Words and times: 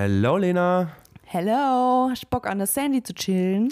Hello, 0.00 0.36
Lena. 0.36 0.92
Hello, 1.24 2.06
hast 2.08 2.22
du 2.22 2.28
Bock 2.30 2.46
an 2.46 2.58
der 2.58 2.68
Sandy 2.68 3.02
zu 3.02 3.12
chillen? 3.12 3.68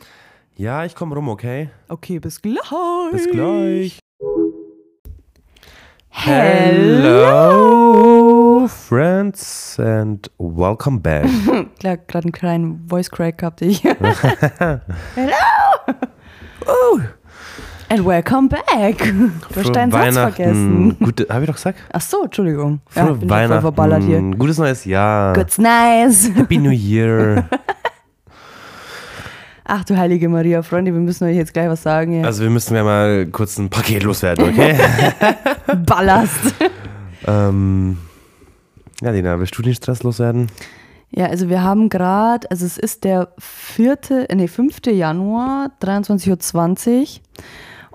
Ja, 0.57 0.85
ich 0.85 0.97
komm 0.97 1.13
rum, 1.13 1.29
okay? 1.29 1.71
Okay, 1.87 2.19
bis 2.19 2.43
gleich. 2.43 2.69
Bis 3.13 3.31
gleich. 3.31 4.01
Hello. 6.11 7.47
friends, 8.67 9.79
and 9.79 10.29
welcome 10.39 10.99
back. 10.99 11.29
Klar, 11.79 11.99
gerade 11.99 12.25
einen 12.25 12.33
kleinen 12.33 12.89
Voice 12.89 13.09
Crack 13.09 13.39
gehabt 13.39 13.63
ich. 13.63 13.85
Hello. 13.85 14.81
oh, 16.67 16.99
And 17.89 18.05
welcome 18.05 18.49
back. 18.49 18.99
Du 19.55 19.61
hast 19.61 19.75
deinen 19.75 19.93
Satz 19.93 20.15
vergessen. 20.15 20.97
Gute, 20.99 21.27
hab 21.31 21.41
ich 21.43 21.47
doch 21.47 21.55
gesagt? 21.55 21.79
Ach 21.93 22.01
so, 22.01 22.25
Entschuldigung. 22.25 22.81
Frohe 22.89 23.07
Ja, 23.07 23.13
bin 23.13 23.31
Weihnachten. 23.31 23.61
verballert 23.63 24.03
hier. 24.03 24.21
Gutes 24.21 24.59
neues 24.59 24.85
Jahr. 24.85 25.33
Good's 25.35 25.59
nice. 25.59 26.31
Happy 26.35 26.59
New 26.59 26.71
Year. 26.71 27.49
Ach 29.69 29.83
du 29.85 29.97
heilige 29.97 30.29
Maria, 30.29 30.63
Freunde, 30.63 30.93
wir 30.93 31.01
müssen 31.01 31.25
euch 31.25 31.35
jetzt 31.37 31.53
gleich 31.53 31.69
was 31.69 31.83
sagen. 31.83 32.13
Hier. 32.13 32.25
also 32.25 32.43
wir 32.45 32.51
müssen 32.51 32.77
ja 32.77 32.85
mal 32.85 33.27
kurz 33.27 33.59
ein 33.59 33.69
Paket 33.69 34.05
loswerden, 34.05 34.49
okay? 34.49 34.77
Ballast. 35.85 36.55
ähm, 37.27 37.99
ja, 39.01 39.11
Lena, 39.11 39.37
willst 39.41 39.59
du 39.59 39.63
den 39.63 39.75
Stress 39.75 40.05
loswerden? 40.05 40.47
Ja, 41.11 41.27
also 41.27 41.49
wir 41.49 41.65
haben 41.65 41.89
gerade, 41.89 42.49
also 42.49 42.65
es 42.65 42.79
ist 42.79 43.03
der 43.03 43.31
4., 43.39 43.99
nee, 44.35 44.47
5. 44.47 44.87
Januar, 44.87 45.73
23.20 45.83 47.01
Uhr. 47.01 47.07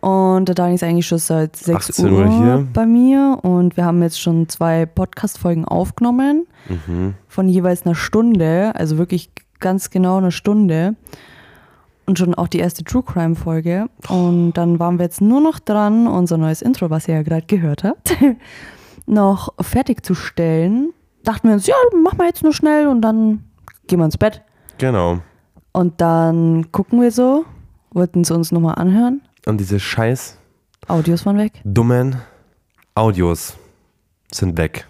Und 0.01 0.45
der 0.47 0.55
Dani 0.55 0.73
ist 0.75 0.83
eigentlich 0.83 1.07
schon 1.07 1.19
seit 1.19 1.55
6 1.55 1.91
18 1.91 2.05
Uhr, 2.11 2.19
Uhr 2.19 2.27
hier. 2.27 2.67
bei 2.73 2.85
mir. 2.85 3.37
Und 3.43 3.77
wir 3.77 3.85
haben 3.85 4.01
jetzt 4.01 4.19
schon 4.19 4.49
zwei 4.49 4.85
Podcast-Folgen 4.85 5.63
aufgenommen 5.65 6.47
Mhm. 6.67 7.13
von 7.27 7.47
jeweils 7.47 7.85
einer 7.85 7.95
Stunde, 7.95 8.71
also 8.75 8.97
wirklich 8.97 9.31
ganz 9.59 9.89
genau 9.91 10.17
eine 10.17 10.31
Stunde. 10.31 10.95
Und 12.07 12.17
schon 12.17 12.33
auch 12.33 12.47
die 12.47 12.57
erste 12.59 12.83
True 12.83 13.03
Crime-Folge. 13.03 13.85
Und 14.09 14.53
dann 14.53 14.79
waren 14.79 14.97
wir 14.97 15.05
jetzt 15.05 15.21
nur 15.21 15.39
noch 15.39 15.59
dran, 15.59 16.07
unser 16.07 16.37
neues 16.37 16.61
Intro, 16.61 16.89
was 16.89 17.07
ihr 17.07 17.13
ja 17.15 17.21
gerade 17.23 17.45
gehört 17.45 17.83
habt, 17.83 18.17
noch 19.05 19.53
fertigzustellen. 19.59 20.93
Dachten 21.23 21.47
wir 21.47 21.53
uns, 21.53 21.67
ja, 21.67 21.75
machen 22.01 22.17
wir 22.17 22.25
jetzt 22.25 22.43
nur 22.43 22.53
schnell 22.53 22.87
und 22.87 23.01
dann 23.01 23.43
gehen 23.87 23.99
wir 23.99 24.05
ins 24.05 24.17
Bett. 24.17 24.41
Genau. 24.79 25.19
Und 25.73 26.01
dann 26.01 26.71
gucken 26.71 26.99
wir 27.01 27.11
so, 27.11 27.45
wollten 27.93 28.21
es 28.21 28.31
uns 28.31 28.51
nochmal 28.51 28.75
anhören. 28.75 29.21
Und 29.45 29.59
diese 29.59 29.79
scheiß 29.79 30.37
Audios 30.87 31.25
waren 31.25 31.37
weg. 31.37 31.53
dummen 31.63 32.17
Audios 32.95 33.55
sind 34.31 34.57
weg. 34.57 34.87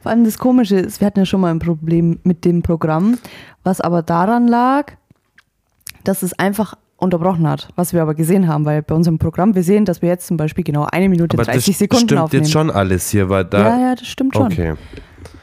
Vor 0.00 0.10
allem 0.10 0.24
das 0.24 0.38
Komische 0.38 0.76
ist, 0.76 1.00
wir 1.00 1.06
hatten 1.06 1.18
ja 1.18 1.26
schon 1.26 1.40
mal 1.40 1.50
ein 1.50 1.58
Problem 1.58 2.20
mit 2.22 2.44
dem 2.44 2.62
Programm, 2.62 3.18
was 3.64 3.80
aber 3.80 4.02
daran 4.02 4.48
lag, 4.48 4.92
dass 6.04 6.22
es 6.22 6.32
einfach 6.38 6.74
unterbrochen 6.96 7.46
hat, 7.46 7.68
was 7.76 7.92
wir 7.92 8.02
aber 8.02 8.14
gesehen 8.14 8.46
haben, 8.48 8.64
weil 8.64 8.82
bei 8.82 8.94
unserem 8.94 9.18
Programm, 9.18 9.54
wir 9.54 9.62
sehen, 9.62 9.84
dass 9.84 10.00
wir 10.02 10.08
jetzt 10.08 10.26
zum 10.26 10.36
Beispiel 10.36 10.64
genau 10.64 10.86
eine 10.90 11.08
Minute 11.08 11.36
Aber 11.36 11.44
30 11.44 11.66
das 11.66 11.78
Sekunden 11.78 12.04
stimmt 12.06 12.20
aufnehmen. 12.20 12.44
jetzt 12.44 12.52
schon 12.52 12.70
alles 12.70 13.10
hier, 13.10 13.28
weil 13.28 13.44
da. 13.44 13.60
ja, 13.60 13.80
ja, 13.88 13.94
das 13.94 14.06
stimmt 14.06 14.34
schon. 14.34 14.46
Okay. 14.46 14.74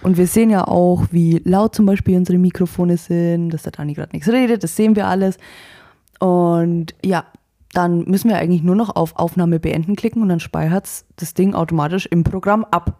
Und 0.02 0.18
wir 0.18 0.28
sehen 0.28 0.50
ja 0.50 0.68
auch, 0.68 1.06
wie 1.12 1.42
laut 1.44 1.76
zum 1.76 1.86
Beispiel 1.86 2.16
unsere 2.16 2.38
Mikrofone 2.38 2.98
sind, 2.98 3.50
dass 3.50 3.64
der 3.64 3.72
Dani 3.72 3.94
gerade 3.94 4.12
nichts 4.14 4.30
redet, 4.30 4.64
das 4.64 4.76
sehen 4.76 4.96
wir 4.96 5.08
alles. 5.08 5.38
Und 6.20 6.96
ja, 7.04 7.26
dann 7.74 8.06
müssen 8.06 8.30
wir 8.30 8.38
eigentlich 8.38 8.64
nur 8.64 8.76
noch 8.76 8.96
auf 8.96 9.16
Aufnahme 9.18 9.60
beenden 9.60 9.96
klicken 9.96 10.22
und 10.22 10.30
dann 10.30 10.40
speichert 10.40 10.88
das 11.16 11.34
Ding 11.34 11.54
automatisch 11.54 12.06
im 12.08 12.24
Programm 12.24 12.66
ab. 12.72 13.00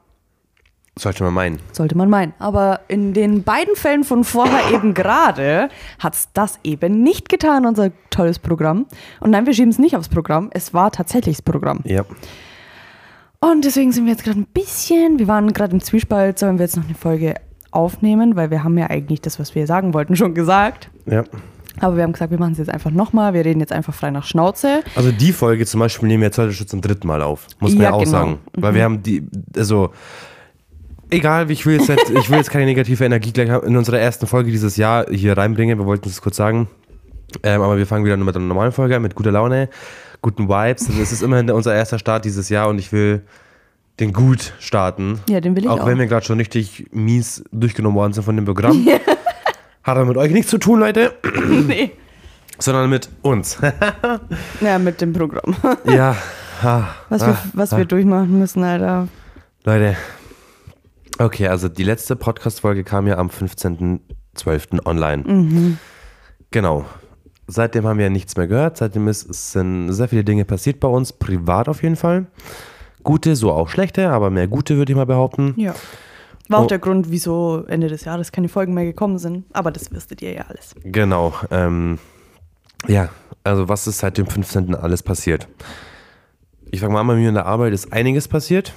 Sollte 0.98 1.24
man 1.24 1.34
meinen. 1.34 1.60
Sollte 1.72 1.96
man 1.96 2.10
meinen. 2.10 2.34
Aber 2.40 2.82
in 2.88 3.14
den 3.14 3.44
beiden 3.44 3.76
Fällen 3.76 4.04
von 4.04 4.24
vorher 4.24 4.72
eben 4.74 4.94
gerade 4.94 5.70
hat 6.00 6.16
es 6.16 6.30
das 6.34 6.60
eben 6.64 7.04
nicht 7.04 7.30
getan, 7.30 7.66
unser 7.66 7.92
tolles 8.10 8.40
Programm. 8.40 8.88
Und 9.20 9.32
nein, 9.32 9.46
wir 9.46 9.54
schieben 9.54 9.70
es 9.70 9.80
nicht 9.80 9.96
aufs 9.96 10.10
Programm. 10.10 10.50
Es 10.54 10.74
war 10.74 10.92
tatsächlich 10.92 11.38
das 11.38 11.44
Programm. 11.44 11.82
Ja. 11.84 12.04
Und 13.40 13.66
deswegen 13.66 13.92
sind 13.92 14.06
wir 14.06 14.14
jetzt 14.14 14.24
gerade 14.24 14.40
ein 14.40 14.48
bisschen, 14.48 15.20
wir 15.20 15.28
waren 15.28 15.54
gerade 15.54 15.74
im 15.74 15.82
Zwiespalt, 15.82 16.40
sollen 16.40 16.58
wir 16.58 16.66
jetzt 16.66 16.76
noch 16.76 16.86
eine 16.86 16.96
Folge 16.96 17.36
aufnehmen, 17.70 18.36
weil 18.36 18.50
wir 18.50 18.64
haben 18.64 18.78
ja 18.78 18.90
eigentlich 18.90 19.22
das, 19.22 19.40
was 19.40 19.54
wir 19.54 19.68
sagen 19.68 19.94
wollten, 19.94 20.16
schon 20.16 20.34
gesagt. 20.34 20.90
Ja. 21.06 21.24
Aber 21.80 21.96
wir 21.96 22.04
haben 22.04 22.14
gesagt, 22.14 22.32
wir 22.32 22.40
machen 22.40 22.54
es 22.54 22.58
jetzt 22.58 22.70
einfach 22.70 22.92
nochmal. 22.92 23.34
Wir 23.34 23.46
reden 23.46 23.60
jetzt 23.60 23.72
einfach 23.72 23.94
frei 23.94 24.12
nach 24.12 24.24
Schnauze. 24.26 24.82
Also 24.96 25.12
die 25.12 25.32
Folge 25.32 25.66
zum 25.66 25.80
Beispiel 25.80 26.08
nehmen 26.08 26.22
wir 26.22 26.28
jetzt 26.28 26.38
heute 26.38 26.54
schon 26.54 26.68
zum 26.68 26.82
dritten 26.82 27.08
Mal 27.08 27.22
auf. 27.22 27.48
Muss 27.60 27.74
man 27.74 27.82
Ja, 27.84 27.90
ja 27.90 27.94
auch 27.96 28.00
genau. 28.00 28.12
sagen. 28.12 28.40
Weil 28.54 28.74
wir 28.74 28.84
haben 28.84 29.04
die, 29.04 29.24
also 29.56 29.92
egal, 31.10 31.50
ich 31.52 31.66
will 31.66 31.78
jetzt, 31.78 31.90
nicht, 31.90 32.10
ich 32.10 32.30
will 32.30 32.38
jetzt 32.38 32.50
keine 32.50 32.66
negative 32.66 33.04
Energie 33.06 33.32
gleich 33.32 33.50
in 33.64 33.78
unserer 33.78 34.00
ersten 34.00 34.28
Folge 34.28 34.52
dieses 34.52 34.78
Jahr 34.78 35.06
hier 35.12 35.38
reinbringen. 35.38 35.78
Wir 35.80 35.86
wollten 35.86 36.10
es 36.10 36.22
kurz 36.22 36.36
sagen. 36.38 36.68
Ähm, 37.44 37.62
aber 37.62 37.78
wir 37.78 37.86
fangen 37.86 38.06
wieder 38.06 38.18
mit 38.18 38.36
einer 38.36 38.46
normalen 38.46 38.72
Folge 38.72 38.96
an, 38.96 39.02
mit 39.02 39.14
guter 39.16 39.32
Laune, 39.32 39.70
guten 40.22 40.48
Vibes. 40.48 40.88
Also 40.88 41.02
es 41.02 41.12
ist 41.12 41.22
immerhin 41.22 41.52
unser 41.52 41.76
erster 41.76 42.00
Start 42.00 42.26
dieses 42.26 42.50
Jahr 42.50 42.70
und 42.70 42.80
ich 42.80 42.92
will 42.92 43.22
den 44.00 44.14
gut 44.14 44.54
starten. 44.60 45.20
Ja, 45.30 45.42
den 45.42 45.56
will 45.56 45.64
ich 45.64 45.70
auch. 45.70 45.82
auch. 45.82 45.86
wenn 45.88 45.98
wir 45.98 46.06
gerade 46.06 46.26
schon 46.26 46.38
richtig 46.38 46.86
mies 46.92 47.44
durchgenommen 47.52 47.98
worden 47.98 48.14
sind 48.14 48.24
von 48.24 48.36
dem 48.36 48.46
Programm. 48.46 48.88
Hat 49.88 49.96
aber 49.96 50.06
mit 50.06 50.18
euch 50.18 50.34
nichts 50.34 50.52
zu 50.52 50.58
tun, 50.58 50.82
Leute, 50.82 51.14
nee. 51.66 51.92
sondern 52.60 52.90
mit 52.90 53.08
uns. 53.22 53.58
Ja, 54.60 54.78
mit 54.80 55.00
dem 55.00 55.14
Programm. 55.14 55.56
ja. 55.86 56.14
ha, 56.62 56.90
Was, 57.08 57.22
ah, 57.22 57.28
wir, 57.28 57.38
was 57.54 57.72
wir 57.78 57.86
durchmachen 57.86 58.38
müssen, 58.38 58.66
Alter. 58.66 59.08
Leute. 59.64 59.96
Okay, 61.20 61.48
also 61.48 61.70
die 61.70 61.86
letzte 61.86 62.18
Podcast-Folge 62.18 62.84
kam 62.84 63.08
ja 63.08 63.18
am 63.18 63.30
15.12. 63.30 64.86
online. 64.86 65.24
Mhm. 65.24 65.78
Genau. 66.52 66.84
Seitdem 67.48 67.88
haben 67.88 67.98
wir 67.98 68.10
nichts 68.10 68.36
mehr 68.36 68.48
gehört. 68.48 68.76
Seitdem 68.76 69.08
ist, 69.08 69.54
sind 69.54 69.94
sehr 69.94 70.10
viele 70.10 70.26
Dinge 70.26 70.44
passiert 70.44 70.82
bei 70.82 70.90
uns, 70.90 71.14
privat 71.14 71.70
auf 71.70 71.82
jeden 71.82 71.96
Fall. 71.96 72.26
Gute, 73.04 73.38
so 73.38 73.54
auch 73.54 73.70
schlechte, 73.70 74.10
aber 74.10 74.32
mehr 74.32 74.50
gute 74.50 74.76
würde 74.76 74.92
ich 74.92 74.98
mal 74.98 75.06
behaupten. 75.06 75.54
Ja. 75.56 75.74
War 76.50 76.60
auch 76.60 76.64
Oh. 76.64 76.68
der 76.68 76.80
Grund, 76.80 77.12
wieso 77.12 77.64
Ende 77.68 77.88
des 77.88 78.06
Jahres 78.06 78.32
keine 78.32 78.48
Folgen 78.50 78.74
mehr 78.74 78.86
gekommen 78.86 79.18
sind. 79.18 79.46
Aber 79.54 79.72
das 79.72 79.92
wüsstet 79.92 80.22
ihr 80.22 80.34
ja 80.34 80.46
alles. 80.48 80.76
Genau. 80.84 81.34
Ähm, 81.52 82.00
ja, 82.88 83.10
also 83.44 83.68
was 83.70 83.88
ist 83.88 84.00
seit 84.00 84.18
dem 84.18 84.28
15. 84.28 84.76
alles 84.76 85.04
passiert? 85.04 85.48
Ich 86.72 86.80
fange 86.82 86.94
mal 86.94 87.02
an, 87.02 87.08
bei 87.08 87.16
mir 87.16 87.30
in 87.30 87.36
der 87.36 87.46
Arbeit 87.46 87.74
ist 87.74 87.92
einiges 87.94 88.28
passiert. 88.28 88.74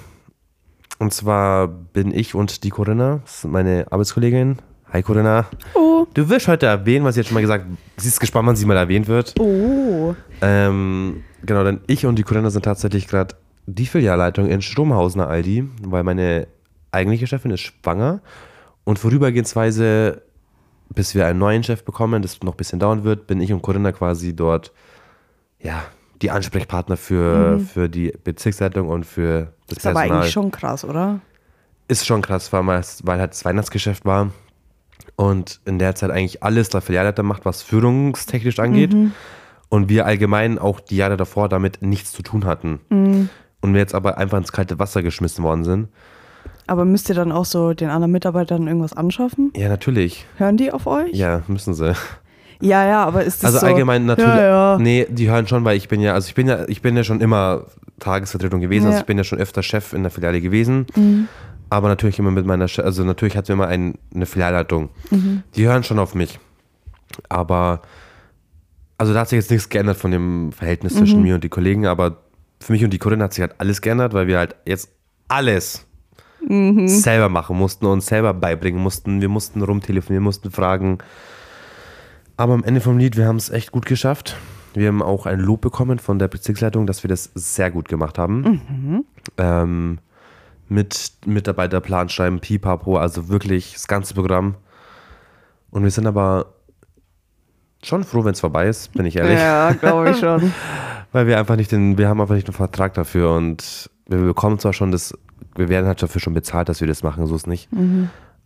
Und 0.98 1.12
zwar 1.14 1.66
bin 1.68 2.12
ich 2.12 2.34
und 2.34 2.62
die 2.64 2.70
Corinna, 2.70 3.20
das 3.24 3.38
ist 3.38 3.44
meine 3.50 3.86
Arbeitskollegin. 3.90 4.58
Hi 4.92 5.02
Corinna. 5.02 5.46
Oh. 5.74 6.06
Du 6.14 6.28
wirst 6.28 6.48
heute 6.48 6.66
erwähnen, 6.66 7.04
was 7.04 7.14
ich 7.14 7.18
jetzt 7.18 7.28
schon 7.28 7.34
mal 7.34 7.40
gesagt 7.40 7.64
Sie 7.96 8.08
ist 8.08 8.18
gespannt, 8.20 8.48
wann 8.48 8.56
sie 8.56 8.66
mal 8.66 8.76
erwähnt 8.76 9.06
wird. 9.06 9.34
Oh. 9.38 10.14
Ähm, 10.42 11.22
genau, 11.44 11.62
denn 11.64 11.80
ich 11.86 12.06
und 12.06 12.16
die 12.18 12.22
Corinna 12.24 12.50
sind 12.50 12.64
tatsächlich 12.64 13.06
gerade 13.06 13.36
die 13.66 13.86
Filialleitung 13.86 14.46
in 14.46 14.60
Stromhausener 14.62 15.28
Aldi, 15.28 15.68
weil 15.84 16.02
meine 16.02 16.48
eigentliche 16.92 17.26
Chefin 17.26 17.50
ist 17.50 17.60
schwanger 17.60 18.20
und 18.84 18.98
vorübergehensweise, 18.98 20.22
bis 20.88 21.14
wir 21.14 21.26
einen 21.26 21.38
neuen 21.38 21.62
Chef 21.62 21.84
bekommen, 21.84 22.22
das 22.22 22.40
noch 22.42 22.54
ein 22.54 22.56
bisschen 22.56 22.78
dauern 22.78 23.04
wird, 23.04 23.26
bin 23.26 23.40
ich 23.40 23.52
und 23.52 23.62
Corinna 23.62 23.92
quasi 23.92 24.34
dort, 24.34 24.72
ja, 25.58 25.82
die 26.22 26.30
Ansprechpartner 26.30 26.96
für, 26.96 27.60
für 27.60 27.88
die 27.88 28.12
Bezirksleitung 28.24 28.88
und 28.88 29.06
für 29.06 29.52
das 29.68 29.78
Ist 29.78 29.86
aber 29.86 30.00
Personal 30.00 30.18
eigentlich 30.18 30.32
schon 30.32 30.50
krass, 30.50 30.84
oder? 30.84 31.20
ist 31.90 32.06
schon 32.06 32.22
krass, 32.22 32.52
weil, 32.52 32.62
man, 32.62 32.82
weil 33.02 33.20
halt 33.20 33.32
das 33.32 33.44
Weihnachtsgeschäft 33.44 34.04
war 34.04 34.30
und 35.16 35.60
in 35.64 35.78
der 35.78 35.94
Zeit 35.96 36.10
eigentlich 36.10 36.42
alles 36.42 36.68
der 36.68 36.80
Filialleiter 36.80 37.22
macht, 37.22 37.44
was 37.44 37.62
führungstechnisch 37.62 38.58
angeht. 38.60 38.94
Und 39.68 39.88
wir 39.88 40.06
allgemein 40.06 40.58
auch 40.58 40.80
die 40.80 40.96
Jahre 40.96 41.16
davor 41.16 41.48
damit 41.48 41.82
nichts 41.82 42.12
zu 42.12 42.22
tun 42.22 42.44
hatten. 42.44 42.80
Und 43.60 43.72
wir 43.74 43.80
jetzt 43.80 43.94
aber 43.94 44.18
einfach 44.18 44.38
ins 44.38 44.52
kalte 44.52 44.78
Wasser 44.78 45.02
geschmissen 45.02 45.44
worden 45.44 45.64
sind. 45.64 45.88
Aber 46.70 46.84
müsst 46.84 47.08
ihr 47.08 47.16
dann 47.16 47.32
auch 47.32 47.44
so 47.46 47.72
den 47.74 47.90
anderen 47.90 48.12
Mitarbeitern 48.12 48.68
irgendwas 48.68 48.92
anschaffen? 48.92 49.52
Ja, 49.56 49.68
natürlich. 49.68 50.24
Hören 50.36 50.56
die 50.56 50.70
auf 50.70 50.86
euch? 50.86 51.12
Ja, 51.12 51.42
müssen 51.48 51.74
sie. 51.74 51.94
Ja, 52.60 52.86
ja, 52.86 53.04
aber 53.04 53.24
ist 53.24 53.42
das 53.42 53.54
Also 53.54 53.58
so? 53.60 53.66
allgemein 53.66 54.06
natürlich. 54.06 54.30
Ja, 54.30 54.74
ja. 54.74 54.78
Nee, 54.78 55.06
die 55.10 55.28
hören 55.28 55.48
schon, 55.48 55.64
weil 55.64 55.76
ich 55.76 55.88
bin 55.88 56.00
ja, 56.00 56.12
also 56.14 56.28
ich 56.28 56.34
bin 56.36 56.46
ja, 56.46 56.68
ich 56.68 56.80
bin 56.80 56.96
ja 56.96 57.02
schon 57.02 57.20
immer 57.20 57.64
Tagesvertretung 57.98 58.60
gewesen. 58.60 58.84
Also 58.86 58.96
Ja. 58.98 59.00
ich 59.00 59.06
bin 59.06 59.18
ja 59.18 59.24
schon 59.24 59.40
öfter 59.40 59.64
Chef 59.64 59.92
in 59.94 60.02
der 60.04 60.12
Filiale 60.12 60.40
gewesen. 60.40 60.86
Mhm. 60.94 61.26
Aber 61.70 61.88
natürlich 61.88 62.20
immer 62.20 62.30
mit 62.30 62.46
meiner, 62.46 62.66
Che- 62.68 62.84
also 62.84 63.02
natürlich 63.02 63.36
hatten 63.36 63.48
wir 63.48 63.54
immer 63.54 63.66
ein, 63.66 63.94
eine 64.14 64.26
Filialleitung. 64.26 64.90
Mhm. 65.10 65.42
Die 65.56 65.66
hören 65.66 65.82
schon 65.82 65.98
auf 65.98 66.14
mich. 66.14 66.38
Aber, 67.28 67.82
also 68.96 69.12
da 69.12 69.20
hat 69.20 69.28
sich 69.30 69.38
jetzt 69.38 69.50
nichts 69.50 69.68
geändert 69.70 69.96
von 69.96 70.12
dem 70.12 70.52
Verhältnis 70.52 70.94
Mhm. 70.94 70.98
zwischen 70.98 71.22
mir 71.22 71.34
und 71.34 71.42
die 71.42 71.48
Kollegen, 71.48 71.86
aber 71.86 72.18
für 72.60 72.72
mich 72.72 72.84
und 72.84 72.90
die 72.92 72.98
Corinna 72.98 73.24
hat 73.24 73.32
sich 73.34 73.40
halt 73.42 73.54
alles 73.58 73.80
geändert, 73.82 74.12
weil 74.12 74.28
wir 74.28 74.38
halt 74.38 74.54
jetzt 74.66 74.90
alles 75.26 75.86
Mhm. 76.46 76.88
selber 76.88 77.28
machen 77.28 77.56
mussten 77.56 77.86
und 77.86 78.02
selber 78.02 78.34
beibringen 78.34 78.82
mussten. 78.82 79.20
Wir 79.20 79.28
mussten 79.28 79.62
rumtelefonieren, 79.62 80.24
mussten 80.24 80.50
fragen. 80.50 80.98
Aber 82.36 82.54
am 82.54 82.64
Ende 82.64 82.80
vom 82.80 82.98
Lied, 82.98 83.16
wir 83.16 83.26
haben 83.26 83.36
es 83.36 83.50
echt 83.50 83.72
gut 83.72 83.86
geschafft. 83.86 84.36
Wir 84.74 84.88
haben 84.88 85.02
auch 85.02 85.26
ein 85.26 85.40
Lob 85.40 85.60
bekommen 85.60 85.98
von 85.98 86.18
der 86.18 86.28
Bezirksleitung, 86.28 86.86
dass 86.86 87.02
wir 87.02 87.08
das 87.08 87.30
sehr 87.34 87.70
gut 87.70 87.88
gemacht 87.88 88.18
haben. 88.18 89.04
Ähm, 89.36 89.98
mit 90.68 91.12
Mitarbeiterplan 91.26 92.08
schreiben, 92.08 92.38
pipapo, 92.38 92.96
also 92.96 93.28
wirklich 93.28 93.72
das 93.72 93.88
ganze 93.88 94.14
Programm. 94.14 94.54
Und 95.70 95.82
wir 95.82 95.90
sind 95.90 96.06
aber 96.06 96.54
schon 97.82 98.04
froh, 98.04 98.24
wenn 98.24 98.32
es 98.32 98.40
vorbei 98.40 98.68
ist, 98.68 98.92
bin 98.92 99.06
ich 99.06 99.16
ehrlich. 99.16 99.38
Ja, 99.38 99.72
glaube 99.72 100.10
ich 100.10 100.16
schon. 100.20 100.52
Weil 101.12 101.26
wir 101.26 101.38
einfach 101.38 101.56
nicht 101.56 101.72
den, 101.72 101.98
wir 101.98 102.08
haben 102.08 102.20
einfach 102.20 102.36
nicht 102.36 102.46
den 102.46 102.54
Vertrag 102.54 102.94
dafür 102.94 103.34
und 103.34 103.90
wir 104.06 104.18
bekommen 104.18 104.58
zwar 104.58 104.72
schon 104.72 104.92
das, 104.92 105.12
wir 105.56 105.68
werden 105.68 105.86
halt 105.86 106.02
dafür 106.02 106.20
schon 106.20 106.34
bezahlt, 106.34 106.68
dass 106.68 106.80
wir 106.80 106.88
das 106.88 107.02
machen, 107.02 107.26
so 107.26 107.34
ist 107.36 107.46
nicht. 107.46 107.68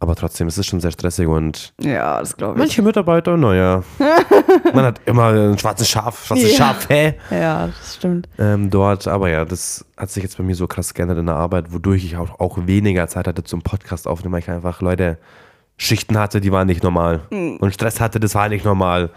Aber 0.00 0.16
trotzdem, 0.16 0.48
es 0.48 0.58
ist 0.58 0.66
schon 0.66 0.80
sehr 0.80 0.90
stressig 0.90 1.26
und 1.28 1.72
Ja, 1.80 2.18
das 2.20 2.36
glaube 2.36 2.54
ich. 2.54 2.58
manche 2.58 2.82
Mitarbeiter, 2.82 3.36
naja, 3.36 3.82
man 4.74 4.84
hat 4.84 5.00
immer 5.06 5.28
ein 5.28 5.56
schwarzes 5.58 5.88
Schaf, 5.88 6.26
schwarzes 6.26 6.50
Ja. 6.52 6.56
Schaf, 6.58 6.88
hä? 6.90 7.14
Ja, 7.30 7.68
das 7.68 7.94
stimmt. 7.96 8.28
Ähm, 8.38 8.70
dort, 8.70 9.06
aber 9.08 9.30
ja, 9.30 9.44
das 9.44 9.84
hat 9.96 10.10
sich 10.10 10.22
jetzt 10.22 10.36
bei 10.36 10.42
mir 10.44 10.56
so 10.56 10.66
krass 10.66 10.92
geändert 10.94 11.18
in 11.18 11.26
der 11.26 11.36
Arbeit, 11.36 11.72
wodurch 11.72 12.04
ich 12.04 12.16
auch, 12.16 12.38
auch 12.40 12.58
weniger 12.66 13.06
Zeit 13.08 13.26
hatte 13.28 13.44
zum 13.44 13.62
Podcast 13.62 14.06
aufnehmen, 14.08 14.32
weil 14.34 14.40
ich 14.40 14.50
einfach 14.50 14.80
Leute 14.82 15.16
Schichten 15.76 16.18
hatte, 16.18 16.40
die 16.40 16.52
waren 16.52 16.66
nicht 16.66 16.82
normal. 16.82 17.22
Und 17.30 17.72
Stress 17.74 18.00
hatte, 18.00 18.20
das 18.20 18.34
war 18.34 18.48
nicht 18.48 18.64
normal. 18.64 19.10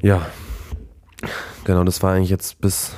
Ja. 0.00 0.22
Genau, 1.64 1.84
das 1.84 2.02
war 2.02 2.14
eigentlich 2.14 2.30
jetzt 2.30 2.60
bis 2.60 2.92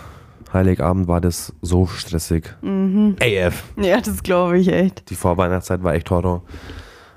Heiligabend 0.52 1.08
war 1.08 1.20
das 1.20 1.52
so 1.62 1.86
stressig. 1.86 2.54
AF. 2.62 3.64
Ja, 3.76 4.00
das 4.00 4.22
glaube 4.22 4.58
ich 4.58 4.68
echt. 4.68 5.08
Die 5.10 5.14
Vorweihnachtszeit 5.14 5.82
war 5.82 5.94
echt 5.94 6.10
Horror. 6.10 6.42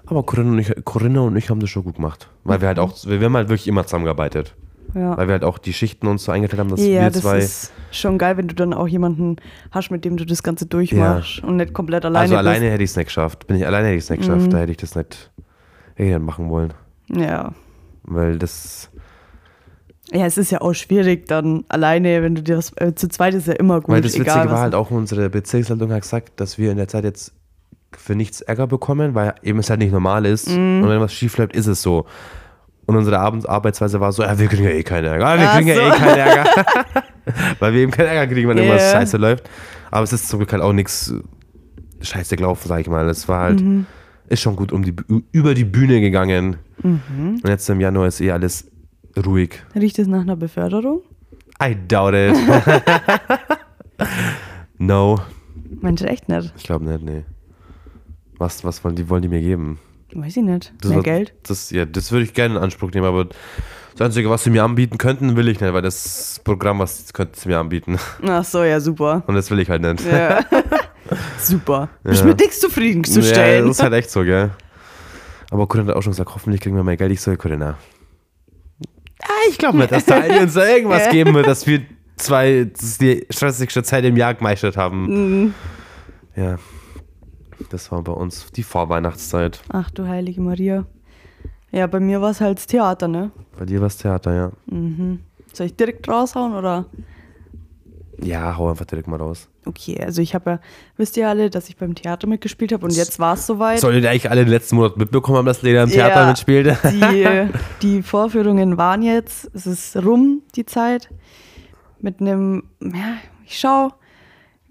Aber 0.06 0.24
Corinna 0.24 0.52
und, 0.52 0.60
ich, 0.60 0.74
Corinna 0.86 1.22
und 1.22 1.36
ich 1.36 1.50
haben 1.50 1.60
das 1.60 1.70
schon 1.70 1.84
gut 1.84 1.96
gemacht. 1.96 2.30
Weil 2.44 2.62
wir 2.62 2.68
halt 2.68 2.80
auch, 2.80 2.96
wir 3.06 3.20
haben 3.20 3.36
halt 3.36 3.50
wirklich 3.50 3.68
immer 3.68 3.84
zusammengearbeitet. 3.86 4.56
Ja. 4.94 5.18
Weil 5.18 5.28
wir 5.28 5.34
halt 5.34 5.44
auch 5.44 5.58
die 5.58 5.74
Schichten 5.74 6.08
uns 6.08 6.24
so 6.24 6.32
eingeteilt 6.32 6.60
haben, 6.60 6.70
dass 6.70 6.80
Ja, 6.80 7.02
wir 7.02 7.10
das 7.10 7.22
zwei. 7.22 7.40
ist 7.40 7.74
schon 7.92 8.18
geil, 8.18 8.38
wenn 8.38 8.48
du 8.48 8.56
dann 8.56 8.74
auch 8.74 8.88
jemanden 8.88 9.38
hast, 9.72 9.90
mit 9.92 10.06
dem 10.06 10.16
du 10.16 10.26
das 10.26 10.42
Ganze 10.44 10.68
durchmachst 10.68 11.44
und 11.44 11.58
nicht 11.58 11.74
komplett 11.74 12.06
alleine 12.06 12.22
also 12.22 12.36
bist. 12.36 12.40
alleine 12.48 12.70
hätte 12.72 12.84
ich 12.84 12.92
es 12.92 12.96
nicht 12.96 13.08
geschafft. 13.08 13.48
Bin 13.48 13.58
ich 13.58 13.66
alleine 13.68 13.88
hätte 13.88 13.98
ich 13.98 14.04
es 14.06 14.10
nicht 14.10 14.20
geschafft. 14.20 14.54
Da 14.54 14.60
hätte 14.60 14.72
ich 14.72 14.78
das 14.78 14.96
nicht, 14.96 15.32
hätte 15.96 16.10
ich 16.10 16.16
nicht 16.16 16.26
machen 16.26 16.50
wollen. 16.50 16.74
Ja. 17.12 17.52
Weil 18.04 18.38
das, 18.38 18.90
Ja, 20.12 20.26
es 20.26 20.38
ist 20.38 20.52
ja 20.52 20.62
auch 20.62 20.74
schwierig 20.74 21.28
dann 21.28 21.64
alleine, 21.68 22.22
wenn 22.22 22.36
du 22.36 22.44
dir 22.44 22.56
das 22.58 22.72
äh, 22.78 22.94
zu 22.94 23.08
zweit 23.10 23.34
ist 23.34 23.48
ja 23.48 23.54
immer 23.54 23.82
gut. 23.82 23.90
weil 23.90 24.02
das 24.02 24.14
Witzige 24.14 24.30
egal, 24.32 24.50
war 24.52 24.60
halt 24.60 24.76
auch, 24.76 24.92
unsere 24.92 25.30
Bezirksleitung 25.30 25.92
hat 25.92 26.02
gesagt, 26.04 26.40
dass 26.40 26.58
wir 26.58 26.72
in 26.72 26.78
der 26.78 26.88
Zeit 26.88 27.04
jetzt 27.04 27.34
für 27.98 28.14
nichts 28.16 28.42
Ärger 28.42 28.68
bekommen, 28.68 29.16
weil 29.16 29.34
eben 29.42 29.58
es 29.60 29.70
halt 29.70 29.80
nicht 29.80 29.92
normal 29.92 30.26
ist. 30.26 30.50
Mhm. 30.50 30.84
Und 30.84 30.90
wenn 30.90 31.00
was 31.00 31.14
schief 31.14 31.38
läuft, 31.38 31.56
ist 31.56 31.66
es 31.68 31.82
so. 31.82 32.06
Und 32.86 32.96
unsere 32.98 33.18
Arbeitsweise 33.20 34.00
war 34.00 34.12
so, 34.12 34.22
ja, 34.22 34.38
wir 34.38 34.48
kriegen 34.48 34.64
ja 34.64 34.70
eh 34.70 34.84
keinen 34.84 35.06
Ärger. 35.06 35.40
Wir 35.40 35.50
Ach 35.50 35.56
kriegen 35.56 35.68
ja 35.70 35.76
so. 35.76 35.82
eh 35.82 35.90
keinen 35.92 36.18
Ärger. 36.20 36.46
weil 37.60 37.74
wir 37.74 37.80
eben 37.82 37.92
keinen 37.92 38.08
Ärger 38.08 38.32
kriegen, 38.32 38.48
wenn 38.50 38.58
irgendwas 38.58 38.84
Ja. 38.84 38.92
scheiße 39.00 39.18
läuft. 39.18 39.50
Aber 39.90 40.04
es 40.04 40.14
ist 40.14 40.30
zum 40.30 40.38
Glück 40.40 40.52
halt 40.54 40.62
auch 40.62 40.74
nichts 40.74 41.12
scheiße 42.02 42.36
gelaufen, 42.36 42.68
sag 42.68 42.82
ich 42.82 42.88
mal. 42.88 43.10
Es 43.10 43.28
war 43.28 43.42
halt, 43.42 43.62
Mhm. 43.62 43.88
ist 44.30 44.42
schon 44.42 44.56
gut 44.56 44.72
um 44.72 44.84
die, 44.84 44.94
über 45.32 45.56
die 45.56 45.66
Bühne 45.66 46.00
gegangen. 46.02 46.58
Mhm. 46.84 47.40
Und 47.42 47.48
jetzt 47.48 47.68
im 47.70 47.80
Januar 47.80 48.08
ist 48.08 48.22
eh 48.22 48.32
alles 48.32 48.68
ruhig. 49.18 49.64
Riecht 49.76 50.00
es 50.00 50.08
nach 50.08 50.22
einer 50.22 50.36
Beförderung? 50.36 51.02
I 51.64 51.76
doubt 51.88 52.14
it. 52.14 52.36
no. 54.78 55.20
Mensch, 55.82 56.02
echt 56.02 56.30
nicht. 56.30 56.54
Ich 56.58 56.64
glaube 56.64 56.86
nicht, 56.86 57.04
nee. 57.04 57.24
Was, 58.38 58.64
was 58.64 58.84
wollen 58.84 58.96
die, 58.96 59.10
wollen 59.10 59.22
die 59.22 59.30
mir 59.30 59.42
geben? 59.42 59.80
Weiß 60.14 60.38
ich 60.38 60.44
nicht. 60.44 60.74
Das 60.82 60.90
Mehr 60.90 60.98
war- 60.98 61.04
Geld? 61.04 61.34
Das, 61.44 61.72
ja, 61.72 61.86
das 61.86 62.12
würde 62.12 62.26
ich 62.26 62.34
gerne 62.34 62.56
in 62.56 62.62
Anspruch 62.62 62.92
nehmen, 62.92 63.06
aber 63.06 63.26
das 63.96 64.02
Einzige, 64.08 64.30
was 64.30 64.44
sie 64.44 64.50
mir 64.50 64.64
anbieten 64.64 64.98
könnten, 64.98 65.36
will 65.38 65.48
ich 65.48 65.60
nicht, 65.62 65.74
weil 65.74 65.82
das 65.82 66.42
Programm, 66.44 66.80
was 66.80 67.14
könnten 67.14 67.36
sie 67.36 67.48
mir 67.50 67.60
anbieten. 67.60 67.98
Ach 68.28 68.44
so, 68.44 68.64
ja, 68.64 68.80
super. 68.80 69.24
Und 69.28 69.36
das 69.36 69.50
will 69.52 69.60
ich 69.60 69.70
halt 69.70 69.82
nicht. 69.82 70.06
Ja. 70.06 70.44
super. 71.40 71.90
Bist 72.04 72.22
Ja. 72.22 72.28
mit 72.28 72.40
nichts 72.40 72.60
zufrieden 72.60 73.04
zu 73.06 73.22
Ja, 73.22 73.26
stellen. 73.28 73.68
das 73.68 73.78
ist 73.78 73.84
halt 73.84 73.94
echt 73.94 74.10
so, 74.12 74.24
gell? 74.24 74.52
Aber 75.52 75.68
Corinna 75.68 75.90
hat 75.92 75.96
auch 75.98 76.02
schon 76.02 76.12
gesagt, 76.12 76.34
hoffentlich 76.34 76.60
kriegen 76.62 76.76
wir 76.76 76.84
mehr 76.84 76.98
Geld. 76.98 77.12
Ich 77.12 77.22
so, 77.22 77.34
Corinna. 77.38 77.78
Ah, 79.28 79.50
ich 79.50 79.58
glaube 79.58 79.78
nicht, 79.78 79.92
dass 79.92 80.06
der 80.06 80.16
Aldi 80.22 80.40
uns 80.40 80.54
da 80.54 80.68
irgendwas 80.68 81.10
geben 81.10 81.34
wird, 81.34 81.48
dass 81.48 81.66
wir 81.68 81.82
zwei, 82.18 82.70
das 82.72 82.98
die 82.98 83.26
stressigste 83.30 83.84
Zeit 83.84 84.06
im 84.06 84.16
Jahr 84.18 84.34
gemeistert 84.34 84.78
haben. 84.78 85.06
Mhm. 85.44 85.54
Ja. 86.36 86.58
Das 87.70 87.92
war 87.92 88.02
bei 88.04 88.12
uns 88.12 88.52
die 88.52 88.64
Vorweihnachtszeit. 88.64 89.62
Ach 89.70 89.90
du 89.90 90.08
heilige 90.08 90.42
Maria. 90.42 90.86
Ja, 91.72 91.88
bei 91.88 92.00
mir 92.00 92.22
war 92.22 92.32
es 92.32 92.42
halt 92.42 92.58
das 92.58 92.68
Theater, 92.68 93.08
ne? 93.08 93.32
Bei 93.58 93.66
dir 93.66 93.80
war 93.80 93.88
es 93.88 93.98
Theater, 93.98 94.34
ja. 94.34 94.52
Mhm. 94.68 95.22
Soll 95.52 95.68
ich 95.68 95.76
direkt 95.76 96.08
raushauen 96.08 96.54
oder? 96.54 96.86
Ja, 98.22 98.58
hau 98.58 98.70
einfach 98.70 98.86
direkt 98.86 99.08
mal 99.08 99.18
raus. 99.20 99.48
Okay, 99.66 100.00
also 100.02 100.22
ich 100.22 100.36
habe 100.36 100.50
ja, 100.52 100.60
wisst 100.98 101.18
ihr 101.18 101.28
alle, 101.28 101.50
dass 101.50 101.70
ich 101.70 101.78
beim 101.78 101.96
Theater 101.96 102.28
mitgespielt 102.28 102.72
habe 102.72 102.86
und 102.86 102.94
jetzt 102.96 103.18
war 103.20 103.34
es 103.34 103.46
soweit. 103.48 103.80
Solltet 103.80 104.04
ihr 104.04 104.10
eigentlich 104.12 104.30
alle 104.30 104.46
den 104.46 104.52
letzten 104.52 104.76
Monat 104.76 104.98
mitbekommen 104.98 105.38
haben, 105.40 105.46
dass 105.46 105.62
Lena 105.64 105.84
im 105.84 105.90
Theater 105.90 106.22
Ja. 106.22 106.28
mitspielt? 106.28 106.78
Die, 106.92 107.48
die 107.82 108.02
Vorführungen 108.04 108.78
waren 108.78 109.02
jetzt, 109.02 109.50
es 109.54 109.66
ist 109.66 109.98
rum, 109.98 110.42
die 110.56 110.66
Zeit. 110.66 111.10
Mit 112.00 112.20
einem, 112.22 112.64
ja, 112.82 113.16
ich 113.46 113.58
schau, 113.60 113.90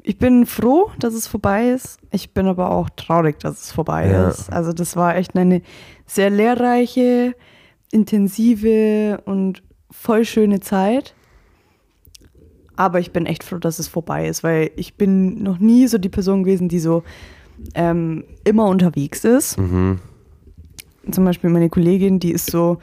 ich 0.02 0.18
bin 0.18 0.46
froh, 0.46 0.90
dass 0.98 1.14
es 1.14 1.26
vorbei 1.26 1.70
ist. 1.70 1.98
Ich 2.12 2.32
bin 2.32 2.46
aber 2.46 2.70
auch 2.70 2.88
traurig, 2.90 3.38
dass 3.40 3.60
es 3.62 3.72
vorbei 3.72 4.08
Ja. 4.10 4.28
ist. 4.28 4.52
Also 4.52 4.72
das 4.72 4.96
war 4.96 5.16
echt 5.16 5.36
eine 5.36 5.62
sehr 6.06 6.30
lehrreiche, 6.30 7.34
intensive 7.90 9.20
und 9.24 9.62
voll 9.90 10.24
schöne 10.24 10.60
Zeit. 10.60 11.14
Aber 12.76 12.98
ich 13.00 13.12
bin 13.12 13.26
echt 13.26 13.44
froh, 13.44 13.58
dass 13.58 13.78
es 13.78 13.88
vorbei 13.88 14.26
ist, 14.28 14.42
weil 14.42 14.70
ich 14.76 14.94
bin 14.94 15.42
noch 15.42 15.58
nie 15.58 15.86
so 15.86 15.98
die 15.98 16.08
Person 16.08 16.42
gewesen, 16.44 16.68
die 16.68 16.80
so 16.80 17.02
ähm, 17.74 18.24
immer 18.44 18.66
unterwegs 18.66 19.24
ist 19.24 19.58
Mhm. 19.58 20.00
zum 21.10 21.24
Beispiel 21.24 21.50
meine 21.50 21.68
Kollegin, 21.68 22.18
die 22.18 22.32
ist 22.32 22.50
so, 22.50 22.78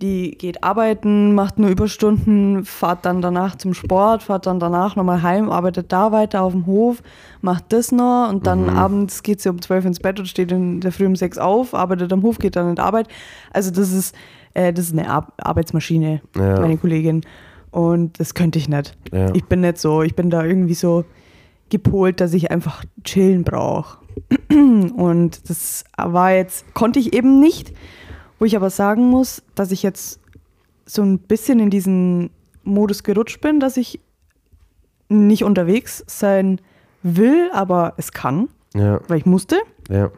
die 0.00 0.32
geht 0.32 0.64
arbeiten, 0.64 1.34
macht 1.34 1.58
nur 1.58 1.70
Überstunden, 1.70 2.64
fahrt 2.64 3.04
dann 3.04 3.20
danach 3.20 3.56
zum 3.56 3.74
Sport, 3.74 4.22
fahrt 4.22 4.46
dann 4.46 4.58
danach 4.58 4.96
nochmal 4.96 5.22
heim, 5.22 5.50
arbeitet 5.50 5.92
da 5.92 6.10
weiter 6.10 6.42
auf 6.42 6.52
dem 6.52 6.66
Hof, 6.66 7.02
macht 7.42 7.72
das 7.72 7.92
noch 7.92 8.28
und 8.30 8.46
dann 8.46 8.68
abends 8.70 9.22
geht 9.22 9.40
sie 9.40 9.50
um 9.50 9.60
12 9.60 9.84
ins 9.84 10.00
Bett 10.00 10.18
und 10.18 10.26
steht 10.26 10.52
in 10.52 10.80
der 10.80 10.90
Früh 10.92 11.06
um 11.06 11.16
6 11.16 11.38
auf, 11.38 11.74
arbeitet 11.74 12.12
am 12.12 12.22
Hof, 12.22 12.38
geht 12.38 12.56
dann 12.56 12.70
in 12.70 12.74
die 12.76 12.82
Arbeit. 12.82 13.08
Also 13.52 13.70
das 13.70 13.92
ist, 13.92 14.14
äh, 14.54 14.72
das 14.72 14.86
ist 14.86 14.92
eine 14.98 15.08
Ar 15.08 15.32
Arbeitsmaschine, 15.36 16.22
Ja. 16.36 16.60
meine 16.60 16.76
Kollegin. 16.78 17.22
Und 17.74 18.20
das 18.20 18.34
könnte 18.34 18.58
ich 18.58 18.68
nicht. 18.68 18.96
Ja. 19.12 19.34
Ich 19.34 19.44
bin 19.46 19.60
nicht 19.60 19.78
so, 19.78 20.02
ich 20.02 20.14
bin 20.14 20.30
da 20.30 20.44
irgendwie 20.44 20.74
so 20.74 21.04
gepolt, 21.70 22.20
dass 22.20 22.32
ich 22.32 22.50
einfach 22.52 22.84
chillen 23.02 23.42
brauche. 23.42 23.98
Und 24.52 25.50
das 25.50 25.84
war 25.96 26.32
jetzt, 26.32 26.72
konnte 26.74 27.00
ich 27.00 27.14
eben 27.14 27.40
nicht, 27.40 27.72
wo 28.38 28.44
ich 28.44 28.54
aber 28.54 28.70
sagen 28.70 29.08
muss, 29.10 29.42
dass 29.56 29.72
ich 29.72 29.82
jetzt 29.82 30.20
so 30.86 31.02
ein 31.02 31.18
bisschen 31.18 31.58
in 31.58 31.70
diesen 31.70 32.30
Modus 32.62 33.02
gerutscht 33.02 33.40
bin, 33.40 33.58
dass 33.58 33.76
ich 33.76 33.98
nicht 35.08 35.42
unterwegs 35.42 36.04
sein 36.06 36.60
will, 37.02 37.50
aber 37.52 37.94
es 37.96 38.12
kann, 38.12 38.48
Ja, 38.74 39.00
weil 39.08 39.18
ich 39.18 39.26
musste. 39.26 39.56
ja. 39.90 40.10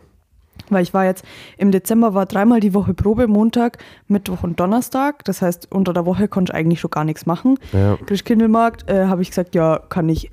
Weil 0.69 0.83
ich 0.83 0.93
war 0.95 1.05
jetzt 1.05 1.25
im 1.59 1.71
Dezember 1.71 2.15
war 2.15 2.27
dreimal 2.27 2.61
die 2.61 2.75
Woche 2.75 2.95
Probe, 2.95 3.29
Montag, 3.29 3.79
Mittwoch 4.09 4.43
und 4.43 4.59
Donnerstag. 4.59 5.25
Das 5.25 5.43
heißt, 5.43 5.69
unter 5.73 5.93
der 5.93 6.07
Woche 6.07 6.29
konnte 6.29 6.53
ich 6.53 6.57
eigentlich 6.57 6.81
schon 6.81 6.91
gar 6.91 7.05
nichts 7.05 7.27
machen. 7.27 7.59
Ja. 7.73 7.97
Christkindlmarkt 8.07 8.89
äh, 8.91 9.07
habe 9.07 9.23
ich 9.23 9.29
gesagt, 9.29 9.55
ja, 9.55 9.79
kann 9.89 10.09
ich 10.09 10.31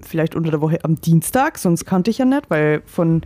vielleicht 0.00 0.34
unter 0.34 0.50
der 0.50 0.60
Woche 0.60 0.78
am 0.82 1.00
Dienstag, 1.00 1.58
sonst 1.58 1.84
kannte 1.84 2.10
ich 2.10 2.18
ja 2.18 2.24
nicht, 2.24 2.50
weil 2.50 2.82
von 2.86 3.22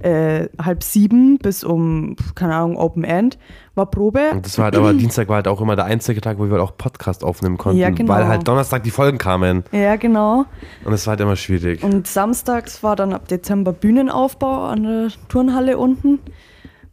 äh, 0.00 0.48
halb 0.62 0.82
sieben 0.82 1.38
bis 1.38 1.64
um, 1.64 2.16
keine 2.34 2.54
Ahnung, 2.54 2.76
Open 2.76 3.04
End 3.04 3.38
war 3.78 3.86
Probe. 3.86 4.32
Und 4.32 4.44
das 4.44 4.58
war 4.58 4.66
halt 4.66 4.76
aber, 4.76 4.92
Dienstag 4.92 5.28
war 5.28 5.36
halt 5.36 5.48
auch 5.48 5.62
immer 5.62 5.74
der 5.76 5.86
einzige 5.86 6.20
Tag, 6.20 6.38
wo 6.38 6.44
wir 6.44 6.50
halt 6.52 6.60
auch 6.60 6.76
Podcast 6.76 7.24
aufnehmen 7.24 7.56
konnten, 7.56 7.78
Ja, 7.78 7.88
genau. 7.88 8.12
weil 8.12 8.28
halt 8.28 8.46
Donnerstag 8.46 8.82
die 8.82 8.90
Folgen 8.90 9.16
kamen. 9.16 9.64
Ja, 9.72 9.96
genau. 9.96 10.44
Und 10.84 10.92
es 10.92 11.06
war 11.06 11.12
halt 11.12 11.20
immer 11.20 11.36
schwierig. 11.36 11.82
Und 11.82 12.06
samstags 12.06 12.82
war 12.82 12.94
dann 12.96 13.14
ab 13.14 13.26
Dezember 13.28 13.72
Bühnenaufbau 13.72 14.66
an 14.66 14.82
der 14.82 15.08
Turnhalle 15.28 15.78
unten. 15.78 16.18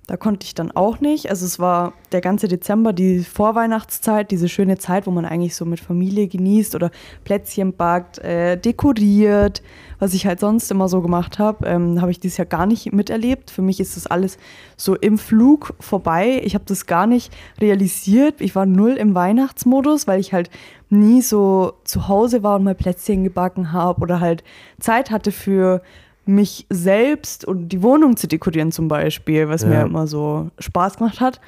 Da 0.07 0.17
konnte 0.17 0.45
ich 0.45 0.53
dann 0.53 0.69
auch 0.71 0.99
nicht. 0.99 1.31
Also 1.31 1.45
es 1.45 1.57
war 1.57 1.93
der 2.11 2.21
ganze 2.21 2.47
Dezember, 2.47 2.93
die 2.93 3.23
Vorweihnachtszeit, 3.23 4.29
diese 4.29 4.49
schöne 4.49 4.77
Zeit, 4.77 5.07
wo 5.07 5.11
man 5.11 5.25
eigentlich 5.25 5.55
so 5.55 5.65
mit 5.65 5.79
Familie 5.79 6.27
genießt 6.27 6.75
oder 6.75 6.91
Plätzchen 7.23 7.73
backt, 7.73 8.19
äh, 8.19 8.55
dekoriert, 8.55 9.63
was 9.97 10.13
ich 10.13 10.27
halt 10.27 10.39
sonst 10.39 10.69
immer 10.69 10.89
so 10.89 11.01
gemacht 11.01 11.39
habe, 11.39 11.65
ähm, 11.65 12.01
habe 12.01 12.11
ich 12.11 12.19
dieses 12.19 12.37
Jahr 12.37 12.45
gar 12.45 12.67
nicht 12.67 12.93
miterlebt. 12.93 13.49
Für 13.49 13.63
mich 13.63 13.79
ist 13.79 13.97
das 13.97 14.05
alles 14.05 14.37
so 14.77 14.95
im 14.95 15.17
Flug 15.17 15.73
vorbei. 15.79 16.39
Ich 16.43 16.53
habe 16.53 16.65
das 16.67 16.85
gar 16.85 17.07
nicht 17.07 17.33
realisiert. 17.59 18.41
Ich 18.41 18.55
war 18.55 18.67
null 18.67 18.93
im 18.93 19.15
Weihnachtsmodus, 19.15 20.05
weil 20.05 20.19
ich 20.19 20.33
halt 20.33 20.51
nie 20.91 21.21
so 21.21 21.73
zu 21.83 22.07
Hause 22.07 22.43
war 22.43 22.57
und 22.57 22.63
mal 22.63 22.75
Plätzchen 22.75 23.23
gebacken 23.23 23.71
habe 23.71 24.01
oder 24.01 24.19
halt 24.19 24.43
Zeit 24.79 25.09
hatte 25.09 25.31
für 25.31 25.81
mich 26.27 26.65
selbst 26.69 27.45
und 27.45 27.69
die 27.69 27.81
Wohnung 27.83 28.17
zu 28.17 28.27
dekorieren 28.27 28.71
zum 28.71 28.87
Beispiel, 28.87 29.47
was 29.49 29.65
mir 29.65 29.75
Ja. 29.75 29.83
immer 29.83 30.07
so 30.07 30.49
Spaß 30.59 30.97
gemacht 30.97 31.19
hat, 31.21 31.39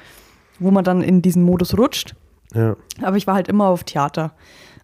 wo 0.58 0.70
man 0.70 0.84
dann 0.84 1.02
in 1.02 1.22
diesen 1.22 1.42
Modus 1.42 1.76
rutscht. 1.76 2.14
Ja. 2.54 2.76
Aber 3.02 3.16
ich 3.16 3.26
war 3.26 3.34
halt 3.34 3.48
immer 3.48 3.66
auf 3.66 3.84
Theater, 3.84 4.32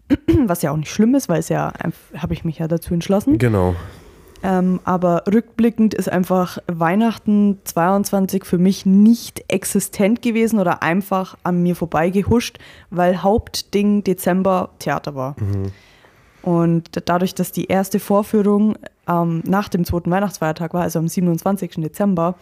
was 0.45 0.61
ja 0.61 0.71
auch 0.71 0.77
nicht 0.77 0.91
schlimm 0.91 1.15
ist, 1.15 1.29
weil 1.29 1.39
es 1.39 1.49
ja, 1.49 1.73
habe 2.17 2.33
ich 2.33 2.43
mich 2.45 2.59
ja 2.59 2.67
dazu 2.67 2.93
entschlossen. 2.93 3.37
Genau. 3.37 3.75
Ähm, 4.43 4.79
aber 4.83 5.23
rückblickend 5.33 5.95
ist 5.95 6.11
einfach 6.11 6.59
Weihnachten 6.67 7.57
22 7.63 8.45
für 8.45 8.59
mich 8.59 8.85
nicht 8.85 9.43
existent 9.47 10.21
gewesen 10.21 10.59
oder 10.59 10.83
einfach 10.83 11.35
an 11.43 11.63
mir 11.63 11.75
vorbeigehuscht, 11.75 12.59
weil 12.91 13.23
Hauptding 13.23 14.03
Dezember 14.03 14.69
Theater 14.77 15.15
war. 15.15 15.35
Und 16.45 17.01
dadurch, 17.09 17.33
dass 17.33 17.51
die 17.51 17.65
erste 17.65 17.99
Vorführung 17.99 18.75
ähm, 19.07 19.41
nach 19.45 19.67
dem 19.67 19.83
zweiten 19.83 20.11
Weihnachtsfeiertag 20.11 20.73
war, 20.75 20.83
also 20.83 20.99
am 20.99 21.07
27. 21.07 21.71
Dezember, 21.77 22.35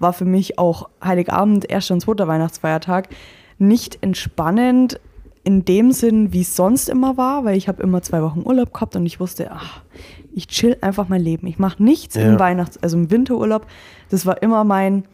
war 0.00 0.12
für 0.12 0.24
mich 0.24 0.58
auch 0.58 0.88
Heiligabend, 1.02 1.70
erster 1.70 1.94
und 1.94 2.00
zweiter 2.00 2.26
Weihnachtsfeiertag 2.26 3.08
nicht 3.58 3.98
entspannend 4.02 4.98
in 5.44 5.64
dem 5.64 5.92
Sinn, 5.92 6.32
wie 6.32 6.40
es 6.40 6.56
sonst 6.56 6.88
immer 6.88 7.16
war, 7.16 7.44
weil 7.44 7.56
ich 7.56 7.68
habe 7.68 7.82
immer 7.82 8.02
zwei 8.02 8.22
Wochen 8.22 8.42
Urlaub 8.44 8.74
gehabt 8.74 8.96
und 8.96 9.06
ich 9.06 9.20
wusste, 9.20 9.50
ach, 9.52 9.82
ich 10.34 10.48
chill 10.48 10.76
einfach 10.80 11.08
mein 11.08 11.20
Leben. 11.22 11.46
Ich 11.46 11.58
mache 11.60 11.80
nichts 11.82 12.16
Ja. 12.16 12.22
im 12.32 12.38
Weihnachts-, 12.40 12.78
also 12.82 12.96
im 12.96 13.10
Winterurlaub. 13.10 13.66
Das 14.10 14.26
war 14.26 14.42
immer 14.42 14.64
mein 14.64 15.04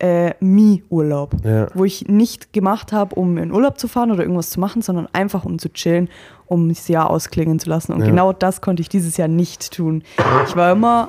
äh, 0.00 0.34
Me-Urlaub, 0.40 1.34
Ja. 1.44 1.66
wo 1.74 1.84
ich 1.84 2.06
nicht 2.08 2.52
gemacht 2.52 2.92
habe, 2.92 3.14
um 3.16 3.36
in 3.38 3.52
Urlaub 3.52 3.78
zu 3.78 3.88
fahren 3.88 4.10
oder 4.12 4.22
irgendwas 4.22 4.50
zu 4.50 4.60
machen, 4.60 4.80
sondern 4.82 5.08
einfach 5.12 5.44
um 5.44 5.58
zu 5.58 5.68
chillen, 5.72 6.08
um 6.46 6.68
das 6.68 6.86
Jahr 6.88 7.10
ausklingen 7.10 7.58
zu 7.58 7.68
lassen. 7.68 7.92
Und 7.92 8.00
Ja. 8.00 8.06
genau 8.06 8.32
das 8.32 8.60
konnte 8.60 8.80
ich 8.80 8.88
dieses 8.88 9.16
Jahr 9.16 9.28
nicht 9.28 9.72
tun. 9.72 10.02
Ich 10.46 10.54
war 10.56 10.72
immer 10.72 11.08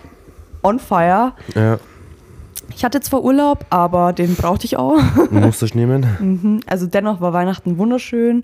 on 0.63 0.79
fire. 0.79 1.33
Ja, 1.55 1.77
Ich 2.75 2.85
hatte 2.85 2.99
zwar 3.01 3.23
Urlaub, 3.23 3.65
aber 3.71 4.13
den 4.13 4.35
brauchte 4.35 4.65
ich 4.65 4.77
auch. 4.77 4.95
musste 5.31 5.65
ich 5.65 5.73
nehmen. 5.75 6.05
Mhm. 6.19 6.59
Also 6.67 6.85
dennoch 6.87 7.19
war 7.21 7.33
Weihnachten 7.33 7.77
wunderschön 7.79 8.43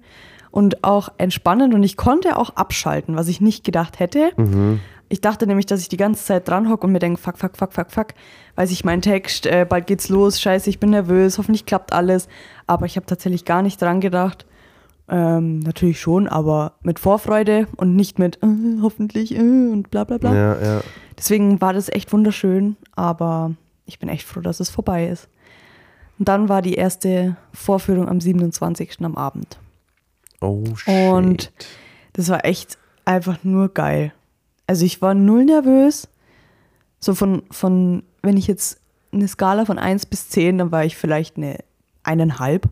und 0.51 0.83
auch 0.83 1.09
entspannend 1.17 1.73
und 1.73 1.83
ich 1.83 1.95
konnte 1.97 2.37
auch 2.37 2.51
abschalten, 2.51 3.15
was 3.15 3.27
ich 3.27 3.39
nicht 3.41 3.63
gedacht 3.63 3.99
hätte. 3.99 4.31
Ich 5.09 5.21
dachte 5.21 5.45
nämlich, 5.45 5.65
dass 5.65 5.81
ich 5.81 5.89
die 5.89 5.97
ganze 5.97 6.23
Zeit 6.23 6.47
dran 6.47 6.69
hocke 6.69 6.87
und 6.87 6.91
mir 6.91 6.99
denke, 6.99 7.19
fuck, 7.19 7.37
fuck, 7.37 7.57
fuck, 7.57 7.73
fuck, 7.73 7.91
fuck, 7.91 8.07
weiß 8.55 8.71
ich 8.71 8.83
meinen 8.83 9.01
Text, 9.01 9.45
äh, 9.45 9.65
bald 9.67 9.87
geht's 9.87 10.09
los, 10.09 10.41
scheiße, 10.41 10.69
ich 10.69 10.79
bin 10.79 10.89
nervös, 10.89 11.37
hoffentlich 11.37 11.65
klappt 11.65 11.93
alles. 11.93 12.27
Aber 12.67 12.85
ich 12.85 12.95
habe 12.95 13.05
tatsächlich 13.05 13.45
gar 13.45 13.61
nicht 13.61 13.81
dran 13.81 14.01
gedacht. 14.01 14.45
Ähm, 15.07 15.59
natürlich 15.59 15.99
schon, 15.99 16.27
aber 16.27 16.73
mit 16.81 16.97
Vorfreude 16.97 17.67
und 17.77 17.95
nicht 17.95 18.17
mit 18.17 18.41
äh, 18.41 18.47
hoffentlich 18.81 19.35
äh, 19.35 19.39
und 19.39 19.91
bla 19.91 20.03
bla 20.03 20.17
bla. 20.17 20.33
Ja, 20.33 20.61
ja. 20.61 20.81
Deswegen 21.15 21.61
war 21.61 21.73
das 21.73 21.89
echt 21.89 22.11
wunderschön, 22.11 22.75
aber 22.95 23.53
ich 23.85 23.99
bin 23.99 24.09
echt 24.09 24.25
froh, 24.25 24.41
dass 24.41 24.59
es 24.59 24.71
vorbei 24.71 25.07
ist. 25.07 25.29
Und 26.17 26.27
dann 26.27 26.49
war 26.49 26.61
die 26.61 26.73
erste 26.73 27.37
Vorführung 27.53 28.09
am 28.09 28.19
27. 28.19 28.97
am 29.01 29.15
Abend. 29.15 29.59
Oh, 30.41 30.63
shit. 30.75 30.87
Und 30.87 31.51
das 32.13 32.29
war 32.29 32.45
echt 32.45 32.77
einfach 33.03 33.43
nur 33.43 33.69
geil. 33.69 34.13
Also 34.67 34.85
ich 34.85 35.01
war 35.01 35.13
null 35.13 35.45
nervös. 35.45 36.07
So 36.99 37.13
von, 37.13 37.43
von 37.51 38.03
wenn 38.21 38.37
ich 38.37 38.47
jetzt 38.47 38.79
eine 39.11 39.27
Skala 39.27 39.65
von 39.65 39.77
1 39.79 40.07
bis 40.07 40.29
10, 40.29 40.57
dann 40.57 40.71
war 40.71 40.83
ich 40.85 40.97
vielleicht 40.97 41.37
eine 41.37 41.57
eineinhalb. 42.03 42.67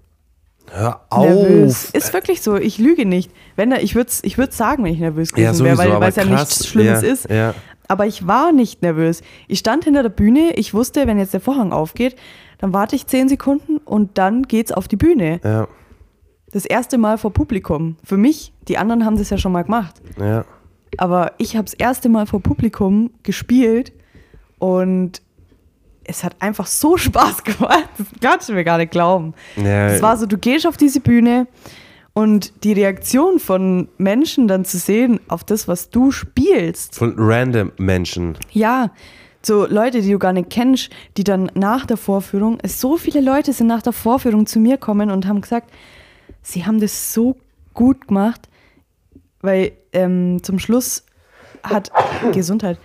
Hör 0.71 1.01
Nervös. 1.15 1.87
auf. 1.87 1.93
Ist 1.95 2.13
wirklich 2.13 2.41
so, 2.41 2.55
ich 2.55 2.77
lüge 2.77 3.05
nicht. 3.05 3.31
Wenn 3.55 3.69
da, 3.69 3.77
ich 3.77 3.95
würde 3.95 4.09
es 4.09 4.23
ich 4.23 4.37
sagen, 4.51 4.83
wenn 4.83 4.93
ich 4.93 4.99
nervös 4.99 5.31
Ja, 5.31 5.51
gewesen 5.51 5.65
wäre, 5.65 5.75
sowieso, 5.77 5.99
weil 5.99 6.09
es 6.09 6.15
ja 6.15 6.25
nichts 6.25 6.67
Schlimmes 6.67 7.01
Ja, 7.01 7.07
ist. 7.07 7.29
ja. 7.29 7.53
Aber 7.89 8.07
ich 8.07 8.25
war 8.25 8.51
nicht 8.53 8.81
nervös. 8.81 9.21
Ich 9.47 9.59
stand 9.59 9.83
hinter 9.83 10.03
der 10.03 10.09
Bühne, 10.09 10.53
ich 10.55 10.73
wusste, 10.73 11.05
wenn 11.05 11.19
jetzt 11.19 11.33
der 11.33 11.41
Vorhang 11.41 11.73
aufgeht, 11.73 12.15
dann 12.59 12.71
warte 12.73 12.95
ich 12.95 13.05
10 13.07 13.27
Sekunden 13.29 13.77
und 13.77 14.17
dann 14.17 14.43
geht's 14.43 14.71
auf 14.71 14.87
die 14.87 14.95
Bühne. 14.95 15.41
Ja, 15.43 15.67
Das 16.51 16.65
erste 16.65 16.97
Mal 16.97 17.17
vor 17.17 17.33
Publikum. 17.33 17.97
Für 18.03 18.15
mich, 18.17 18.53
die 18.69 18.77
anderen 18.77 19.05
haben 19.05 19.17
das 19.17 19.29
ja 19.29 19.37
schon 19.37 19.51
mal 19.51 19.63
gemacht. 19.63 20.01
ja. 20.19 20.45
Aber 20.97 21.33
ich 21.37 21.55
habe 21.55 21.65
das 21.65 21.73
erste 21.73 22.09
Mal 22.09 22.25
vor 22.25 22.41
Publikum 22.41 23.11
gespielt 23.23 23.93
und 24.59 25.21
es 26.05 26.23
hat 26.23 26.35
einfach 26.39 26.67
so 26.67 26.97
Spaß 26.97 27.43
gemacht. 27.43 27.89
Das 27.97 28.07
kannst 28.21 28.49
du 28.49 28.53
mir 28.53 28.63
gar 28.63 28.77
nicht 28.77 28.91
glauben. 28.91 29.33
Ja, 29.55 29.87
Es 29.89 30.01
war 30.01 30.17
so, 30.17 30.25
du 30.25 30.37
gehst 30.37 30.67
auf 30.67 30.77
diese 30.77 30.99
Bühne 30.99 31.47
und 32.13 32.63
die 32.63 32.73
Reaktion 32.73 33.39
von 33.39 33.87
Menschen 33.97 34.47
dann 34.47 34.65
zu 34.65 34.77
sehen 34.77 35.19
auf 35.27 35.43
das, 35.43 35.67
was 35.67 35.89
du 35.89 36.11
spielst. 36.11 36.95
von 36.95 37.13
random 37.17 37.71
Menschen. 37.77 38.37
Ja, 38.51 38.91
so 39.41 39.65
Leute, 39.65 40.01
die 40.01 40.11
du 40.11 40.19
gar 40.19 40.31
nicht 40.31 40.49
kennst, 40.49 40.89
die 41.17 41.23
dann 41.23 41.51
nach 41.55 41.85
der 41.85 41.97
Vorführung, 41.97 42.59
so 42.65 42.97
viele 42.97 43.19
Leute 43.19 43.51
sind 43.51 43.67
nach 43.67 43.81
der 43.81 43.91
Vorführung 43.93 44.45
zu 44.45 44.59
mir 44.59 44.77
kommen 44.77 45.09
und 45.11 45.27
haben 45.27 45.41
gesagt, 45.41 45.69
sie 46.41 46.65
haben 46.65 46.79
das 46.79 47.13
so 47.13 47.35
gut 47.73 48.07
gemacht, 48.07 48.47
weil 49.41 49.73
ähm, 49.93 50.41
zum 50.43 50.59
Schluss 50.59 51.03
hat 51.63 51.91
Gesundheit, 52.33 52.77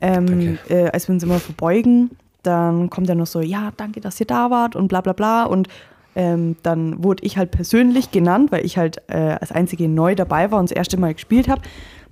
ähm, 0.00 0.58
äh, 0.68 0.88
als 0.88 1.08
wir 1.08 1.14
uns 1.14 1.22
immer 1.22 1.38
verbeugen, 1.38 2.10
dann 2.42 2.90
kommt 2.90 3.08
ja 3.08 3.14
noch 3.14 3.26
so, 3.26 3.40
ja, 3.40 3.72
danke, 3.76 4.00
dass 4.00 4.18
ihr 4.20 4.26
da 4.26 4.50
wart 4.50 4.74
und 4.74 4.88
bla 4.88 5.00
bla 5.00 5.12
bla 5.12 5.44
und 5.44 5.68
ähm, 6.14 6.56
dann 6.62 7.02
wurde 7.02 7.24
ich 7.24 7.38
halt 7.38 7.50
persönlich 7.50 8.10
genannt, 8.10 8.52
weil 8.52 8.66
ich 8.66 8.76
halt 8.76 9.02
äh, 9.08 9.36
als 9.40 9.52
Einzige 9.52 9.88
neu 9.88 10.14
dabei 10.14 10.50
war 10.50 10.58
und 10.58 10.70
das 10.70 10.76
erste 10.76 10.98
Mal 10.98 11.14
gespielt 11.14 11.48
habe. 11.48 11.62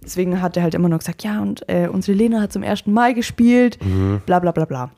Deswegen 0.03 0.41
hat 0.41 0.57
er 0.57 0.63
halt 0.63 0.75
immer 0.75 0.89
noch 0.89 1.01
gesagt, 1.01 1.23
ja, 1.23 1.43
und 1.43 1.69
äh, 1.69 1.89
unsere 1.93 2.17
Lena 2.17 2.41
hat 2.41 2.53
zum 2.53 2.63
ersten 2.63 2.93
Mal 2.93 3.13
gespielt, 3.13 3.79
bla 4.25 4.39
bla 4.39 4.53
bla 4.53 4.65
bla. 4.65 4.91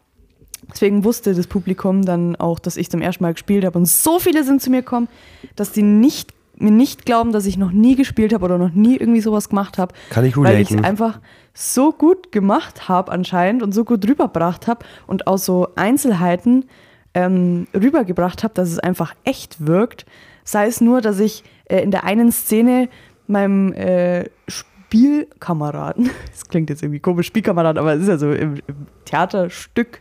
Deswegen 0.71 1.04
wusste 1.04 1.35
das 1.35 1.47
Publikum 1.47 2.04
dann 2.04 2.37
auch, 2.37 2.59
dass 2.59 2.76
ich 2.76 2.90
zum 2.90 3.02
ersten 3.02 3.25
Mal 3.25 3.32
gespielt 3.32 3.64
habe. 3.64 3.78
Und 3.78 3.88
so 3.88 4.18
viele 4.18 4.44
sind 4.44 4.62
zu 4.62 4.71
mir 4.71 4.82
gekommen, 4.82 5.09
dass 5.56 5.73
die 5.73 5.82
nicht, 5.82 6.32
mir 6.56 6.71
nicht 6.71 7.06
glauben, 7.06 7.32
dass 7.32 7.47
ich 7.47 7.56
noch 7.56 7.73
nie 7.73 7.97
gespielt 7.97 8.32
habe 8.32 8.44
oder 8.44 8.59
noch 8.59 8.73
nie 8.73 8.97
irgendwie 8.97 9.21
sowas 9.21 9.49
gemacht 9.49 9.78
habe. 9.78 9.94
Kann 10.11 10.25
ich 10.25 10.37
Weil 10.37 10.61
ich 10.61 10.68
es 10.68 10.71
relaten. 10.73 10.85
einfach 10.85 11.21
so 11.54 11.92
gut 11.92 12.32
gemacht 12.32 12.88
habe 12.88 13.12
anscheinend 13.12 13.62
und 13.62 13.73
so 13.73 13.85
gut 13.85 14.06
rübergebracht 14.09 14.66
habe 14.66 14.85
und 15.06 15.26
aus 15.26 15.44
so 15.44 15.68
Einzelheiten 15.76 16.66
ähm, 17.14 17.66
rübergebracht 17.75 18.42
habe, 18.42 18.54
dass 18.54 18.71
es 18.71 18.78
einfach 18.78 19.14
echt 19.25 19.66
wirkt. 19.66 20.06
Sei 20.44 20.66
es 20.66 20.80
nur, 20.80 21.00
dass 21.00 21.21
ich 21.21 21.44
äh, 21.64 21.82
in 21.82 21.90
der 21.90 22.04
einen 22.04 22.32
Szene 22.32 22.88
meinem 23.26 23.73
äh, 23.73 24.28
Spielkameraden, 24.49 26.11
das 26.30 26.49
klingt 26.49 26.71
jetzt 26.71 26.82
irgendwie 26.82 27.00
komisch, 27.00 27.26
Spielkameraden, 27.26 27.78
aber 27.78 27.94
es 27.94 28.02
ist 28.02 28.09
ja 28.09 28.18
so 28.18 28.32
im, 28.32 28.56
im 28.66 28.87
Theaterstück, 29.04 30.00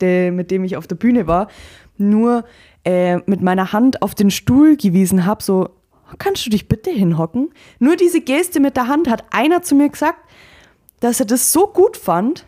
der, 0.00 0.32
mit 0.32 0.50
dem 0.50 0.64
ich 0.64 0.76
auf 0.76 0.86
der 0.86 0.96
Bühne 0.96 1.26
war, 1.26 1.48
nur 1.98 2.44
äh, 2.84 3.18
mit 3.26 3.42
meiner 3.42 3.72
Hand 3.72 4.02
auf 4.02 4.14
den 4.14 4.30
Stuhl 4.30 4.76
gewiesen 4.76 5.26
habe, 5.26 5.42
so, 5.42 5.70
kannst 6.18 6.44
du 6.46 6.50
dich 6.50 6.68
bitte 6.68 6.90
hinhocken? 6.90 7.50
Nur 7.78 7.96
diese 7.96 8.20
Geste 8.20 8.60
mit 8.60 8.76
der 8.76 8.88
Hand 8.88 9.08
hat 9.08 9.24
einer 9.30 9.62
zu 9.62 9.74
mir 9.74 9.88
gesagt, 9.88 10.18
dass 11.00 11.20
er 11.20 11.26
das 11.26 11.52
so 11.52 11.66
gut 11.66 11.96
fand, 11.96 12.46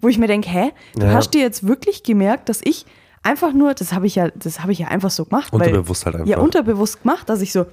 wo 0.00 0.08
ich 0.08 0.18
mir 0.18 0.26
denke, 0.26 0.48
hä, 0.48 0.72
du 0.94 1.06
Ja. 1.06 1.12
hast 1.12 1.30
dir 1.34 1.40
jetzt 1.42 1.66
wirklich 1.66 2.02
gemerkt, 2.02 2.48
dass 2.48 2.60
ich 2.64 2.86
einfach 3.22 3.52
nur, 3.52 3.74
das 3.74 3.92
habe 3.92 4.06
ich 4.06 4.16
ja, 4.16 4.28
das 4.30 4.60
habe 4.60 4.72
ich 4.72 4.78
ja 4.80 4.88
einfach 4.88 5.10
so 5.10 5.24
gemacht. 5.24 5.52
weil- 5.52 5.68
Unterbewusst 5.68 6.06
halt 6.06 6.16
einfach. 6.16 6.28
Ja, 6.28 6.38
unterbewusst 6.38 7.02
gemacht, 7.02 7.28
dass 7.28 7.40
ich 7.40 7.52
so, 7.52 7.66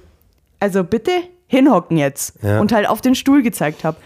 also 0.60 0.84
bitte 0.84 1.10
hinhocken 1.46 1.96
jetzt 1.96 2.34
Ja. 2.42 2.60
und 2.60 2.70
halt 2.72 2.88
auf 2.88 3.00
den 3.00 3.14
Stuhl 3.16 3.42
gezeigt 3.42 3.82
habe. 3.82 3.96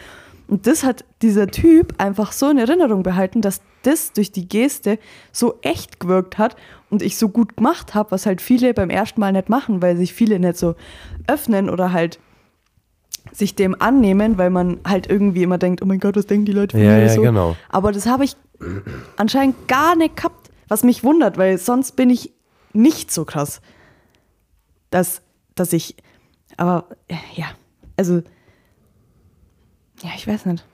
Und 0.46 0.66
das 0.66 0.84
hat 0.84 1.04
dieser 1.22 1.46
Typ 1.48 1.94
einfach 1.98 2.32
so 2.32 2.50
in 2.50 2.58
Erinnerung 2.58 3.02
behalten, 3.02 3.40
dass 3.40 3.62
das 3.82 4.12
durch 4.12 4.30
die 4.32 4.46
Geste 4.48 4.98
so 5.32 5.58
echt 5.62 6.00
gewirkt 6.00 6.38
hat 6.38 6.56
und 6.90 7.02
ich 7.02 7.16
so 7.16 7.28
gut 7.28 7.56
gemacht 7.56 7.94
habe, 7.94 8.10
was 8.10 8.26
halt 8.26 8.40
viele 8.40 8.74
beim 8.74 8.90
ersten 8.90 9.20
Mal 9.20 9.32
nicht 9.32 9.48
machen, 9.48 9.80
weil 9.82 9.96
sich 9.96 10.12
viele 10.12 10.38
nicht 10.38 10.56
so 10.58 10.74
öffnen 11.26 11.70
oder 11.70 11.92
halt 11.92 12.18
sich 13.32 13.54
dem 13.54 13.80
annehmen, 13.80 14.36
weil 14.38 14.50
man 14.50 14.80
halt 14.86 15.08
irgendwie 15.10 15.42
immer 15.42 15.58
denkt, 15.58 15.82
oh 15.82 15.86
mein 15.86 15.98
Gott, 15.98 16.16
was 16.16 16.26
denken 16.26 16.44
die 16.44 16.52
Leute 16.52 16.76
von 16.76 16.84
Ja, 16.84 16.92
mir 16.92 17.02
ja, 17.02 17.08
so. 17.08 17.22
genau. 17.22 17.56
Aber 17.70 17.90
das 17.92 18.06
habe 18.06 18.24
ich 18.24 18.36
anscheinend 19.16 19.66
gar 19.66 19.96
nicht 19.96 20.16
gehabt, 20.16 20.50
was 20.68 20.84
mich 20.84 21.04
wundert, 21.04 21.38
weil 21.38 21.58
sonst 21.58 21.96
bin 21.96 22.10
ich 22.10 22.32
nicht 22.72 23.10
so 23.10 23.24
krass, 23.24 23.60
dass, 24.90 25.22
dass 25.54 25.72
ich, 25.72 25.96
aber 26.56 26.86
äh, 27.08 27.16
ja, 27.34 27.46
also, 27.96 28.22
ja, 30.04 30.11
ich 30.16 30.26
weiß 30.26 30.46
nicht. 30.46 30.64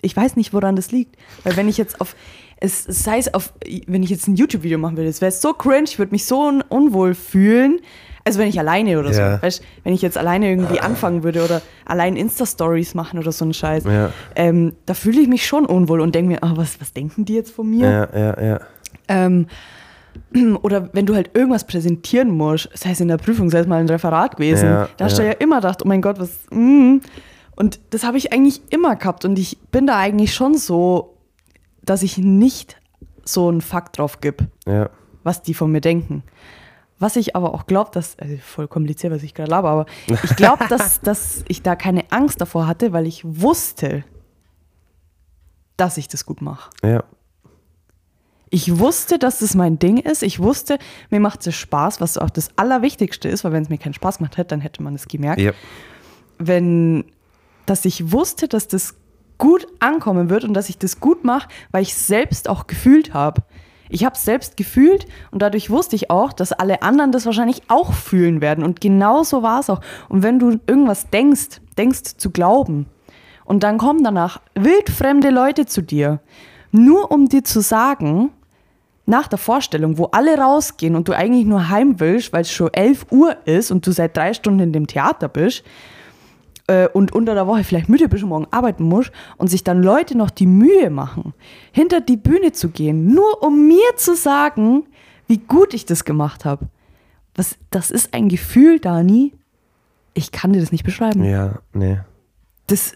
Ich 0.00 0.16
weiß 0.16 0.36
nicht, 0.36 0.52
woran 0.52 0.76
das 0.76 0.92
liegt. 0.92 1.16
Weil 1.44 1.56
wenn 1.56 1.68
ich 1.68 1.76
jetzt 1.76 2.00
auf, 2.00 2.14
es 2.60 2.86
es 2.86 3.02
sei 3.02 3.18
es 3.18 3.32
auf, 3.34 3.52
wenn 3.86 4.02
ich 4.02 4.10
jetzt 4.10 4.28
ein 4.28 4.36
YouTube-Video 4.36 4.78
machen 4.78 4.96
würde, 4.96 5.08
es 5.08 5.20
wäre 5.20 5.32
so 5.32 5.52
cringe, 5.52 5.84
ich 5.86 5.98
würde 5.98 6.12
mich 6.12 6.24
so 6.24 6.40
un 6.46 6.62
unwohl 6.62 7.14
fühlen. 7.14 7.80
Also 8.24 8.38
wenn 8.38 8.48
ich 8.48 8.58
alleine 8.58 8.98
oder 9.00 9.12
so, 9.12 9.20
Ja. 9.20 9.42
weißt, 9.42 9.62
wenn 9.84 9.94
ich 9.94 10.02
jetzt 10.02 10.18
alleine 10.18 10.50
irgendwie 10.50 10.80
anfangen 10.80 11.22
würde 11.24 11.42
oder 11.44 11.62
allein 11.86 12.14
Insta-Stories 12.14 12.94
machen 12.94 13.18
oder 13.18 13.32
so 13.32 13.44
einen 13.44 13.54
Scheiß, 13.54 13.84
Ja. 13.84 14.12
ähm, 14.36 14.74
da 14.86 14.94
fühle 14.94 15.20
ich 15.20 15.28
mich 15.28 15.46
schon 15.46 15.64
unwohl 15.66 16.00
und 16.00 16.14
denke 16.14 16.32
mir, 16.32 16.42
ah, 16.42 16.52
was, 16.54 16.80
was 16.80 16.92
denken 16.92 17.24
die 17.24 17.34
jetzt 17.34 17.50
von 17.52 17.68
mir? 17.70 18.08
Ja, 18.12 18.18
ja, 18.18 18.42
ja. 18.42 18.60
Ähm, 19.08 19.46
oder 20.62 20.90
wenn 20.92 21.06
du 21.06 21.14
halt 21.14 21.30
irgendwas 21.34 21.66
präsentieren 21.66 22.30
musst, 22.30 22.68
sei 22.74 22.90
es 22.90 23.00
in 23.00 23.08
der 23.08 23.16
Prüfung, 23.16 23.50
sei 23.50 23.60
es 23.60 23.66
mal 23.66 23.80
ein 23.80 23.88
Referat 23.88 24.36
gewesen, 24.36 24.66
Ja, 24.68 24.88
da 24.96 25.06
hast 25.06 25.18
du 25.18 25.24
ja. 25.24 25.32
immer 25.32 25.56
gedacht, 25.56 25.80
oh 25.84 25.88
mein 25.88 26.02
Gott, 26.02 26.18
was. 26.20 26.38
Mm. 26.50 26.98
Und 27.58 27.80
das 27.90 28.04
habe 28.04 28.16
ich 28.18 28.32
eigentlich 28.32 28.62
immer 28.70 28.94
gehabt 28.94 29.24
und 29.24 29.36
ich 29.38 29.58
bin 29.72 29.86
da 29.88 29.96
eigentlich 29.98 30.32
schon 30.32 30.56
so, 30.56 31.16
dass 31.82 32.04
ich 32.04 32.16
nicht 32.18 32.80
so 33.24 33.48
einen 33.48 33.60
Fakt 33.62 33.98
drauf 33.98 34.20
gebe, 34.20 34.46
Ja. 34.66 34.90
was 35.24 35.42
die 35.42 35.54
von 35.54 35.72
mir 35.72 35.80
denken. 35.80 36.22
Was 37.00 37.16
ich 37.16 37.34
aber 37.34 37.54
auch 37.54 37.66
glaube, 37.66 37.90
dass, 37.92 38.16
also 38.18 38.36
voll 38.38 38.68
kompliziert, 38.68 39.12
was 39.12 39.22
ich 39.24 39.34
gerade 39.34 39.50
laber, 39.50 39.70
aber 39.70 39.86
ich 40.06 40.36
glaube, 40.36 40.66
dass, 40.68 41.00
dass 41.00 41.44
ich 41.48 41.62
da 41.62 41.74
keine 41.74 42.04
Angst 42.12 42.40
davor 42.40 42.66
hatte, 42.68 42.92
weil 42.92 43.06
ich 43.08 43.22
wusste, 43.24 44.04
dass 45.76 45.96
ich 45.96 46.06
das 46.06 46.26
gut 46.26 46.40
mache. 46.40 46.70
Ja. 46.84 47.02
Ich 48.50 48.78
wusste, 48.78 49.18
dass 49.18 49.40
das 49.40 49.54
mein 49.54 49.78
Ding 49.78 49.98
ist. 49.98 50.22
Ich 50.22 50.40
wusste, 50.40 50.78
mir 51.10 51.20
macht 51.20 51.46
es 51.46 51.54
Spaß, 51.54 52.00
was 52.00 52.16
auch 52.18 52.30
das 52.30 52.50
Allerwichtigste 52.56 53.28
ist, 53.28 53.42
weil 53.44 53.52
wenn 53.52 53.62
es 53.64 53.68
mir 53.68 53.78
keinen 53.78 53.94
Spaß 53.94 54.18
gemacht 54.18 54.36
hätte, 54.36 54.48
dann 54.50 54.60
hätte 54.60 54.82
man 54.82 54.94
es 54.94 55.06
gemerkt. 55.08 55.40
Ja. 55.40 55.52
Wenn, 56.38 57.04
dass 57.70 57.84
ich 57.84 58.12
wusste, 58.12 58.48
dass 58.48 58.68
das 58.68 58.94
gut 59.38 59.66
ankommen 59.78 60.30
wird 60.30 60.44
und 60.44 60.54
dass 60.54 60.68
ich 60.68 60.78
das 60.78 61.00
gut 61.00 61.24
mache, 61.24 61.48
weil 61.70 61.82
ich 61.82 61.94
selbst 61.94 62.48
auch 62.48 62.66
gefühlt 62.66 63.14
habe. 63.14 63.42
Ich 63.88 64.04
habe 64.04 64.14
es 64.14 64.24
selbst 64.24 64.56
gefühlt 64.56 65.06
und 65.30 65.40
dadurch 65.40 65.70
wusste 65.70 65.96
ich 65.96 66.10
auch, 66.10 66.32
dass 66.32 66.52
alle 66.52 66.82
anderen 66.82 67.12
das 67.12 67.24
wahrscheinlich 67.24 67.62
auch 67.68 67.92
fühlen 67.92 68.40
werden. 68.40 68.64
Und 68.64 68.80
genau 68.80 69.22
so 69.22 69.42
war 69.42 69.60
es 69.60 69.70
auch. 69.70 69.80
Und 70.08 70.22
wenn 70.22 70.38
du 70.38 70.58
irgendwas 70.66 71.08
denkst, 71.08 71.60
denkst 71.76 72.16
zu 72.18 72.30
glauben, 72.30 72.86
und 73.44 73.62
dann 73.62 73.78
kommen 73.78 74.04
danach 74.04 74.42
wildfremde 74.54 75.30
Leute 75.30 75.64
zu 75.64 75.80
dir, 75.80 76.20
nur 76.70 77.10
um 77.10 77.30
dir 77.30 77.44
zu 77.44 77.62
sagen, 77.62 78.30
nach 79.06 79.26
der 79.26 79.38
Vorstellung, 79.38 79.96
wo 79.96 80.04
alle 80.12 80.36
rausgehen 80.36 80.94
und 80.94 81.08
du 81.08 81.16
eigentlich 81.16 81.46
nur 81.46 81.70
heim 81.70 81.98
willst, 81.98 82.34
weil 82.34 82.42
es 82.42 82.52
schon 82.52 82.70
11 82.74 83.06
Uhr 83.10 83.38
ist 83.46 83.70
und 83.70 83.86
du 83.86 83.92
seit 83.92 84.14
drei 84.14 84.34
Stunden 84.34 84.60
in 84.60 84.72
dem 84.74 84.86
Theater 84.86 85.28
bist 85.28 85.64
äh, 86.68 86.86
und 86.88 87.12
unter 87.12 87.34
der 87.34 87.46
Woche 87.46 87.64
vielleicht 87.64 87.88
müde 87.88 88.08
bist 88.08 88.22
und 88.22 88.28
morgen 88.28 88.46
arbeiten 88.52 88.84
musst 88.84 89.10
und 89.36 89.48
sich 89.48 89.64
dann 89.64 89.82
Leute 89.82 90.16
noch 90.16 90.30
die 90.30 90.46
Mühe 90.46 90.90
machen, 90.90 91.34
hinter 91.72 92.00
die 92.00 92.16
Bühne 92.16 92.52
zu 92.52 92.68
gehen, 92.68 93.12
nur 93.12 93.42
um 93.42 93.66
mir 93.66 93.96
zu 93.96 94.14
sagen, 94.14 94.84
wie 95.26 95.38
gut 95.38 95.74
ich 95.74 95.84
das 95.86 96.04
gemacht 96.04 96.44
habe. 96.44 96.66
Was, 97.34 97.56
das 97.70 97.90
ist 97.90 98.14
ein 98.14 98.28
Gefühl, 98.28 98.78
Dani. 98.80 99.34
Ich 100.14 100.32
kann 100.32 100.52
dir 100.52 100.60
das 100.60 100.72
nicht 100.72 100.84
beschreiben. 100.84 101.22
Ja, 101.24 101.60
nee. 101.72 101.98
Das, 102.66 102.94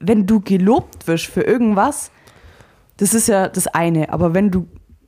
wenn 0.00 0.26
du 0.26 0.40
gelobt 0.40 1.06
wirst 1.06 1.26
für 1.26 1.42
irgendwas, 1.42 2.10
das 2.98 3.14
ist 3.14 3.28
ja 3.28 3.48
das 3.48 3.66
eine. 3.68 4.12
Aber 4.12 4.34
wenn 4.34 4.50
du 4.50 4.66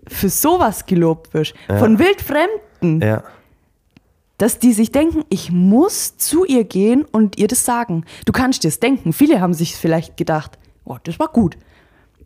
für 0.09 0.29
sowas 0.31 0.87
gelobt 0.87 1.35
wirst, 1.35 1.55
Ja. 1.69 1.79
von 1.79 1.99
Wildfremden, 1.99 3.01
Ja. 3.07 3.23
Dass 4.39 4.59
die 4.59 4.73
sich 4.73 4.91
denken, 4.93 5.25
ich 5.29 5.53
muss 5.53 6.17
zu 6.17 6.45
ihr 6.45 6.65
gehen 6.65 7.05
und 7.05 7.39
ihr 7.39 7.47
das 7.49 7.65
sagen. 7.65 8.05
Du 8.27 8.33
kannst 8.33 8.65
dir 8.65 8.69
das 8.69 8.81
denken. 8.81 9.13
Viele 9.13 9.41
haben 9.41 9.55
sich 9.55 9.77
vielleicht 9.77 10.17
gedacht, 10.17 10.59
oh, 10.85 10.97
das 11.05 11.19
war 11.19 11.29
gut. 11.29 11.57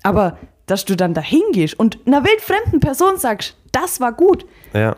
Aber 0.03 0.39
dass 0.67 0.85
du 0.85 0.97
dann 0.97 1.13
dahin 1.15 1.43
gehst 1.53 1.79
und 1.79 1.99
einer 2.07 2.25
wildfremden 2.25 2.81
Person 2.81 3.17
sagst, 3.19 3.57
das 3.73 4.01
war 4.01 4.13
gut, 4.13 4.47
Ja. 4.73 4.97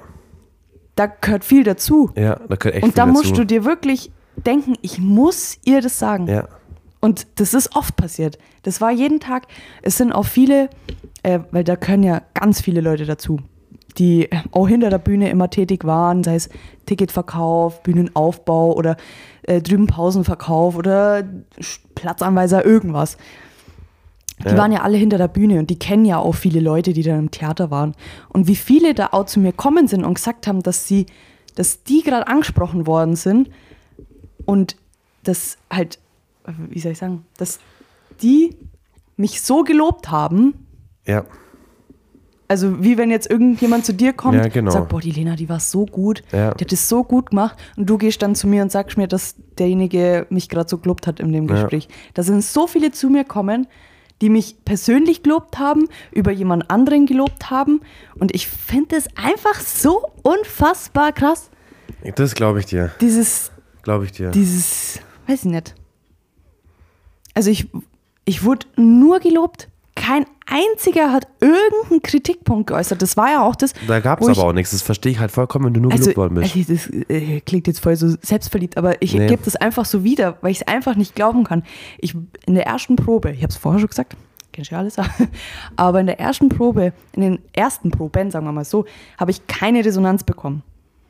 da 0.97 1.07
gehört 1.07 1.45
viel 1.45 1.65
dazu. 1.65 2.11
Ja, 2.17 2.37
da 2.49 2.57
gehört 2.57 2.75
echt 2.77 2.85
und 2.85 2.99
da 2.99 3.07
musst 3.07 3.31
dazu. 3.33 3.41
du 3.43 3.47
dir 3.47 3.65
wirklich 3.65 4.11
denken, 4.37 4.75
ich 4.83 4.99
muss 4.99 5.59
ihr 5.65 5.81
das 5.81 5.99
sagen. 5.99 6.27
Ja. 6.29 6.49
Und 7.01 7.27
das 7.37 7.55
ist 7.55 7.75
oft 7.75 7.97
passiert. 7.97 8.39
Das 8.63 8.81
war 8.81 8.91
jeden 8.91 9.21
Tag. 9.21 9.47
Es 9.83 9.97
sind 9.97 10.13
auch 10.13 10.27
viele, 10.27 10.69
äh, 11.23 11.41
weil 11.51 11.65
da 11.65 11.77
können 11.77 12.03
ja 12.03 12.21
ganz 12.35 12.61
viele 12.61 12.81
Leute 12.83 13.07
dazu, 13.07 13.39
die 14.01 14.29
auch 14.51 14.67
hinter 14.67 14.91
der 14.91 14.99
Bühne 14.99 15.31
immer 15.31 15.49
tätig 15.51 15.85
waren, 15.85 16.25
sei 16.25 16.35
es 16.35 16.49
Ticketverkauf, 16.87 17.83
Bühnenaufbau 17.85 18.73
oder 18.75 18.97
äh, 19.43 19.61
drüben 19.63 19.87
Pausenverkauf 19.87 20.75
oder 20.77 21.23
Platzanweiser, 21.95 22.65
irgendwas. 22.65 23.17
Die 24.43 24.49
Ja. 24.49 24.57
waren 24.57 24.73
ja 24.73 24.81
alle 24.83 24.97
hinter 24.97 25.19
der 25.19 25.29
Bühne 25.29 25.59
und 25.59 25.69
die 25.71 25.79
kennen 25.79 26.07
ja 26.07 26.19
auch 26.19 26.35
viele 26.35 26.61
Leute, 26.61 26.95
die 26.95 27.03
da 27.03 27.17
im 27.19 27.31
Theater 27.31 27.71
waren. 27.71 27.95
Und 28.31 28.49
wie 28.49 28.57
viele 28.57 28.95
da 28.95 29.09
auch 29.13 29.27
zu 29.27 29.39
mir 29.39 29.53
kommen 29.53 29.87
sind 29.87 30.03
und 30.05 30.15
gesagt 30.15 30.47
haben, 30.47 30.63
dass 30.63 30.89
sie, 30.89 31.07
dass 31.55 31.83
die 31.85 32.03
gerade 32.03 32.27
angesprochen 32.27 32.87
worden 32.87 33.17
sind 33.17 33.51
und 34.47 34.77
das 35.25 35.59
halt, 35.71 35.99
wie 36.71 36.81
soll 36.81 36.93
ich 36.93 36.99
sagen, 36.99 37.27
dass 37.37 37.59
die 38.23 38.57
mich 39.17 39.43
so 39.43 39.63
gelobt 39.63 40.11
haben, 40.11 40.67
Ja. 41.07 41.25
Also 42.51 42.83
wie 42.83 42.99
wenn 42.99 43.11
jetzt 43.13 43.31
irgendjemand 43.31 43.87
zu 43.87 43.95
dir 43.95 44.13
kommt 44.13 44.35
Ja, 44.37 44.49
genau. 44.49 44.71
und 44.71 44.77
sagt, 44.77 44.89
boah, 44.89 45.01
die 45.01 45.13
Lena, 45.13 45.37
die 45.37 45.49
war 45.49 45.61
so 45.61 45.87
gut, 45.87 46.23
Ja. 46.33 46.53
die 46.55 46.65
hat 46.65 46.73
das 46.73 46.89
so 46.89 47.05
gut 47.05 47.31
gemacht 47.31 47.57
und 47.77 47.87
du 47.89 47.97
gehst 47.97 48.21
dann 48.23 48.35
zu 48.35 48.49
mir 48.49 48.63
und 48.63 48.73
sagst 48.73 48.99
mir, 48.99 49.07
dass 49.07 49.37
derjenige 49.59 50.27
mich 50.31 50.49
gerade 50.49 50.69
so 50.69 50.79
gelobt 50.79 51.07
hat 51.07 51.21
in 51.21 51.33
dem 51.33 51.47
Ja. 51.49 51.55
Gespräch. 51.55 51.89
Da 52.15 52.23
sind 52.25 52.43
so 52.45 52.67
viele 52.67 52.91
zu 52.91 53.09
mir 53.09 53.25
kommen, 53.25 53.69
die 54.21 54.29
mich 54.31 54.57
persönlich 54.65 55.23
gelobt 55.23 55.59
haben, 55.61 55.89
über 56.13 56.33
jemand 56.33 56.71
anderen 56.71 57.07
gelobt 57.07 57.51
haben 57.51 57.81
und 58.19 58.35
ich 58.35 58.49
finde 58.49 58.97
es 58.97 59.07
einfach 59.17 59.61
so 59.61 60.03
unfassbar 60.23 61.13
krass, 61.13 61.51
Das 62.17 62.35
glaube 62.35 62.59
ich 62.61 62.67
dir. 62.67 62.91
dieses 63.01 63.51
Glaube 63.83 64.05
ich 64.07 64.13
dir. 64.13 64.31
dieses, 64.33 64.99
weiß 65.29 65.45
ich 65.45 65.51
nicht. 65.53 65.75
Also 67.35 67.51
ich, 67.51 67.69
ich 68.25 68.45
wurde 68.45 68.67
nur 68.77 69.21
gelobt. 69.21 69.69
Kein 70.11 70.25
einziger 70.47 71.13
hat 71.13 71.29
irgendeinen 71.41 72.03
Kritikpunkt 72.03 72.67
geäußert. 72.67 73.01
Das 73.01 73.17
war 73.17 73.31
ja 73.31 73.43
auch 73.45 73.55
das. 73.55 73.75
da 73.87 74.01
gab 74.01 74.21
es 74.21 74.27
aber 74.29 74.43
auch 74.49 74.53
nichts. 74.53 74.73
Das 74.73 74.83
verstehe 74.83 75.13
ich 75.13 75.21
halt 75.21 75.31
vollkommen, 75.31 75.67
wenn 75.67 75.75
du 75.75 75.81
nur 75.81 75.93
Also, 75.93 76.03
gelobt 76.05 76.17
worden 76.17 76.35
bist. 76.35 76.57
also 76.57 76.73
das 76.73 76.91
äh, 77.09 77.41
klingt 77.43 77.69
jetzt 77.69 77.79
voll 77.79 77.95
so 77.95 78.09
selbstverliebt, 78.21 78.77
aber 78.77 79.01
ich 79.03 79.15
Nee. 79.15 79.29
gebe 79.29 79.43
das 79.45 79.55
einfach 79.55 79.85
so 79.85 80.03
wieder, 80.03 80.37
weil 80.41 80.51
ich 80.51 80.63
es 80.63 80.67
einfach 80.67 80.97
nicht 80.97 81.15
glauben 81.15 81.45
kann. 81.45 81.63
Ich 81.99 82.17
in 82.47 82.55
der 82.57 82.67
ersten 82.67 82.97
Probe, 82.97 83.31
ich 83.31 83.43
habe 83.45 83.51
es 83.53 83.57
vorher 83.57 83.79
schon 83.79 83.89
gesagt, 83.89 84.17
kennst 84.53 84.73
du 84.73 84.75
ja 84.75 84.81
alles, 84.81 84.97
aber 85.77 86.01
in 86.01 86.07
der 86.07 86.19
ersten 86.19 86.49
Probe, 86.49 86.93
in 87.13 87.23
den 87.23 87.39
ersten 87.53 87.93
Proben, 87.93 88.33
sagen 88.33 88.45
wir 88.47 88.53
mal 88.53 88.65
so, 88.65 88.87
habe 89.17 89.31
ich 89.31 89.47
keine 89.47 89.85
Resonanz 89.85 90.25
bekommen. 90.25 90.65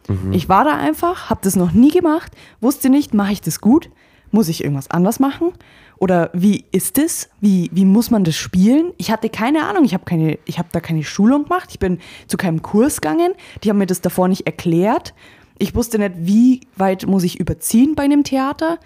Mhm. 0.09 0.35
Ich 0.35 0.51
war 0.51 0.65
da 0.65 0.77
einfach, 0.77 1.31
habe 1.31 1.41
das 1.43 1.57
noch 1.57 1.73
nie 1.73 1.91
gemacht, 1.91 2.33
wusste 2.61 2.91
nicht, 2.91 3.15
mache 3.15 3.33
ich 3.33 3.41
das 3.41 3.63
gut? 3.63 3.89
Muss 4.31 4.49
ich 4.49 4.63
irgendwas 4.63 4.91
anders 4.91 5.19
machen? 5.21 5.53
Oder 6.01 6.31
wie 6.33 6.65
ist 6.73 6.99
es? 6.99 7.29
Wie, 7.41 7.71
wie 7.73 7.85
muss 7.85 8.11
man 8.11 8.25
das 8.25 8.35
spielen? 8.35 8.93
Ich 8.97 9.11
hatte 9.13 9.29
keine 9.29 9.67
Ahnung. 9.67 9.85
Ich 9.85 9.93
habe 9.95 10.05
keine, 10.07 10.39
ich 10.47 10.59
habe 10.59 10.69
da 10.73 10.81
keine 10.81 11.05
Schulung 11.05 11.45
gemacht. 11.45 11.69
Ich 11.71 11.79
bin 11.79 11.99
zu 12.27 12.37
keinem 12.39 12.63
Kurs 12.63 13.01
gegangen. 13.03 13.33
Die 13.63 13.69
haben 13.71 13.77
mir 13.79 13.87
das 13.87 14.01
davor 14.01 14.27
nicht 14.27 14.47
erklärt. 14.47 15.15
Ich 15.59 15.75
wusste 15.75 15.99
nicht, 15.99 16.13
wie 16.17 16.61
weit 16.77 17.07
muss 17.07 17.23
ich 17.23 17.39
überziehen 17.39 17.95
bei 17.95 18.05
einem 18.05 18.25
Theater. 18.25 18.79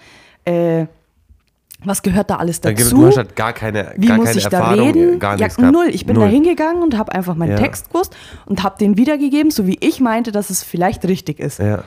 Äh, 0.45 0.87
was 1.85 2.03
gehört 2.03 2.31
da 2.31 2.37
alles 2.37 2.61
Da 2.61 2.73
dazu? 2.73 2.97
Du 2.97 3.07
hast 3.07 3.17
halt 3.17 3.37
gar 3.37 3.53
keine, 3.53 3.93
Wie 3.97 4.07
gar 4.09 4.17
muss 4.17 4.27
keine 4.27 4.39
ich 4.39 4.47
da 4.49 4.59
Erfahrung, 4.59 4.87
reden? 4.91 5.19
gar 5.21 5.33
ja, 5.39 5.45
nichts 5.45 5.57
gehabt. 5.57 5.73
null. 5.73 5.87
Ich 5.93 6.07
bin 6.07 6.17
Null. 6.17 6.25
da 6.25 6.31
hingegangen 6.31 6.83
und 6.83 6.99
habe 6.99 7.13
einfach 7.15 7.37
meinen 7.37 7.53
Ja. 7.53 7.59
Text 7.59 7.93
gewusst 7.93 8.17
und 8.47 8.65
habe 8.65 8.77
den 8.79 8.97
wiedergegeben, 8.97 9.53
so 9.53 9.69
wie 9.69 9.77
ich 9.81 10.01
meinte, 10.01 10.33
dass 10.33 10.51
es 10.51 10.65
vielleicht 10.65 11.05
richtig 11.07 11.39
ist. 11.39 11.61
Ja. 11.61 11.85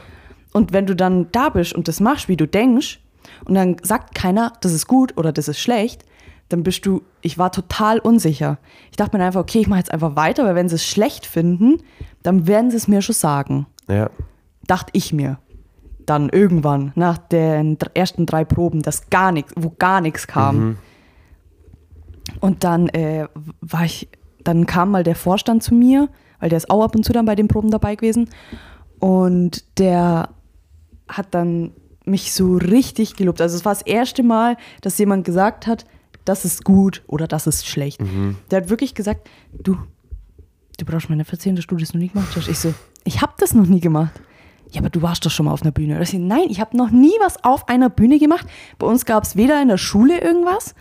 Und 0.54 0.72
wenn 0.72 0.86
du 0.86 0.96
dann 0.96 1.28
da 1.34 1.50
bist 1.50 1.74
und 1.74 1.90
das 1.90 2.00
machst, 2.00 2.30
wie 2.30 2.38
du 2.38 2.48
denkst, 2.48 3.00
und 3.46 3.56
dann 3.56 3.78
sagt 3.82 4.16
keiner, 4.16 4.54
das 4.62 4.74
ist 4.74 4.88
gut 4.88 5.18
oder 5.18 5.32
das 5.32 5.48
ist 5.48 5.60
schlecht, 5.60 6.04
dann 6.50 6.64
bist 6.64 6.86
du, 6.86 7.02
ich 7.22 7.38
war 7.38 7.52
total 7.52 8.00
unsicher. 8.00 8.58
Ich 8.90 8.98
dachte 8.98 9.18
mir 9.18 9.24
einfach, 9.24 9.42
okay, 9.42 9.60
ich 9.60 9.68
mache 9.68 9.80
jetzt 9.80 9.92
einfach 9.92 10.16
weiter, 10.16 10.46
weil 10.46 10.56
wenn 10.56 10.70
sie 10.70 10.76
es 10.76 10.86
schlecht 10.86 11.26
finden, 11.26 11.82
dann 12.24 12.48
werden 12.48 12.72
sie 12.72 12.78
es 12.78 12.88
mir 12.88 13.02
schon 13.02 13.16
sagen. 13.16 13.68
Ja. 13.88 14.10
Dachte 14.66 14.92
ich 14.94 15.14
mir. 15.14 15.40
Dann 16.06 16.30
irgendwann, 16.30 16.94
nach 16.96 17.18
den 17.18 17.78
ersten 17.94 18.26
drei 18.26 18.46
Proben, 18.46 18.82
das 18.82 19.10
gar 19.10 19.34
nichts, 19.34 19.54
wo 19.58 19.74
gar 19.78 20.00
nichts 20.00 20.26
kam. 20.26 20.78
Und 22.40 22.64
dann 22.64 22.88
äh, 22.90 23.28
war 23.60 23.84
ich, 23.84 24.08
dann 24.42 24.66
kam 24.66 24.92
mal 24.92 25.04
der 25.04 25.16
Vorstand 25.16 25.64
zu 25.64 25.74
mir, 25.74 26.08
weil 26.40 26.50
der 26.50 26.58
ist 26.58 26.70
auch 26.70 26.84
ab 26.84 26.96
und 26.96 27.04
zu 27.04 27.12
dann 27.12 27.26
bei 27.26 27.36
den 27.36 27.50
Proben 27.50 27.72
dabei 27.72 27.96
gewesen. 27.96 28.30
Und 29.00 29.80
der 29.80 30.30
hat 31.10 31.28
dann 31.32 31.72
mich 32.08 32.34
so 32.34 32.56
richtig 32.56 33.16
gelobt. 33.16 33.42
Also 33.42 33.56
es 33.58 33.66
war 33.66 33.74
das 33.74 33.82
erste 33.82 34.24
Mal, 34.24 34.58
dass 34.82 34.98
jemand 34.98 35.26
gesagt 35.26 35.68
hat, 35.68 35.86
das 36.26 36.46
ist 36.46 36.64
gut 36.64 37.04
oder 37.08 37.28
das 37.28 37.48
ist 37.48 37.68
schlecht. 37.68 38.02
Der 38.52 38.62
hat 38.62 38.70
wirklich 38.70 38.96
gesagt, 38.96 39.30
du, 39.54 39.78
du 40.78 40.86
brauchst 40.86 41.10
dass 41.56 41.68
du 41.68 41.76
das 41.78 41.94
noch 41.94 42.02
nie 42.02 42.10
gemacht 42.10 42.36
hast. 42.36 42.48
Ich 42.48 42.60
so, 42.60 42.74
ich 43.04 43.22
habe 43.22 43.34
das 43.38 43.54
noch 43.54 43.66
nie 43.66 43.80
gemacht. 43.80 44.20
Ja, 44.72 44.82
aber 44.82 44.90
du 44.90 45.02
warst 45.02 45.26
doch 45.26 45.32
schon 45.32 45.46
mal 45.46 45.54
auf 45.54 45.62
einer 45.62 45.72
Bühne. 45.72 46.02
Ich 46.02 46.10
so, 46.10 46.18
Nein, 46.18 46.48
ich 46.50 46.60
habe 46.60 46.76
noch 46.76 46.92
nie 46.92 47.14
was 47.22 47.44
auf 47.44 47.70
einer 47.70 47.90
Bühne 47.90 48.20
gemacht. 48.20 48.46
Bei 48.78 48.88
uns 48.88 49.06
gab 49.06 49.24
es 49.24 49.38
weder 49.38 49.62
in 49.62 49.70
der 49.70 49.78
Schule 49.78 50.20
irgendwas, 50.20 50.76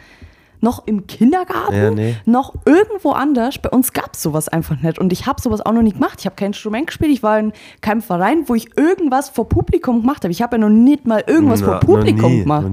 noch 0.66 0.84
im 0.86 1.06
Kindergarten, 1.06 1.74
Ja, 1.74 1.90
nee. 1.92 2.16
noch 2.26 2.54
irgendwo 2.64 3.12
anders. 3.12 3.56
Bei 3.58 3.70
uns 3.70 3.92
gab 3.92 4.14
es 4.14 4.22
sowas 4.22 4.48
einfach 4.48 4.82
nicht. 4.82 4.98
Und 4.98 5.12
ich 5.12 5.26
habe 5.26 5.40
sowas 5.40 5.60
auch 5.64 5.72
noch 5.72 5.82
nie 5.82 5.92
gemacht. 5.92 6.18
Ich 6.18 6.26
habe 6.26 6.34
kein 6.34 6.48
Instrument 6.48 6.88
gespielt. 6.88 7.12
Ich 7.12 7.22
war 7.22 7.38
in 7.38 7.52
keinem 7.80 8.02
Verein, 8.02 8.48
wo 8.48 8.54
ich 8.56 8.76
irgendwas 8.76 9.28
vor 9.28 9.48
Publikum 9.48 10.00
gemacht 10.00 10.24
habe. 10.24 10.32
Ich 10.32 10.42
habe 10.42 10.56
ja 10.56 10.60
noch 10.60 10.68
nicht 10.68 11.06
mal 11.06 11.22
irgendwas 11.26 11.60
Na, 11.60 11.66
vor 11.66 11.80
Publikum 11.80 12.32
nie, 12.32 12.42
gemacht. 12.42 12.66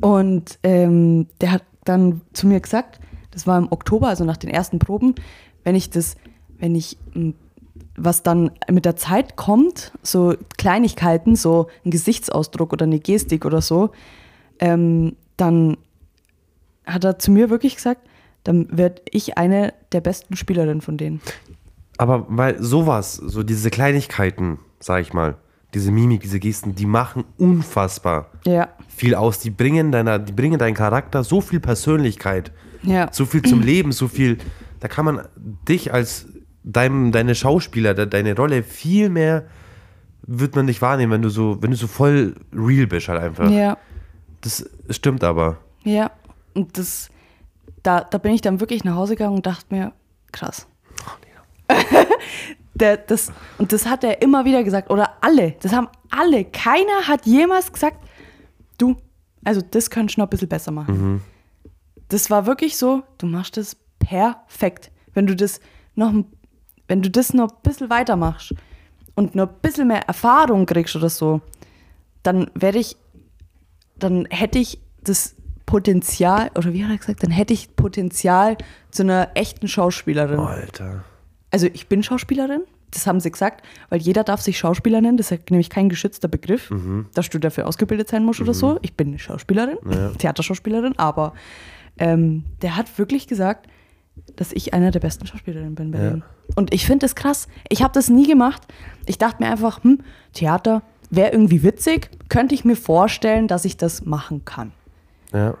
Und 0.00 0.58
ähm, 0.62 1.26
der 1.40 1.52
hat 1.52 1.62
dann 1.84 2.22
zu 2.32 2.46
mir 2.46 2.60
gesagt, 2.60 2.98
das 3.30 3.46
war 3.46 3.58
im 3.58 3.70
Oktober, 3.70 4.08
also 4.08 4.24
nach 4.24 4.38
den 4.38 4.50
ersten 4.50 4.78
Proben, 4.78 5.14
wenn 5.62 5.74
ich 5.74 5.90
das, 5.90 6.16
wenn 6.58 6.74
ich, 6.74 6.96
m, 7.14 7.34
was 7.96 8.22
dann 8.22 8.50
mit 8.70 8.86
der 8.86 8.96
Zeit 8.96 9.36
kommt, 9.36 9.92
so 10.02 10.34
Kleinigkeiten, 10.56 11.36
so 11.36 11.66
ein 11.84 11.90
Gesichtsausdruck 11.90 12.72
oder 12.72 12.86
eine 12.86 12.98
Gestik 12.98 13.44
oder 13.44 13.60
so, 13.60 13.90
ähm, 14.58 15.16
dann 15.42 15.76
hat 16.86 17.04
er 17.04 17.18
zu 17.18 17.30
mir 17.30 17.50
wirklich 17.50 17.76
gesagt, 17.76 18.00
dann 18.44 18.66
werde 18.70 19.02
ich 19.10 19.36
eine 19.38 19.72
der 19.92 20.00
besten 20.00 20.36
Spielerinnen 20.36 20.80
von 20.80 20.96
denen. 20.96 21.20
Aber 21.98 22.26
weil 22.28 22.60
sowas, 22.62 23.14
so 23.16 23.42
diese 23.42 23.70
Kleinigkeiten, 23.70 24.58
sag 24.80 25.02
ich 25.02 25.12
mal, 25.12 25.36
diese 25.74 25.90
Mimik, 25.90 26.20
diese 26.22 26.38
Gesten, 26.40 26.74
die 26.74 26.86
machen 26.86 27.24
unfassbar 27.38 28.30
Ja. 28.44 28.68
viel 28.88 29.14
aus. 29.14 29.38
Die 29.38 29.50
bringen 29.50 29.90
deiner, 29.92 30.18
die 30.18 30.32
bringen 30.32 30.58
deinen 30.58 30.74
Charakter 30.74 31.24
so 31.24 31.40
viel 31.40 31.60
Persönlichkeit, 31.60 32.52
Ja. 32.82 33.08
so 33.12 33.24
viel 33.24 33.42
zum 33.42 33.60
Leben, 33.62 33.92
so 33.92 34.08
viel. 34.08 34.38
Da 34.80 34.88
kann 34.88 35.04
man 35.04 35.22
dich 35.68 35.92
als 35.92 36.26
dein, 36.64 37.10
deine 37.12 37.34
Schauspieler, 37.34 37.94
de, 37.94 38.06
deine 38.06 38.36
Rolle 38.36 38.62
viel 38.62 39.08
mehr 39.08 39.44
wird 40.26 40.54
man 40.56 40.66
nicht 40.66 40.82
wahrnehmen, 40.82 41.12
wenn 41.12 41.22
du 41.22 41.30
so, 41.30 41.60
wenn 41.62 41.70
du 41.72 41.76
so 41.76 41.86
voll 41.88 42.34
real 42.54 42.86
bist 42.86 43.08
halt 43.08 43.20
einfach. 43.22 43.50
Ja. 43.50 43.76
Das 44.42 44.68
stimmt 44.90 45.24
aber. 45.24 45.58
Ja. 45.84 46.10
Und 46.54 46.76
das, 46.76 47.08
da, 47.82 48.02
da 48.02 48.18
bin 48.18 48.32
ich 48.34 48.42
dann 48.42 48.60
wirklich 48.60 48.84
nach 48.84 48.94
Hause 48.96 49.14
gegangen 49.16 49.36
und 49.36 49.46
dachte 49.46 49.66
mir, 49.74 49.92
krass. 50.32 50.66
Der, 52.74 52.96
das, 52.96 53.30
und 53.58 53.72
das 53.72 53.86
hat 53.86 54.02
er 54.02 54.22
immer 54.22 54.44
wieder 54.46 54.64
gesagt, 54.64 54.90
oder 54.90 55.12
alle, 55.20 55.52
das 55.60 55.72
haben 55.74 55.88
alle. 56.10 56.44
Keiner 56.46 57.06
hat 57.06 57.26
jemals 57.26 57.70
gesagt, 57.72 57.98
du, 58.78 58.96
also 59.44 59.60
das 59.60 59.90
könntest 59.90 60.16
du 60.16 60.20
noch 60.22 60.26
ein 60.26 60.30
bisschen 60.30 60.48
besser 60.48 60.70
machen. 60.72 61.22
Das 62.08 62.30
war 62.30 62.46
wirklich 62.46 62.78
so, 62.78 63.02
du 63.18 63.26
machst 63.26 63.56
das 63.58 63.76
perfekt. 63.98 64.90
Wenn 65.12 65.26
du 65.26 65.36
das 65.36 65.60
noch, 65.94 66.08
ein- 66.12 66.24
wenn 66.88 67.02
du 67.02 67.10
das 67.10 67.34
noch 67.34 67.50
ein 67.52 67.58
bisschen 67.62 67.90
weitermachst 67.90 68.54
und 69.14 69.34
noch 69.34 69.48
ein 69.48 69.54
bisschen 69.60 69.88
mehr 69.88 70.08
Erfahrung 70.08 70.64
kriegst 70.64 70.96
oder 70.96 71.10
so, 71.10 71.42
dann 72.22 72.50
werde 72.54 72.78
ich, 72.78 72.96
dann 73.98 74.26
hätte 74.30 74.58
ich 74.58 74.80
das 75.02 75.34
Potenzial, 75.66 76.50
oder 76.54 76.72
wie 76.72 76.84
hat 76.84 76.90
er 76.90 76.98
gesagt, 76.98 77.22
dann 77.22 77.30
hätte 77.30 77.54
ich 77.54 77.76
Potenzial 77.76 78.56
zu 78.90 79.02
einer 79.02 79.30
echten 79.34 79.68
Schauspielerin. 79.68 80.38
Alter. 80.38 81.04
Also 81.50 81.66
ich 81.72 81.88
bin 81.88 82.02
Schauspielerin, 82.02 82.62
das 82.90 83.06
haben 83.06 83.20
sie 83.20 83.30
gesagt, 83.30 83.64
weil 83.88 84.00
jeder 84.00 84.24
darf 84.24 84.40
sich 84.40 84.58
Schauspieler 84.58 85.00
nennen, 85.00 85.16
das 85.16 85.30
ist 85.30 85.50
nämlich 85.50 85.70
kein 85.70 85.88
geschützter 85.88 86.28
Begriff, 86.28 86.72
dass 87.14 87.30
du 87.30 87.38
dafür 87.38 87.66
ausgebildet 87.66 88.08
sein 88.08 88.24
musst 88.24 88.40
oder 88.40 88.54
so. 88.54 88.78
Ich 88.82 88.94
bin 88.94 89.08
eine 89.08 89.18
Schauspielerin, 89.18 89.78
Theaterschauspielerin, 90.18 90.98
aber 90.98 91.32
ähm, 91.98 92.44
der 92.62 92.76
hat 92.76 92.98
wirklich 92.98 93.26
gesagt, 93.26 93.66
dass 94.36 94.52
ich 94.52 94.74
einer 94.74 94.90
der 94.90 95.00
besten 95.00 95.26
Schauspielerinnen 95.26 95.74
bin 95.74 95.90
bei 95.90 96.02
Ja. 96.02 96.18
Und 96.54 96.74
ich 96.74 96.84
finde 96.84 97.04
das 97.04 97.14
krass. 97.14 97.48
Ich 97.70 97.82
habe 97.82 97.94
das 97.94 98.10
nie 98.10 98.26
gemacht. 98.26 98.62
Ich 99.06 99.16
dachte 99.16 99.42
mir 99.42 99.50
einfach, 99.50 99.82
hm, 99.82 100.00
Theater 100.34 100.82
wäre 101.12 101.30
irgendwie 101.30 101.62
witzig, 101.62 102.10
könnte 102.28 102.54
ich 102.54 102.64
mir 102.64 102.74
vorstellen, 102.76 103.46
dass 103.46 103.64
ich 103.64 103.76
das 103.76 104.04
machen 104.04 104.44
kann. 104.44 104.72
Ja. 105.32 105.54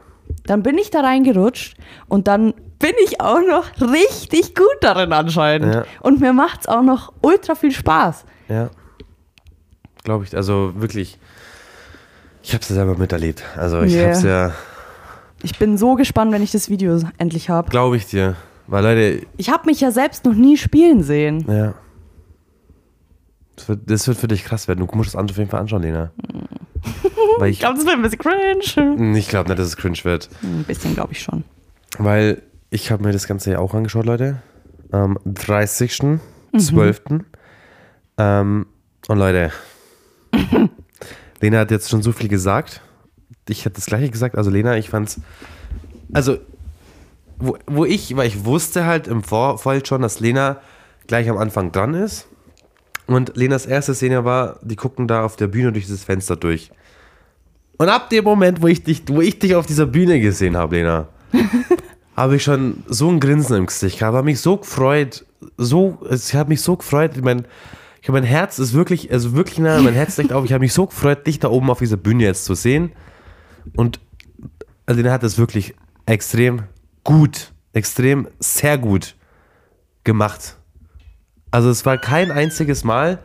Dann 0.46 0.62
bin 0.62 0.78
ich 0.78 0.90
da 0.90 1.00
reingerutscht 1.00 1.76
und 2.08 2.26
dann 2.26 2.54
bin 2.78 2.92
ich 3.04 3.20
auch 3.20 3.40
noch 3.48 3.66
richtig 3.80 4.54
gut 4.56 4.66
darin 4.80 5.12
anscheinend. 5.12 5.74
Ja. 5.74 5.84
Und 6.00 6.20
mir 6.20 6.32
macht 6.32 6.60
es 6.62 6.66
auch 6.68 6.82
noch 6.82 7.12
ultra 7.22 7.54
viel 7.54 7.70
Spaß. 7.70 8.24
Ja. 8.48 8.70
Glaube 10.04 10.24
ich. 10.24 10.34
Also 10.36 10.72
wirklich. 10.74 11.18
Ich 12.42 12.52
habe 12.54 12.62
es 12.62 12.68
ja 12.70 12.74
selber 12.74 12.96
miterlebt. 12.96 13.44
Also 13.56 13.82
ich 13.82 13.92
Yeah. 13.92 14.02
habe 14.02 14.12
es 14.12 14.22
ja, 14.24 14.52
Ich 15.44 15.58
bin 15.58 15.76
so 15.78 15.94
gespannt, 15.94 16.32
wenn 16.32 16.42
ich 16.42 16.50
das 16.50 16.68
Video 16.68 16.98
endlich 17.18 17.48
habe. 17.50 17.70
glaube 17.70 17.96
ich 17.96 18.06
dir. 18.06 18.34
Weil 18.66 18.82
Leute, 18.84 19.26
Ich 19.36 19.50
habe 19.50 19.66
mich 19.66 19.80
ja 19.80 19.90
selbst 19.90 20.24
noch 20.24 20.34
nie 20.34 20.56
spielen 20.56 21.02
sehen. 21.02 21.44
ja. 21.48 21.74
Das 23.56 23.68
wird, 23.68 23.80
das 23.90 24.06
wird 24.08 24.18
für 24.18 24.28
dich 24.28 24.44
krass 24.44 24.66
werden. 24.68 24.86
Du 24.86 24.96
musst 24.96 25.10
es 25.10 25.16
auf 25.16 25.36
jeden 25.36 25.50
Fall 25.50 25.60
anschauen, 25.60 25.82
Lena. 25.82 26.10
Weil 27.38 27.50
Ich 27.50 27.54
ich, 27.56 27.60
glaube, 27.60 27.76
das 27.76 27.84
wird 27.86 27.96
ein 27.96 28.02
bisschen 28.02 28.18
cringe. 28.18 29.18
ich 29.18 29.28
glaube 29.28 29.48
nicht, 29.50 29.58
dass 29.58 29.68
es 29.68 29.76
cringe 29.76 29.98
wird. 30.04 30.28
Ein 30.42 30.64
bisschen, 30.64 30.94
glaube 30.94 31.12
ich 31.12 31.22
schon. 31.22 31.44
Weil 31.98 32.42
ich 32.70 32.90
habe 32.90 33.02
mir 33.04 33.12
das 33.12 33.26
Ganze 33.26 33.52
ja 33.52 33.58
auch 33.58 33.74
angeschaut, 33.74 34.06
Leute. 34.06 34.42
Am 34.90 35.18
30.12. 35.26 37.20
Ähm, 38.18 38.66
und 39.08 39.18
Leute, 39.18 39.52
Lena 41.40 41.58
hat 41.60 41.70
jetzt 41.70 41.90
schon 41.90 42.02
so 42.02 42.12
viel 42.12 42.28
gesagt. 42.28 42.80
Ich 43.48 43.64
hätte 43.64 43.76
das 43.76 43.86
gleiche 43.86 44.10
gesagt. 44.10 44.36
Also 44.36 44.50
Lena, 44.50 44.76
ich 44.76 44.88
fand's. 44.88 45.20
Also, 46.12 46.38
wo, 47.38 47.56
wo 47.66 47.84
ich, 47.84 48.14
weil 48.16 48.28
ich 48.28 48.44
wusste 48.44 48.84
halt 48.86 49.08
im 49.08 49.22
Vorfeld 49.22 49.88
schon, 49.88 50.02
dass 50.02 50.20
Lena 50.20 50.60
gleich 51.06 51.28
am 51.28 51.38
Anfang 51.38 51.72
dran 51.72 51.94
ist. 51.94 52.28
Und 53.14 53.36
Lenas 53.36 53.66
erste 53.66 53.94
Szene 53.94 54.24
war, 54.24 54.58
die 54.62 54.76
gucken 54.76 55.08
da 55.08 55.24
auf 55.24 55.36
der 55.36 55.48
Bühne 55.48 55.72
durch 55.72 55.86
dieses 55.86 56.04
Fenster 56.04 56.36
durch. 56.36 56.70
Und 57.78 57.88
ab 57.88 58.10
dem 58.10 58.24
Moment, 58.24 58.62
wo 58.62 58.68
ich 58.68 58.82
dich, 58.84 59.02
wo 59.08 59.20
ich 59.20 59.38
dich 59.38 59.54
auf 59.54 59.66
dieser 59.66 59.86
Bühne 59.86 60.20
gesehen 60.20 60.56
habe, 60.56 60.76
Lena, 60.76 61.08
habe 62.16 62.36
ich 62.36 62.42
schon 62.42 62.84
so 62.86 63.08
ein 63.08 63.20
Grinsen 63.20 63.56
im 63.56 63.66
Gesicht 63.66 63.98
gehabt, 63.98 64.16
habe 64.16 64.24
mich 64.24 64.40
so 64.40 64.58
gefreut, 64.58 65.24
so, 65.56 65.98
ich 66.10 66.34
habe 66.34 66.50
mich 66.50 66.60
so 66.60 66.76
gefreut, 66.76 67.12
ich 67.16 67.22
mein, 67.22 67.46
ich 68.00 68.08
mein 68.08 68.24
Herz 68.24 68.58
ist 68.58 68.72
wirklich, 68.72 69.10
also 69.10 69.34
wirklich 69.34 69.58
nah, 69.58 69.80
mein 69.80 69.94
Herz 69.94 70.16
liegt 70.18 70.32
auf, 70.32 70.44
ich 70.44 70.52
habe 70.52 70.62
mich 70.62 70.72
so 70.72 70.86
gefreut, 70.86 71.26
dich 71.26 71.38
da 71.38 71.48
oben 71.48 71.70
auf 71.70 71.78
dieser 71.78 71.96
Bühne 71.96 72.24
jetzt 72.24 72.44
zu 72.44 72.54
sehen 72.54 72.92
und 73.74 74.00
Alina 74.86 75.10
hat 75.10 75.22
es 75.22 75.38
wirklich 75.38 75.74
extrem 76.06 76.64
gut, 77.04 77.52
extrem 77.72 78.28
sehr 78.38 78.78
gut 78.78 79.16
gemacht. 80.04 80.56
Also 81.52 81.70
es 81.70 81.86
war 81.86 81.98
kein 81.98 82.32
einziges 82.32 82.82
Mal 82.82 83.18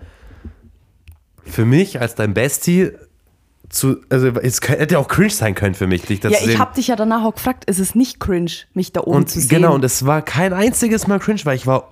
für 1.46 1.66
mich 1.66 2.00
als 2.00 2.13
dein 2.13 2.34
Bestie 2.34 2.92
zu, 3.70 3.98
also 4.10 4.28
es 4.28 4.62
hätte 4.62 5.00
auch 5.00 5.08
cringe 5.08 5.30
sein 5.30 5.56
können 5.56 5.74
für 5.76 5.88
mich, 5.88 6.04
dich 6.04 6.20
da 6.20 6.30
Ja, 6.30 6.38
ich 6.42 6.60
habe 6.60 6.76
dich 6.76 6.88
ja 6.88 6.96
danach 6.96 7.24
auch 7.24 7.34
gefragt, 7.36 7.66
ist 7.66 7.80
es 7.80 7.96
nicht 7.96 8.20
cringe, 8.20 8.52
mich 8.74 8.94
da 8.94 9.02
oben 9.02 9.18
Und 9.18 9.30
zu 9.30 9.40
sehen? 9.40 9.50
genau, 9.50 9.74
und 9.76 9.84
es 9.84 10.06
war 10.06 10.22
kein 10.22 10.54
einziges 10.54 11.08
Mal 11.08 11.20
cringe, 11.20 11.42
weil 11.44 11.56
ich 11.56 11.68
war 11.68 11.90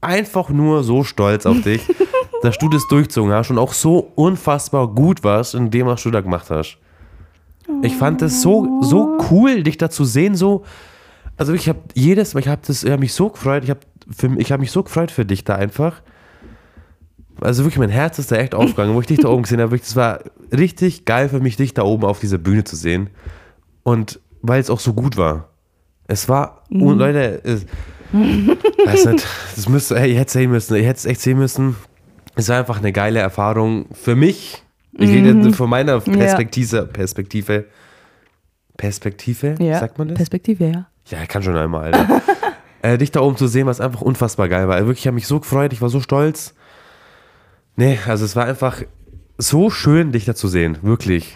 einfach 0.00 0.48
nur 0.48 0.82
so 0.84 1.04
stolz 1.04 1.46
auf 1.46 1.60
dich, 1.62 1.82
dass 2.42 2.58
du 2.58 2.68
das 2.68 2.86
durchzogen 2.88 3.32
hast 3.32 3.50
und 3.50 3.58
auch 3.58 3.72
so 3.72 4.12
unfassbar 4.16 4.88
gut 4.88 5.22
warst 5.24 5.54
in 5.54 5.70
dem, 5.70 5.86
was 5.86 6.02
du 6.02 6.10
da 6.10 6.20
gemacht 6.20 6.50
hast. 6.50 6.78
Ich 7.82 7.96
fand 7.96 8.20
es 8.22 8.42
so, 8.42 8.80
so 8.82 9.18
cool, 9.30 9.62
dich 9.62 9.78
da 9.78 9.88
zu 9.90 10.04
sehen, 10.04 10.34
so. 10.34 10.64
Also 11.36 11.54
ich 11.54 11.68
habe 11.68 11.80
jedes 11.94 12.34
Mal, 12.34 12.40
ich 12.40 12.48
habe 12.48 12.60
das, 12.66 12.84
ich 12.84 12.90
habe 12.90 13.00
mich 13.00 13.12
so 13.14 13.30
gefreut, 13.30 13.64
ich 13.64 13.70
habe 13.70 13.80
ich 14.38 14.52
habe 14.52 14.60
mich 14.60 14.70
so 14.70 14.82
gefreut 14.82 15.10
für 15.10 15.24
dich 15.24 15.44
da 15.44 15.54
einfach. 15.56 16.02
Also 17.40 17.64
wirklich, 17.64 17.78
mein 17.78 17.90
Herz 17.90 18.18
ist 18.18 18.30
da 18.30 18.36
echt 18.36 18.54
aufgegangen, 18.54 18.94
wo 18.94 19.00
ich 19.00 19.06
dich 19.06 19.18
da 19.18 19.28
oben 19.28 19.42
gesehen 19.42 19.60
habe. 19.60 19.70
Wirklich, 19.72 19.88
Das 19.88 19.96
war 19.96 20.20
richtig 20.52 21.04
geil 21.04 21.28
für 21.28 21.40
mich, 21.40 21.56
dich 21.56 21.74
da 21.74 21.82
oben 21.82 22.04
auf 22.04 22.20
dieser 22.20 22.38
Bühne 22.38 22.64
zu 22.64 22.76
sehen. 22.76 23.10
Und 23.82 24.20
weil 24.42 24.60
es 24.60 24.70
auch 24.70 24.80
so 24.80 24.92
gut 24.94 25.16
war. 25.16 25.48
Es 26.06 26.28
war, 26.28 26.62
Mhm. 26.68 26.82
und 26.82 26.98
Leute, 26.98 27.40
es, 27.44 27.66
weiß 28.12 29.06
nicht, 29.06 29.26
das 29.56 29.68
müsste, 29.68 29.98
hey, 29.98 30.10
ich 30.12 30.16
hätte 30.18 30.26
es 30.28 30.32
sehen 30.34 30.50
müssen, 30.50 30.76
ich 30.76 30.84
hätte 30.86 30.98
es 30.98 31.06
echt 31.06 31.20
sehen 31.20 31.38
müssen. 31.38 31.76
Es 32.36 32.48
war 32.48 32.58
einfach 32.58 32.78
eine 32.78 32.92
geile 32.92 33.20
Erfahrung 33.20 33.86
für 33.92 34.14
mich. 34.14 34.62
Ich 34.92 35.08
rede 35.10 35.34
Mhm. 35.34 35.42
jetzt 35.46 35.56
von 35.56 35.68
meiner 35.70 35.98
Perspektive, 36.00 36.86
Perspektive, 36.86 37.64
Perspektive, 38.76 39.54
ja. 39.60 39.78
sagt 39.80 39.98
man 39.98 40.08
das? 40.08 40.16
Perspektive, 40.16 40.66
ja. 40.66 40.86
Ja, 41.06 41.22
ich 41.22 41.28
kann 41.28 41.42
schon 41.42 41.56
einmal, 41.56 41.92
Alter. 41.92 42.22
äh, 42.84 42.98
dich 42.98 43.10
da 43.10 43.20
oben 43.20 43.36
zu 43.36 43.46
sehen, 43.46 43.66
was 43.66 43.80
einfach 43.80 44.02
unfassbar 44.02 44.48
geil 44.48 44.68
war. 44.68 44.78
Wirklich, 44.80 45.00
ich 45.00 45.06
habe 45.06 45.14
mich 45.14 45.26
so 45.26 45.40
gefreut, 45.40 45.72
ich 45.72 45.80
war 45.80 45.88
so 45.88 46.00
stolz. 46.00 46.54
Nee, 47.76 47.98
also 48.06 48.26
es 48.26 48.36
war 48.36 48.44
einfach 48.44 48.82
so 49.38 49.70
schön, 49.70 50.12
dich 50.12 50.26
da 50.26 50.34
zu 50.34 50.48
sehen. 50.48 50.78
Wirklich. 50.82 51.34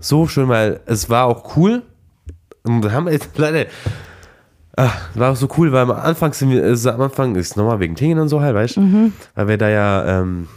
So 0.00 0.26
schön, 0.26 0.48
weil 0.48 0.80
es 0.86 1.10
war 1.10 1.26
auch 1.26 1.56
cool. 1.56 1.82
Und 2.62 2.90
haben 2.90 3.06
jetzt, 3.08 3.28
Leute, 3.36 3.66
ah, 4.78 4.90
war 5.14 5.32
auch 5.32 5.36
so 5.36 5.46
cool, 5.58 5.72
weil 5.72 5.82
am 5.82 5.90
Anfang 5.90 6.32
sind 6.32 6.50
wir, 6.50 6.64
also 6.64 6.90
am 6.90 7.02
Anfang 7.02 7.34
ist 7.36 7.58
nochmal 7.58 7.78
wegen 7.78 7.94
Tingen 7.94 8.18
und 8.18 8.28
so 8.28 8.40
halt, 8.40 8.54
weißt 8.54 8.78
du? 8.78 9.12
Weil 9.34 9.48
wir 9.48 9.58
da 9.58 9.68
ja 9.68 10.20
ähm, 10.20 10.48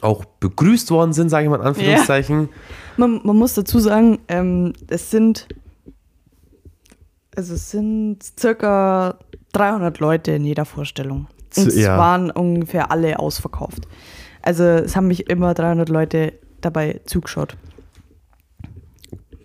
auch 0.00 0.24
begrüßt 0.24 0.90
worden 0.90 1.12
sind, 1.12 1.28
sage 1.28 1.44
ich 1.44 1.50
mal 1.50 1.60
in 1.60 1.66
Anführungszeichen. 1.66 2.48
Man, 2.96 3.20
man 3.24 3.36
muss 3.36 3.52
dazu 3.52 3.78
sagen, 3.78 4.20
ähm, 4.28 4.72
es 4.88 5.10
sind 5.10 5.48
also 7.36 7.54
es 7.54 7.70
sind 7.70 8.22
circa 8.38 9.18
300 9.52 10.00
Leute 10.00 10.32
in 10.32 10.44
jeder 10.44 10.64
Vorstellung. 10.64 11.26
Und 11.56 11.66
es 11.68 11.76
Ja. 11.76 11.96
waren 11.98 12.30
ungefähr 12.30 12.90
alle 12.90 13.18
ausverkauft. 13.18 13.86
Also 14.42 14.64
es 14.64 14.96
haben 14.96 15.06
mich 15.06 15.30
immer 15.30 15.54
300 15.54 15.88
Leute 15.88 16.32
dabei 16.60 17.00
zugeschaut. 17.06 17.56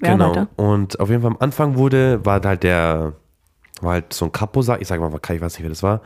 Ja, 0.02 0.14
genau. 0.14 0.30
weiter. 0.32 0.48
Und 0.56 1.00
auf 1.00 1.10
jeden 1.10 1.22
Fall 1.22 1.32
am 1.32 1.38
Anfang 1.40 1.76
wurde, 1.78 2.26
war 2.26 2.42
halt 2.42 2.64
der, 2.64 3.14
war 3.82 3.94
halt 3.94 4.14
so 4.14 4.26
ein 4.26 4.32
Capo, 4.32 4.62
sag 4.62 4.82
ich 4.82 4.88
sag 4.88 5.00
mal, 5.00 5.12
ich 5.14 5.42
weiß 5.42 5.54
nicht, 5.54 5.64
wer 5.64 5.70
das 5.70 5.84
war, 5.84 6.02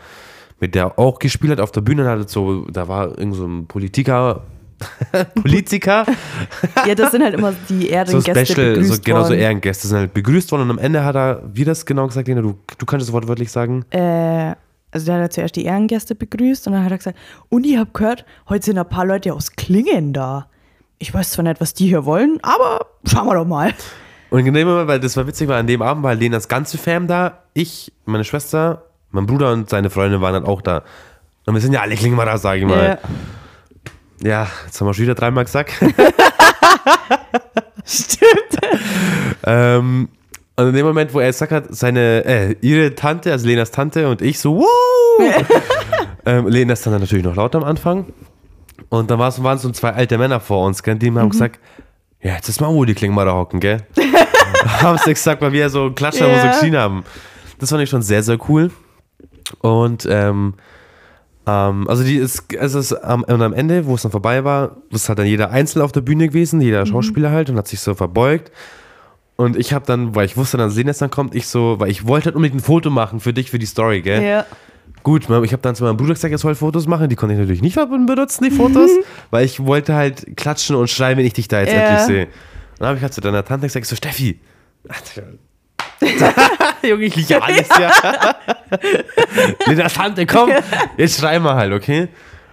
mit 0.59 0.75
der 0.75 0.97
auch 0.99 1.19
gespielt 1.19 1.51
hat 1.51 1.59
auf 1.59 1.71
der 1.71 1.81
Bühne, 1.81 2.05
halt 2.05 2.29
so, 2.29 2.65
da 2.65 2.87
war 2.87 3.17
irgend 3.17 3.35
so 3.35 3.45
ein 3.45 3.67
Politiker, 3.67 4.43
Politiker, 5.35 6.05
Ja, 6.85 6.95
das 6.95 7.11
sind 7.11 7.23
halt 7.23 7.33
immer 7.33 7.53
die 7.69 7.81
so 8.05 8.19
Ehrengäste 8.19 8.45
Special, 8.45 8.83
so, 8.83 8.95
genau 9.03 9.23
so. 9.23 9.33
Ehrengäste 9.33 9.87
sind 9.87 9.97
halt 9.97 10.13
begrüßt 10.13 10.51
worden 10.51 10.63
und 10.63 10.71
am 10.71 10.77
Ende 10.77 11.03
hat 11.03 11.15
er, 11.15 11.41
wie 11.53 11.63
das 11.63 11.85
genau 11.85 12.07
gesagt, 12.07 12.27
Lena, 12.27 12.41
du, 12.41 12.57
du 12.77 12.85
kannst 12.85 13.07
das 13.07 13.13
wortwörtlich 13.13 13.51
sagen. 13.51 13.85
Äh, 13.91 14.53
also 14.91 15.05
der 15.05 15.15
hat 15.15 15.21
ja 15.21 15.29
zuerst 15.29 15.55
die 15.55 15.65
Ehrengäste 15.65 16.15
begrüßt 16.15 16.67
und 16.67 16.73
dann 16.73 16.83
hat 16.83 16.91
er 16.91 16.97
gesagt, 16.97 17.17
und 17.49 17.65
ich 17.65 17.77
habe 17.77 17.89
gehört, 17.93 18.25
heute 18.49 18.65
sind 18.65 18.77
ein 18.77 18.87
paar 18.87 19.05
Leute 19.05 19.33
aus 19.33 19.53
Klingen 19.53 20.13
da. 20.13 20.47
Ich 20.99 21.13
weiß 21.13 21.31
zwar 21.31 21.43
nicht, 21.43 21.59
was 21.59 21.73
die 21.73 21.87
hier 21.87 22.05
wollen, 22.05 22.37
aber 22.43 22.85
schauen 23.05 23.27
wir 23.27 23.35
doch 23.35 23.45
mal. 23.45 23.73
Und 24.29 24.43
nehmen 24.43 24.55
wir 24.55 24.65
mal, 24.65 24.87
weil 24.87 24.99
das 24.99 25.17
war 25.17 25.27
witzig, 25.27 25.47
weil 25.47 25.59
an 25.59 25.67
dem 25.67 25.81
Abend 25.81 26.03
war 26.03 26.15
Lenas 26.15 26.47
ganze 26.47 26.77
Fam 26.77 27.07
da, 27.07 27.43
ich, 27.53 27.91
meine 28.05 28.23
Schwester, 28.23 28.85
mein 29.11 29.25
Bruder 29.25 29.51
und 29.51 29.69
seine 29.69 29.89
Freundin 29.89 30.21
waren 30.21 30.33
dann 30.33 30.45
auch 30.45 30.61
da. 30.61 30.83
Und 31.45 31.53
wir 31.53 31.61
sind 31.61 31.73
ja 31.73 31.81
alle 31.81 31.95
Klingerer, 31.95 32.37
sage 32.37 32.61
ich 32.61 32.65
mal. 32.65 32.83
Ja. 32.83 32.97
Ja, 34.23 34.47
jetzt 34.65 34.79
haben 34.79 34.87
wir 34.87 34.93
schon 34.93 35.03
wieder 35.03 35.15
dreimal 35.15 35.43
gesagt. 35.43 35.71
Stimmt. 37.85 38.57
ähm, 39.45 40.07
und 40.55 40.67
in 40.67 40.73
dem 40.73 40.85
Moment, 40.85 41.13
wo 41.13 41.19
er 41.19 41.27
gesagt 41.27 41.51
hat, 41.51 41.65
seine, 41.75 42.23
äh, 42.25 42.55
ihre 42.61 42.95
Tante, 42.95 43.31
also 43.31 43.45
Lenas 43.47 43.71
Tante 43.71 44.07
und 44.07 44.21
ich 44.21 44.39
so, 44.39 44.59
wow! 44.59 45.35
ähm, 46.25 46.47
Lena 46.47 46.73
ist 46.73 46.85
dann 46.85 46.99
natürlich 46.99 47.25
noch 47.25 47.35
laut 47.35 47.55
am 47.55 47.63
Anfang. 47.63 48.13
Und 48.89 49.11
dann 49.11 49.19
waren 49.19 49.57
so 49.57 49.69
zwei 49.71 49.91
alte 49.91 50.17
Männer 50.17 50.39
vor 50.39 50.65
uns, 50.65 50.83
gell, 50.83 50.95
die 50.95 51.11
haben 51.11 51.29
gesagt, 51.29 51.59
ja, 52.21 52.35
jetzt 52.35 52.47
ist 52.47 52.61
mal 52.61 52.67
Ruhe, 52.67 52.85
die 52.85 52.93
klingen 52.93 53.15
mal 53.15 53.25
da 53.25 53.33
hocken, 53.33 53.59
gell? 53.59 53.79
haben 54.81 54.97
sie 54.99 55.13
gesagt, 55.13 55.41
weil 55.41 55.51
wir 55.51 55.69
so 55.69 55.91
Klatscher 55.91 56.29
Ja. 56.29 56.41
so 56.41 56.47
geschrien 56.47 56.77
haben. 56.77 57.03
Das 57.59 57.69
fand 57.69 57.81
ich 57.81 57.89
schon 57.89 58.01
sehr, 58.01 58.23
sehr 58.23 58.37
cool. 58.47 58.71
Und 59.59 60.07
ähm, 60.09 60.53
ähm, 61.45 61.87
also 61.89 62.03
die 62.03 62.15
ist, 62.15 62.53
es 62.53 62.73
ist 62.73 62.93
am, 62.93 63.23
und 63.23 63.41
am 63.41 63.53
Ende, 63.53 63.85
wo 63.85 63.95
es 63.95 64.01
dann 64.03 64.11
vorbei 64.11 64.43
war, 64.43 64.77
ist 64.91 65.09
halt 65.09 65.19
dann 65.19 65.25
jeder 65.27 65.51
einzeln 65.51 65.81
auf 65.81 65.91
der 65.91 66.01
Bühne 66.01 66.27
gewesen, 66.27 66.61
jeder 66.61 66.85
Schauspieler 66.85 67.31
halt 67.31 67.49
und 67.49 67.57
hat 67.57 67.67
sich 67.67 67.79
so 67.79 67.93
verbeugt. 67.95 68.51
Und 69.35 69.57
ich 69.57 69.73
habe 69.73 69.85
dann, 69.85 70.15
weil 70.15 70.25
ich 70.25 70.37
wusste, 70.37 70.57
dann 70.57 70.69
sehen 70.69 70.87
es 70.87 70.99
dann 70.99 71.09
kommt, 71.09 71.33
ich 71.35 71.47
so, 71.47 71.79
weil 71.79 71.89
ich 71.89 72.07
wollte 72.07 72.25
halt 72.25 72.35
unbedingt 72.35 72.61
ein 72.61 72.63
Foto 72.63 72.89
machen 72.89 73.19
für 73.19 73.33
dich, 73.33 73.49
für 73.49 73.59
die 73.59 73.65
Story, 73.65 74.01
gell? 74.01 74.23
Ja. 74.23 74.45
Gut, 75.01 75.23
ich 75.23 75.29
habe 75.51 75.61
dann 75.61 75.75
zu 75.75 75.83
meinem 75.83 75.97
Bruder 75.97 76.13
gesagt, 76.13 76.31
er 76.31 76.37
soll 76.37 76.55
Fotos 76.55 76.87
machen. 76.87 77.09
Die 77.09 77.15
konnte 77.15 77.33
ich 77.33 77.39
natürlich 77.39 77.61
nicht 77.61 77.75
benutzen, 77.75 78.43
die 78.45 78.51
Fotos, 78.51 78.89
weil 79.31 79.43
ich 79.45 79.59
wollte 79.65 79.95
halt 79.95 80.37
klatschen 80.37 80.75
und 80.75 80.89
schreien, 80.89 81.17
wenn 81.17 81.25
ich 81.25 81.33
dich 81.33 81.47
da 81.47 81.59
jetzt 81.61 81.73
Ja. 81.73 81.79
endlich 81.79 81.99
sehe. 82.01 82.27
Dann 82.79 82.87
habe 82.87 82.97
ich 82.97 83.03
halt 83.03 83.13
zu 83.13 83.21
deiner 83.21 83.43
Tante 83.43 83.67
gesagt, 83.67 83.85
so 83.85 83.95
Steffi. 83.95 84.39
Junge, 86.83 87.03
ich 87.05 87.15
liege 87.15 87.41
alles, 87.41 87.67
ja. 87.69 87.91
Lena, 89.67 89.87
Tante, 89.87 90.25
komm, 90.25 90.49
jetzt 90.97 91.19
schreien 91.19 91.43
wir 91.43 91.55
halt, 91.55 91.73
okay? 91.73 92.09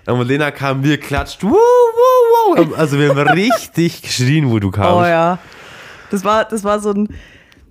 Und 0.07 0.27
Lena 0.27 0.51
kam, 0.51 0.83
wir 0.83 0.99
klatscht, 0.99 1.43
wow, 1.43 1.53
wow, 1.53 2.59
wow. 2.59 2.69
Also 2.79 2.99
wir 2.99 3.09
haben 3.11 3.19
richtig 3.29 4.03
geschrien, 4.03 4.51
wo 4.51 4.59
du 4.59 4.71
kamst. 4.71 4.91
Oh 4.93 5.03
ja. 5.05 5.39
Das 6.11 6.25
war, 6.25 6.45
das 6.45 6.65
war 6.65 6.81
so 6.81 6.91
ein, 6.93 7.09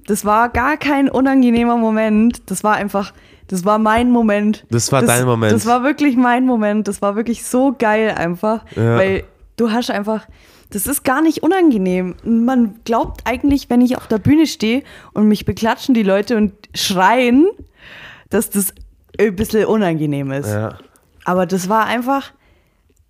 das 0.07 0.25
war 0.25 0.49
gar 0.49 0.77
kein 0.77 1.09
unangenehmer 1.09 1.77
Moment. 1.77 2.49
Das 2.49 2.63
war 2.63 2.75
einfach, 2.75 3.13
das 3.47 3.65
war 3.65 3.79
mein 3.79 4.11
Moment. 4.11 4.65
Das 4.69 4.91
war 4.91 5.01
das, 5.01 5.09
dein 5.09 5.25
Moment. 5.25 5.53
Das 5.53 5.65
war 5.65 5.83
wirklich 5.83 6.15
mein 6.15 6.45
Moment. 6.45 6.87
Das 6.87 7.01
war 7.01 7.15
wirklich 7.15 7.43
so 7.45 7.75
geil 7.77 8.13
einfach, 8.17 8.61
Ja. 8.75 8.97
weil 8.97 9.23
du 9.57 9.71
hast 9.71 9.91
einfach, 9.91 10.25
das 10.71 10.85
ist 10.85 11.03
gar 11.03 11.21
nicht 11.21 11.41
unangenehm. 11.41 12.15
Man 12.23 12.79
glaubt 12.83 13.21
eigentlich, 13.25 13.69
wenn 13.69 13.81
ich 13.81 13.97
auf 13.97 14.07
der 14.07 14.19
Bühne 14.19 14.45
stehe 14.45 14.83
und 15.13 15.27
mich 15.27 15.45
beklatschen 15.45 15.95
die 15.95 16.03
Leute 16.03 16.37
und 16.37 16.53
schreien, 16.75 17.47
dass 18.29 18.49
das 18.49 18.73
ein 19.19 19.35
bisschen 19.35 19.65
unangenehm 19.65 20.31
ist. 20.31 20.49
Ja. 20.49 20.77
Aber 21.25 21.45
das 21.45 21.69
war 21.69 21.85
einfach 21.85 22.33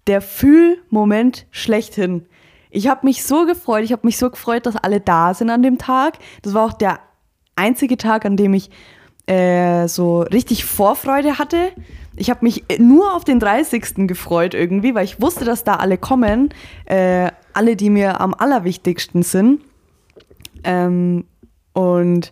der 0.08 0.22
Fühlmoment 0.22 1.46
schlechthin. 1.52 2.26
Ich 2.72 2.88
habe 2.88 3.06
mich 3.06 3.24
so 3.24 3.46
gefreut, 3.46 3.84
ich 3.84 3.92
habe 3.92 4.06
mich 4.06 4.18
so 4.18 4.30
gefreut, 4.30 4.66
dass 4.66 4.76
alle 4.76 5.02
da 5.02 5.34
sind 5.34 5.50
an 5.50 5.62
dem 5.62 5.78
Tag. 5.78 6.18
Das 6.42 6.54
war 6.54 6.66
auch 6.66 6.74
der 6.74 7.00
einzige 7.56 7.98
Tag, 7.98 8.26
an 8.26 8.38
dem 8.38 8.54
ich 8.54 8.70
äh, 9.26 9.88
so 9.88 10.22
richtig 10.22 10.66
Vorfreude 10.66 11.38
hatte. 11.38 11.72
Ich 12.16 12.30
habe 12.30 12.40
mich 12.44 12.64
nur 12.80 13.14
auf 13.14 13.24
den 13.24 13.40
30. 13.40 14.08
gefreut 14.08 14.54
irgendwie, 14.54 14.96
weil 14.96 15.06
ich 15.06 15.22
wusste, 15.22 15.46
dass 15.46 15.64
da 15.64 15.76
alle 15.76 15.98
kommen. 15.98 16.50
Äh, 16.86 17.32
alle, 17.60 17.76
die 17.76 17.90
mir 17.90 18.22
am 18.22 18.34
allerwichtigsten 18.34 19.22
sind. 19.22 19.60
Ähm, 20.64 21.26
und 21.74 22.32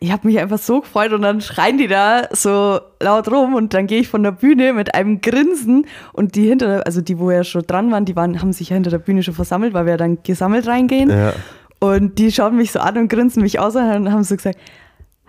ich 0.00 0.10
habe 0.10 0.26
mich 0.26 0.38
einfach 0.38 0.58
so 0.58 0.80
gefreut 0.80 1.12
und 1.12 1.20
dann 1.20 1.42
schreien 1.42 1.76
die 1.76 1.86
da 1.86 2.28
so 2.32 2.80
laut 2.98 3.30
rum 3.30 3.54
und 3.54 3.74
dann 3.74 3.86
gehe 3.86 4.00
ich 4.00 4.08
von 4.08 4.22
der 4.22 4.32
Bühne 4.32 4.72
mit 4.72 4.94
einem 4.94 5.20
Grinsen 5.20 5.86
und 6.14 6.34
die 6.34 6.48
hinter, 6.48 6.86
also 6.86 7.02
die, 7.02 7.18
wo 7.18 7.30
ja 7.30 7.44
schon 7.44 7.66
dran 7.66 7.92
waren, 7.92 8.06
die 8.06 8.16
waren, 8.16 8.40
haben 8.40 8.54
sich 8.54 8.70
ja 8.70 8.74
hinter 8.74 8.90
der 8.90 8.98
Bühne 8.98 9.22
schon 9.22 9.34
versammelt, 9.34 9.74
weil 9.74 9.84
wir 9.84 9.98
dann 9.98 10.22
gesammelt 10.22 10.66
reingehen. 10.66 11.10
Ja. 11.10 11.34
Und 11.78 12.18
die 12.18 12.32
schauen 12.32 12.56
mich 12.56 12.72
so 12.72 12.80
an 12.80 12.96
und 12.96 13.08
grinsen 13.08 13.42
mich 13.42 13.60
aus 13.60 13.76
und 13.76 14.10
haben 14.10 14.24
so 14.24 14.34
gesagt, 14.34 14.58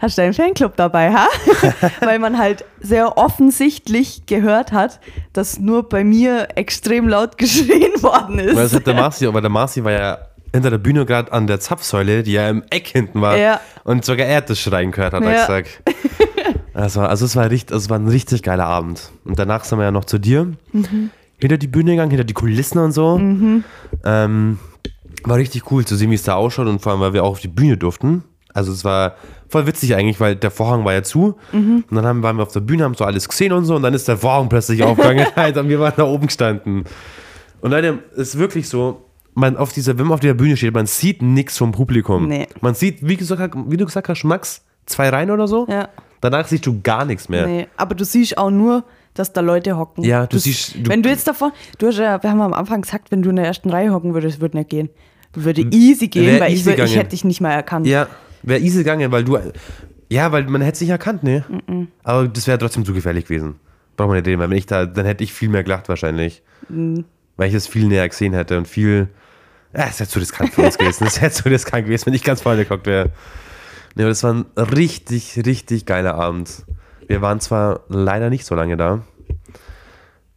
hast 0.03 0.17
du 0.17 0.21
einen 0.21 0.33
Fanclub 0.33 0.75
dabei, 0.75 1.11
ha? 1.13 1.27
weil 2.01 2.19
man 2.19 2.37
halt 2.37 2.65
sehr 2.81 3.17
offensichtlich 3.17 4.25
gehört 4.25 4.71
hat, 4.71 4.99
dass 5.31 5.59
nur 5.59 5.87
bei 5.89 6.03
mir 6.03 6.49
extrem 6.55 7.07
laut 7.07 7.37
geschrien 7.39 7.91
worden 8.03 8.37
ist. 8.39 8.55
Weil 8.55 8.81
der 8.81 8.93
Marci, 8.93 9.25
aber 9.25 9.41
der 9.41 9.49
Marci 9.49 9.83
war 9.83 9.91
ja 9.91 10.17
hinter 10.53 10.69
der 10.69 10.77
Bühne 10.77 11.05
gerade 11.05 11.31
an 11.31 11.47
der 11.47 11.59
Zapfsäule, 11.59 12.21
die 12.21 12.33
ja 12.33 12.47
im 12.49 12.63
Eck 12.69 12.87
hinten 12.87 13.21
war. 13.21 13.37
Ja. 13.37 13.59
Und 13.85 14.05
sogar 14.05 14.27
er 14.27 14.37
hat 14.37 14.49
das 14.49 14.59
Schreien 14.59 14.91
gehört, 14.91 15.13
hat 15.13 15.23
er 15.23 15.31
Ja. 15.31 15.39
gesagt. 15.39 15.81
War, 16.73 16.83
also 17.09 17.25
es 17.25 17.35
war, 17.35 17.49
richtig, 17.49 17.73
also 17.73 17.85
es 17.85 17.89
war 17.89 17.97
ein 17.97 18.07
richtig 18.07 18.43
geiler 18.43 18.65
Abend. 18.65 19.09
Und 19.25 19.39
danach 19.39 19.63
sind 19.63 19.79
wir 19.79 19.85
ja 19.85 19.91
noch 19.91 20.05
zu 20.05 20.19
dir. 20.19 20.51
Mhm. 20.71 21.09
Hinter 21.39 21.57
die 21.57 21.67
Bühne 21.67 21.91
gegangen, 21.91 22.11
hinter 22.11 22.23
die 22.23 22.33
Kulissen 22.33 22.77
und 22.79 22.91
so. 22.91 23.19
Ähm, 24.05 24.59
war 25.23 25.37
richtig 25.37 25.71
cool 25.71 25.85
zu 25.85 25.95
sehen, 25.95 26.11
wie 26.11 26.15
es 26.15 26.23
da 26.23 26.35
ausschaut 26.35 26.67
und 26.67 26.81
vor 26.81 26.91
allem, 26.91 27.01
weil 27.01 27.13
wir 27.13 27.23
auch 27.23 27.31
auf 27.31 27.39
die 27.39 27.47
Bühne 27.47 27.77
durften. 27.77 28.23
Also 28.53 28.71
es 28.71 28.83
war 28.85 29.15
voll 29.49 29.65
witzig 29.67 29.95
eigentlich, 29.95 30.19
weil 30.19 30.35
der 30.35 30.51
Vorhang 30.51 30.85
war 30.85 30.93
ja 30.93 31.03
zu. 31.03 31.35
Mhm. 31.51 31.83
Und 31.89 31.95
dann 31.95 32.05
haben, 32.05 32.23
waren 32.23 32.37
wir 32.37 32.43
auf 32.43 32.51
der 32.51 32.59
Bühne, 32.59 32.83
haben 32.83 32.93
so 32.93 33.03
alles 33.05 33.27
gesehen 33.27 33.51
und 33.53 33.65
so. 33.65 33.75
Und 33.75 33.81
dann 33.83 33.93
ist 33.93 34.07
der 34.07 34.17
Vorhang 34.17 34.49
plötzlich 34.49 34.83
aufgegangen 34.83 35.25
und 35.35 35.69
wir 35.69 35.79
waren 35.79 35.93
da 35.95 36.03
oben 36.03 36.27
gestanden. 36.27 36.83
Und 37.61 37.71
Leute, 37.71 37.99
es 38.13 38.29
ist 38.29 38.37
wirklich 38.39 38.67
so, 38.69 39.01
man 39.35 39.57
auf 39.57 39.73
dieser, 39.73 39.97
wenn 39.97 40.05
man 40.05 40.15
auf 40.15 40.19
der 40.19 40.33
Bühne 40.35 40.55
steht, 40.57 40.73
man 40.73 40.85
sieht 40.85 41.21
nichts 41.21 41.57
vom 41.57 41.71
Publikum. 41.71 42.27
Nee. 42.27 42.47
Man 42.61 42.75
sieht, 42.75 42.99
wie, 43.07 43.17
gesagt, 43.17 43.55
wie 43.67 43.77
du 43.77 43.85
gesagt 43.85 44.09
hast, 44.09 44.23
Max, 44.23 44.63
zwei 44.85 45.09
Reihen 45.09 45.31
oder 45.31 45.47
so. 45.47 45.65
Ja. 45.69 45.89
Danach 46.21 46.47
siehst 46.47 46.65
du 46.65 46.79
gar 46.81 47.03
nichts 47.05 47.27
mehr. 47.29 47.47
Nee, 47.47 47.67
aber 47.75 47.95
du 47.95 48.05
siehst 48.05 48.37
auch 48.37 48.51
nur, 48.51 48.83
dass 49.13 49.33
da 49.33 49.41
Leute 49.41 49.77
hocken. 49.77 50.03
Ja, 50.03 50.25
du 50.27 50.37
siehst- 50.37 50.75
du- 50.75 50.89
wenn 50.89 51.03
du 51.03 51.09
jetzt 51.09 51.27
davon, 51.27 51.51
du 51.79 51.87
hast 51.87 51.97
ja, 51.97 52.21
wir 52.21 52.29
haben 52.29 52.41
am 52.41 52.53
Anfang 52.53 52.81
gesagt, 52.81 53.11
wenn 53.11 53.21
du 53.21 53.29
in 53.29 53.35
der 53.35 53.45
ersten 53.45 53.69
Reihe 53.69 53.91
hocken 53.91 54.13
würdest, 54.13 54.39
würde 54.39 54.57
nicht 54.57 54.69
gehen. 54.69 54.89
Würde 55.33 55.61
easy 55.71 56.07
gehen, 56.09 56.39
weil 56.39 56.51
ich, 56.53 56.59
easy 56.59 56.69
ich 56.71 56.75
gegangen. 56.75 56.93
hätte 56.93 57.09
dich 57.09 57.23
nicht 57.23 57.41
mal 57.41 57.51
erkannt. 57.51 57.87
Ja, 57.87 58.07
wäre 58.43 58.59
easy 58.59 58.79
gegangen, 58.79 59.11
weil 59.11 59.23
du. 59.23 59.37
Ja, 60.09 60.31
weil 60.31 60.43
man 60.43 60.61
hätte 60.61 60.75
es 60.75 60.81
nicht 60.81 60.89
erkannt, 60.91 61.23
ne? 61.23 61.43
Aber 62.03 62.27
das 62.27 62.45
wäre 62.47 62.57
trotzdem 62.57 62.85
zu 62.85 62.93
gefährlich 62.93 63.25
gewesen. 63.25 63.55
Braucht 63.97 64.09
man 64.09 64.17
nicht 64.17 64.27
reden, 64.27 64.39
weil 64.39 64.49
wenn 64.49 64.57
ich 64.57 64.65
da, 64.65 64.85
dann 64.85 65.05
hätte 65.05 65.23
ich 65.23 65.33
viel 65.33 65.49
mehr 65.49 65.63
gelacht 65.63 65.89
wahrscheinlich. 65.89 66.43
Mhm. 66.69 67.05
Weil 67.37 67.49
ich 67.49 67.55
es 67.55 67.67
viel 67.67 67.87
näher 67.87 68.07
gesehen 68.07 68.33
hätte 68.33 68.57
und 68.57 68.67
viel. 68.67 69.07
Ja, 69.75 69.87
es 69.89 69.99
wäre 69.99 70.09
zu 70.09 70.19
riskant 70.19 70.53
für 70.53 70.61
uns 70.61 70.77
gewesen. 70.77 71.07
Es 71.07 71.19
wäre 71.21 71.31
zu 71.31 71.49
riskant 71.49 71.85
gewesen, 71.85 72.05
wenn 72.07 72.13
ich 72.13 72.23
ganz 72.23 72.41
vorne 72.41 72.63
geguckt 72.63 72.85
wäre. 72.85 73.11
Ne, 73.95 74.03
aber 74.03 74.09
das 74.09 74.23
war 74.23 74.33
ein 74.33 74.45
richtig, 74.57 75.41
richtig 75.45 75.85
geiler 75.85 76.15
Abend. 76.15 76.63
Wir 77.07 77.21
waren 77.21 77.39
zwar 77.39 77.81
leider 77.89 78.29
nicht 78.29 78.45
so 78.45 78.55
lange 78.55 78.77
da. 78.77 79.03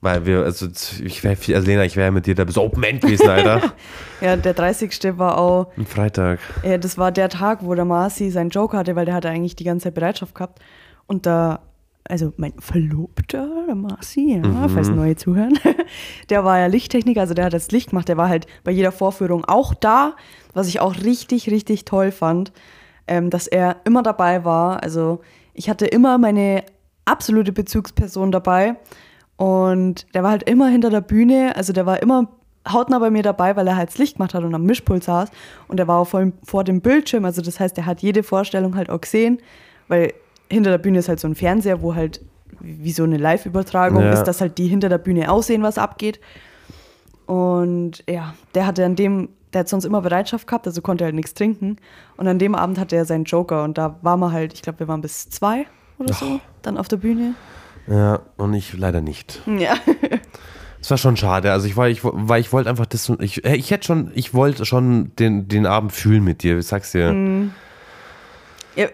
Weil 0.02 0.26
wir, 0.26 0.44
also 0.44 0.68
ich 1.02 1.24
wäre 1.24 1.37
viel, 1.37 1.54
also 1.54 1.66
Lena, 1.66 1.85
ich 1.85 1.96
wäre 1.96 2.12
mit 2.12 2.26
dir 2.26 2.35
da 2.35 2.44
bis 2.44 2.59
Open 2.59 2.82
End 2.82 3.00
gewesen, 3.00 3.28
Alter. 3.28 3.72
Ja, 4.20 4.35
der 4.37 4.54
30. 4.54 5.18
war 5.18 5.37
auch, 5.38 5.72
Am 5.76 5.85
Freitag. 5.85 6.38
ja, 6.62 6.78
das 6.78 6.96
war 6.96 7.12
der 7.12 7.28
Tag, 7.28 7.59
wo 7.62 7.74
der 7.74 7.85
Marci 7.85 8.30
seinen 8.30 8.48
Joke 8.50 8.76
hatte, 8.76 8.96
weil 8.96 9.04
der 9.04 9.14
hatte 9.14 9.28
eigentlich 9.28 9.56
die 9.56 9.64
ganze 9.64 9.85
Zeit 9.85 9.94
Bereitschaft 9.94 10.35
gehabt. 10.35 10.61
Und 11.06 11.26
da, 11.26 11.61
also 12.04 12.32
mein 12.37 12.54
Verlobter, 12.59 13.48
der 13.66 13.74
Marci, 13.74 14.40
ja, 14.42 14.68
falls 14.68 14.88
neue 14.88 15.16
zuhören, 15.16 15.59
der 16.30 16.44
war 16.44 16.59
ja 16.59 16.66
Lichttechniker, 16.66 17.20
also 17.20 17.35
der 17.35 17.46
hat 17.46 17.52
das 17.52 17.70
Licht 17.72 17.90
gemacht, 17.90 18.09
der 18.09 18.16
war 18.16 18.28
halt 18.28 18.46
bei 18.64 18.70
jeder 18.70 18.92
Vorführung 18.92 19.44
auch 19.44 19.74
da, 19.74 20.14
was 20.54 20.68
ich 20.68 20.80
auch 20.80 20.94
richtig, 21.04 21.50
richtig 21.50 21.85
toll 21.85 22.11
fand, 22.11 22.52
ähm, 23.06 23.28
dass 23.30 23.46
er 23.46 23.76
immer 23.85 24.02
dabei 24.02 24.44
war. 24.44 24.82
Also 24.82 25.20
ich 25.52 25.68
hatte 25.68 25.87
immer 25.87 26.16
meine 26.18 26.64
absolute 27.04 27.52
Bezugsperson 27.52 28.32
dabei 28.32 28.76
und 29.37 30.07
der 30.14 30.22
war 30.22 30.31
halt 30.31 30.44
immer 30.44 30.68
hinter 30.68 30.90
der 30.90 31.01
Bühne, 31.01 31.55
also 31.57 31.72
der 31.72 31.87
war 31.87 32.03
immer 32.03 32.29
hautnah 32.70 32.99
bei 32.99 33.11
mir 33.11 33.22
dabei, 33.22 33.55
weil 33.55 33.66
er 33.66 33.77
halt 33.77 33.90
das 33.90 33.99
Licht 33.99 34.16
gemacht 34.16 34.35
hat 34.35 34.42
und 34.42 34.55
am 34.55 34.64
Mischpult 34.64 35.05
saß. 35.05 35.31
Und 35.68 35.79
er 35.79 35.87
war 35.87 36.01
auch 36.01 36.09
vor, 36.09 36.33
vor 36.42 36.64
dem 36.64 36.81
Bildschirm, 36.81 37.25
also 37.25 37.42
das 37.42 37.61
heißt, 37.61 37.77
er 37.79 37.87
hat 37.87 38.01
jede 38.03 38.22
Vorstellung 38.22 38.77
halt 38.77 38.90
auch 38.90 39.01
gesehen, 39.01 39.38
weil 39.88 40.14
hinter 40.51 40.70
der 40.70 40.79
Bühne 40.79 40.99
ist 40.99 41.09
halt 41.09 41.20
so 41.20 41.29
ein 41.29 41.35
Fernseher, 41.35 41.83
wo 41.83 41.94
halt 41.94 42.20
wie 42.61 42.92
so 42.92 43.05
eine 43.05 43.18
Live-Übertragung 43.18 44.03
Ja. 44.03 44.12
ist, 44.12 44.25
dass 44.25 44.40
halt 44.40 44.59
die 44.59 44.66
hinter 44.66 44.88
der 44.88 44.99
Bühne 44.99 45.31
aussehen, 45.31 45.62
was 45.62 45.79
abgeht. 45.79 46.20
Und 47.27 48.05
ja, 48.09 48.35
der 48.55 48.66
hatte 48.66 48.85
an 48.85 48.96
dem, 48.96 49.29
der 49.53 49.61
hat 49.61 49.68
sonst 49.68 49.85
immer 49.85 50.01
Bereitschaft 50.01 50.46
gehabt, 50.46 50.66
also 50.66 50.81
konnte 50.81 51.05
halt 51.05 51.14
nichts 51.14 51.35
trinken. 51.35 51.77
Und 52.16 52.29
an 52.29 52.38
dem 52.38 52.55
Abend 52.55 52.79
hatte 52.79 52.96
er 52.96 53.05
seinen 53.05 53.25
Joker 53.25 53.64
und 53.64 53.77
da 53.79 53.96
waren 54.03 54.20
wir 54.20 54.33
halt, 54.33 54.55
ich 54.55 54.62
glaube, 54.62 54.81
wir 54.81 54.88
waren 54.88 55.01
bis 55.03 55.29
zwei 55.29 55.66
oder 55.99 56.14
so, 56.14 56.40
dann 56.62 56.79
auf 56.79 56.88
der 56.88 56.99
Bühne. 56.99 57.35
Ja, 57.88 58.20
und 58.37 58.55
ich 58.55 58.77
leider 58.77 59.01
nicht. 59.01 59.40
Ja. 59.46 59.75
Es 60.79 60.90
war 60.90 60.99
schon 60.99 61.16
schade. 61.16 61.51
Also 61.51 61.66
ich 61.66 61.77
war, 61.77 61.88
ich, 61.88 62.01
weil 62.05 62.40
ich 62.40 62.53
wollte 62.53 62.70
einfach 62.70 62.87
das, 62.87 63.11
ich, 63.18 63.44
ich 63.44 63.70
hätte 63.72 63.85
schon, 63.85 64.12
ich 64.14 64.35
wollte 64.35 64.64
schon 64.64 65.11
den, 65.18 65.49
den 65.49 65.66
Abend 65.66 65.90
fühlen 65.90 66.22
mit 66.22 66.44
dir, 66.44 66.59
ich 66.59 66.66
sag's 66.68 66.92
dir. 66.92 67.12
Mhm. 67.12 67.51
Ja, 68.77 68.87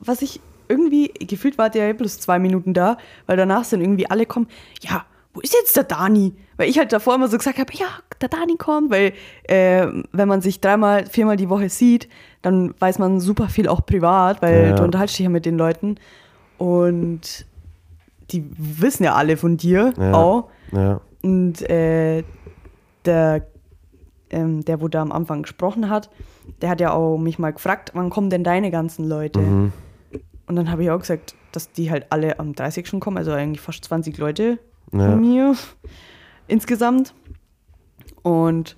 was 0.00 0.20
ich 0.20 0.40
irgendwie, 0.68 1.08
gefühlt 1.26 1.56
war 1.56 1.70
der 1.70 1.86
ja 1.86 1.92
bloß 1.94 2.20
zwei 2.20 2.38
Minuten 2.38 2.74
da, 2.74 2.98
weil 3.26 3.38
danach 3.38 3.64
sind 3.64 3.80
irgendwie 3.80 4.10
alle 4.10 4.26
kommen, 4.26 4.46
ja, 4.82 5.06
wo 5.32 5.40
ist 5.40 5.54
jetzt 5.54 5.74
der 5.74 5.84
Dani? 5.84 6.34
Weil 6.58 6.68
ich 6.68 6.76
halt 6.78 6.92
davor 6.92 7.14
immer 7.14 7.28
so 7.28 7.38
gesagt 7.38 7.58
habe, 7.58 7.72
ja, 7.72 7.86
der 8.20 8.28
Dani 8.28 8.56
kommt, 8.58 8.90
weil 8.90 9.14
äh, 9.44 9.86
wenn 10.12 10.28
man 10.28 10.42
sich 10.42 10.60
dreimal, 10.60 11.06
viermal 11.06 11.36
die 11.38 11.48
Woche 11.48 11.70
sieht, 11.70 12.10
dann 12.42 12.74
weiß 12.78 12.98
man 12.98 13.20
super 13.20 13.48
viel 13.48 13.68
auch 13.68 13.86
privat, 13.86 14.42
weil 14.42 14.66
Ja. 14.70 14.72
du 14.74 14.82
unterhaltest 14.84 15.18
dich 15.18 15.24
ja 15.24 15.30
mit 15.30 15.46
den 15.46 15.56
Leuten 15.56 15.96
und 16.58 17.46
die 18.30 18.44
wissen 18.56 19.04
ja 19.04 19.14
alle 19.14 19.36
von 19.36 19.56
dir 19.56 19.92
Ja. 19.98 20.12
auch. 20.14 20.48
Ja. 20.72 21.00
Und 21.22 21.62
äh, 21.68 22.22
der, 23.04 23.46
ähm, 24.30 24.64
der, 24.64 24.80
wo 24.80 24.88
da 24.88 25.02
am 25.02 25.12
Anfang 25.12 25.42
gesprochen 25.42 25.88
hat, 25.90 26.10
der 26.60 26.70
hat 26.70 26.80
ja 26.80 26.92
auch 26.92 27.18
mich 27.18 27.38
mal 27.38 27.52
gefragt, 27.52 27.92
wann 27.94 28.10
kommen 28.10 28.30
denn 28.30 28.44
deine 28.44 28.70
ganzen 28.70 29.08
Leute? 29.08 29.40
Mhm. 29.40 29.72
Und 30.46 30.56
dann 30.56 30.70
habe 30.70 30.82
ich 30.84 30.90
auch 30.90 30.98
gesagt, 31.00 31.34
dass 31.52 31.72
die 31.72 31.90
halt 31.90 32.06
alle 32.10 32.38
am 32.38 32.54
30. 32.54 32.86
schon 32.86 33.00
kommen, 33.00 33.16
also 33.18 33.32
eigentlich 33.32 33.60
fast 33.60 33.84
20 33.84 34.16
Leute 34.18 34.58
Ja. 34.92 35.10
von 35.10 35.20
mir 35.20 35.54
insgesamt. 36.46 37.14
Und 38.22 38.76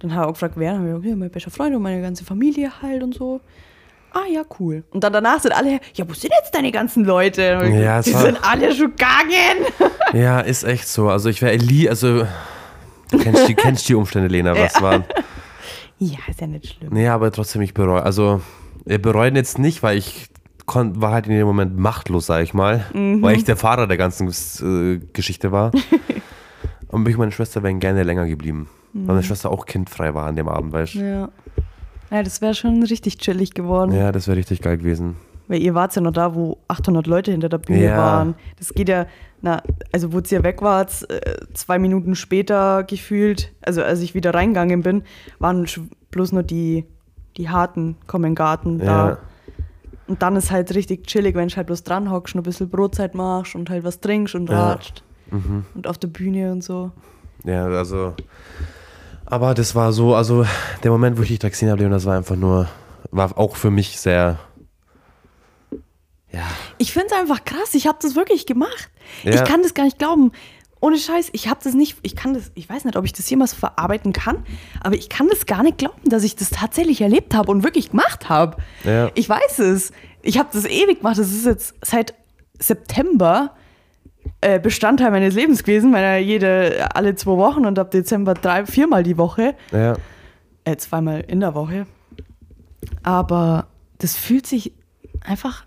dann 0.00 0.14
habe 0.14 0.22
ich 0.24 0.28
auch 0.28 0.32
gefragt, 0.34 0.54
wer? 0.56 0.72
Dann 0.72 0.80
habe 0.80 0.88
ich 0.90 0.94
gesagt, 0.94 1.10
ja, 1.10 1.16
mein 1.16 1.30
bester 1.30 1.50
Freund 1.50 1.74
und 1.74 1.82
meine 1.82 2.02
ganze 2.02 2.24
Familie 2.24 2.82
halt 2.82 3.02
und 3.02 3.14
so. 3.14 3.40
Ah 4.16 4.24
ja, 4.32 4.44
cool. 4.58 4.82
Und 4.92 5.04
dann 5.04 5.12
danach 5.12 5.40
sind 5.40 5.52
alle, 5.52 5.78
ja, 5.92 6.08
wo 6.08 6.14
sind 6.14 6.32
jetzt 6.40 6.54
deine 6.54 6.72
ganzen 6.72 7.04
Leute? 7.04 7.60
Ja, 7.70 8.00
die 8.00 8.12
sind 8.12 8.38
alle 8.42 8.74
schon 8.74 8.92
gegangen. 8.92 9.66
Ja, 10.12 10.40
ist 10.40 10.62
echt 10.62 10.86
so. 10.86 11.10
Also 11.10 11.28
ich 11.28 11.42
wäre 11.42 11.58
nie, 11.58 11.88
also 11.88 12.26
du 13.10 13.18
kennst 13.18 13.48
die, 13.48 13.54
kennst 13.54 13.88
die 13.88 13.94
Umstände, 13.94 14.28
Lena, 14.28 14.56
was 14.56 14.80
waren. 14.80 15.04
Ja, 15.98 16.18
ist 16.28 16.40
ja 16.40 16.46
nicht 16.46 16.66
schlimm. 16.66 16.90
Nee, 16.92 17.08
aber 17.08 17.32
trotzdem, 17.32 17.60
ich 17.62 17.74
bereue. 17.74 18.02
Also, 18.02 18.40
wir 18.84 19.02
bereuen 19.02 19.34
jetzt 19.34 19.58
nicht, 19.58 19.82
weil 19.82 19.98
ich 19.98 20.28
kon, 20.64 21.00
war 21.02 21.10
halt 21.10 21.26
in 21.26 21.32
dem 21.32 21.46
Moment 21.46 21.76
machtlos, 21.76 22.26
sag 22.26 22.44
ich 22.44 22.54
mal. 22.54 22.86
Weil 22.94 23.36
ich 23.36 23.44
der 23.44 23.56
Fahrer 23.56 23.88
der 23.88 23.96
ganzen 23.96 24.28
äh, 24.28 25.00
Geschichte 25.12 25.50
war. 25.50 25.72
Und 26.88 27.06
ich 27.08 27.14
und 27.16 27.18
meine 27.18 27.32
Schwester 27.32 27.62
wären 27.64 27.80
gerne 27.80 28.04
länger 28.04 28.26
geblieben. 28.26 28.68
Weil 28.92 29.16
meine 29.16 29.22
Schwester 29.24 29.50
auch 29.50 29.66
kindfrei 29.66 30.14
war 30.14 30.26
an 30.26 30.36
dem 30.36 30.48
Abend, 30.48 30.72
weißt 30.72 30.94
du? 30.94 30.98
Ja. 31.00 31.28
Ja, 32.10 32.22
das 32.22 32.40
wäre 32.40 32.54
schon 32.54 32.82
richtig 32.82 33.18
chillig 33.18 33.54
geworden. 33.54 33.92
Ja, 33.92 34.12
das 34.12 34.28
wäre 34.28 34.36
richtig 34.36 34.60
geil 34.62 34.78
gewesen. 34.78 35.16
Weil 35.48 35.60
ihr 35.62 35.74
wart 35.74 35.94
ja 35.94 36.02
noch 36.02 36.12
da, 36.12 36.34
wo 36.34 36.58
800 36.68 37.06
Leute 37.06 37.30
hinter 37.30 37.48
der 37.48 37.58
Bühne 37.58 37.84
Ja. 37.84 37.96
waren. 37.96 38.34
Das 38.58 38.74
geht 38.74 38.88
ja, 38.88 39.06
na, 39.42 39.62
also 39.92 40.12
wo 40.12 40.18
ihr 40.18 40.42
weg 40.42 40.60
wart, 40.62 41.08
äh, 41.10 41.36
zwei 41.54 41.78
Minuten 41.78 42.14
später 42.16 42.82
gefühlt, 42.84 43.52
also 43.62 43.82
als 43.82 44.00
ich 44.00 44.14
wieder 44.14 44.34
reingegangen 44.34 44.82
bin, 44.82 45.02
waren 45.38 45.66
bloß 46.10 46.32
nur 46.32 46.42
die, 46.42 46.84
die 47.36 47.48
Harten 47.48 47.96
kommen 48.06 48.34
Garten 48.34 48.78
Ja. 48.80 48.84
da. 48.84 49.18
Und 50.08 50.22
dann 50.22 50.36
ist 50.36 50.50
halt 50.52 50.74
richtig 50.74 51.06
chillig, 51.06 51.34
wenn 51.34 51.48
du 51.48 51.56
halt 51.56 51.66
bloß 51.66 51.82
dran 51.84 52.10
hockst 52.10 52.34
und 52.34 52.40
ein 52.40 52.44
bisschen 52.44 52.68
Brotzeit 52.68 53.14
machst 53.14 53.54
und 53.56 53.70
halt 53.70 53.82
was 53.84 54.00
trinkst 54.00 54.34
und 54.36 54.48
Ja. 54.50 54.70
ratscht. 54.72 55.02
Und 55.74 55.86
auf 55.88 55.98
der 55.98 56.06
Bühne 56.08 56.52
und 56.52 56.62
so. 56.62 56.92
Ja, 57.44 57.66
also. 57.66 58.14
Aber 59.26 59.54
das 59.54 59.74
war 59.74 59.92
so, 59.92 60.14
also 60.14 60.46
der 60.82 60.90
Moment, 60.90 61.18
wo 61.18 61.22
ich 61.22 61.28
dich 61.28 61.40
da 61.40 61.48
gesehen 61.48 61.68
habe, 61.68 61.80
Leon, 61.80 61.90
das 61.90 62.04
war 62.06 62.16
einfach 62.16 62.36
nur, 62.36 62.68
war 63.10 63.36
auch 63.36 63.56
für 63.56 63.70
mich 63.70 64.00
sehr. 64.00 64.38
Ja. 66.32 66.42
Ich 66.78 66.92
finde 66.92 67.08
es 67.10 67.12
einfach 67.12 67.44
krass. 67.44 67.74
Ich 67.74 67.86
habe 67.86 67.98
das 68.00 68.14
wirklich 68.14 68.46
gemacht. 68.46 68.90
Ja. 69.24 69.34
Ich 69.34 69.44
kann 69.44 69.62
das 69.62 69.74
gar 69.74 69.84
nicht 69.84 69.98
glauben. 69.98 70.32
Ohne 70.80 70.98
Scheiß, 70.98 71.30
ich 71.32 71.48
habe 71.48 71.58
das 71.64 71.74
nicht, 71.74 71.96
ich 72.02 72.14
kann 72.14 72.34
das, 72.34 72.52
ich 72.54 72.68
weiß 72.68 72.84
nicht, 72.84 72.96
ob 72.96 73.04
ich 73.04 73.12
das 73.12 73.28
jemals 73.28 73.54
verarbeiten 73.54 74.12
kann, 74.12 74.44
aber 74.80 74.94
ich 74.94 75.08
kann 75.08 75.26
das 75.28 75.46
gar 75.46 75.62
nicht 75.62 75.78
glauben, 75.78 75.98
dass 76.04 76.22
ich 76.22 76.36
das 76.36 76.50
tatsächlich 76.50 77.00
erlebt 77.00 77.34
habe 77.34 77.50
und 77.50 77.64
wirklich 77.64 77.90
gemacht 77.90 78.28
habe. 78.28 78.58
Ja. 78.84 79.10
Ich 79.14 79.28
weiß 79.28 79.58
es. 79.60 79.90
Ich 80.22 80.38
habe 80.38 80.50
das 80.52 80.66
ewig 80.66 80.98
gemacht. 80.98 81.18
Das 81.18 81.32
ist 81.32 81.46
jetzt 81.46 81.74
seit 81.82 82.14
September 82.58 83.56
äh, 84.46 84.60
Bestandteil 84.60 85.10
meines 85.10 85.34
Lebens 85.34 85.62
gewesen, 85.64 85.90
meiner 85.90 86.16
jede, 86.18 86.88
alle 86.94 87.14
zwei 87.16 87.32
Wochen 87.36 87.66
und 87.66 87.78
ab 87.78 87.90
Dezember 87.90 88.34
drei, 88.34 88.64
viermal 88.66 89.02
die 89.02 89.18
Woche 89.18 89.54
Ja. 89.72 89.96
äh, 90.64 90.76
zweimal 90.76 91.20
in 91.26 91.40
der 91.40 91.54
Woche. 91.54 91.86
Aber 93.02 93.66
das 93.98 94.14
fühlt 94.16 94.46
sich 94.46 94.72
einfach 95.24 95.64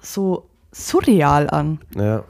so 0.00 0.48
surreal 0.72 1.48
an. 1.50 1.78
Ja. 1.96 2.24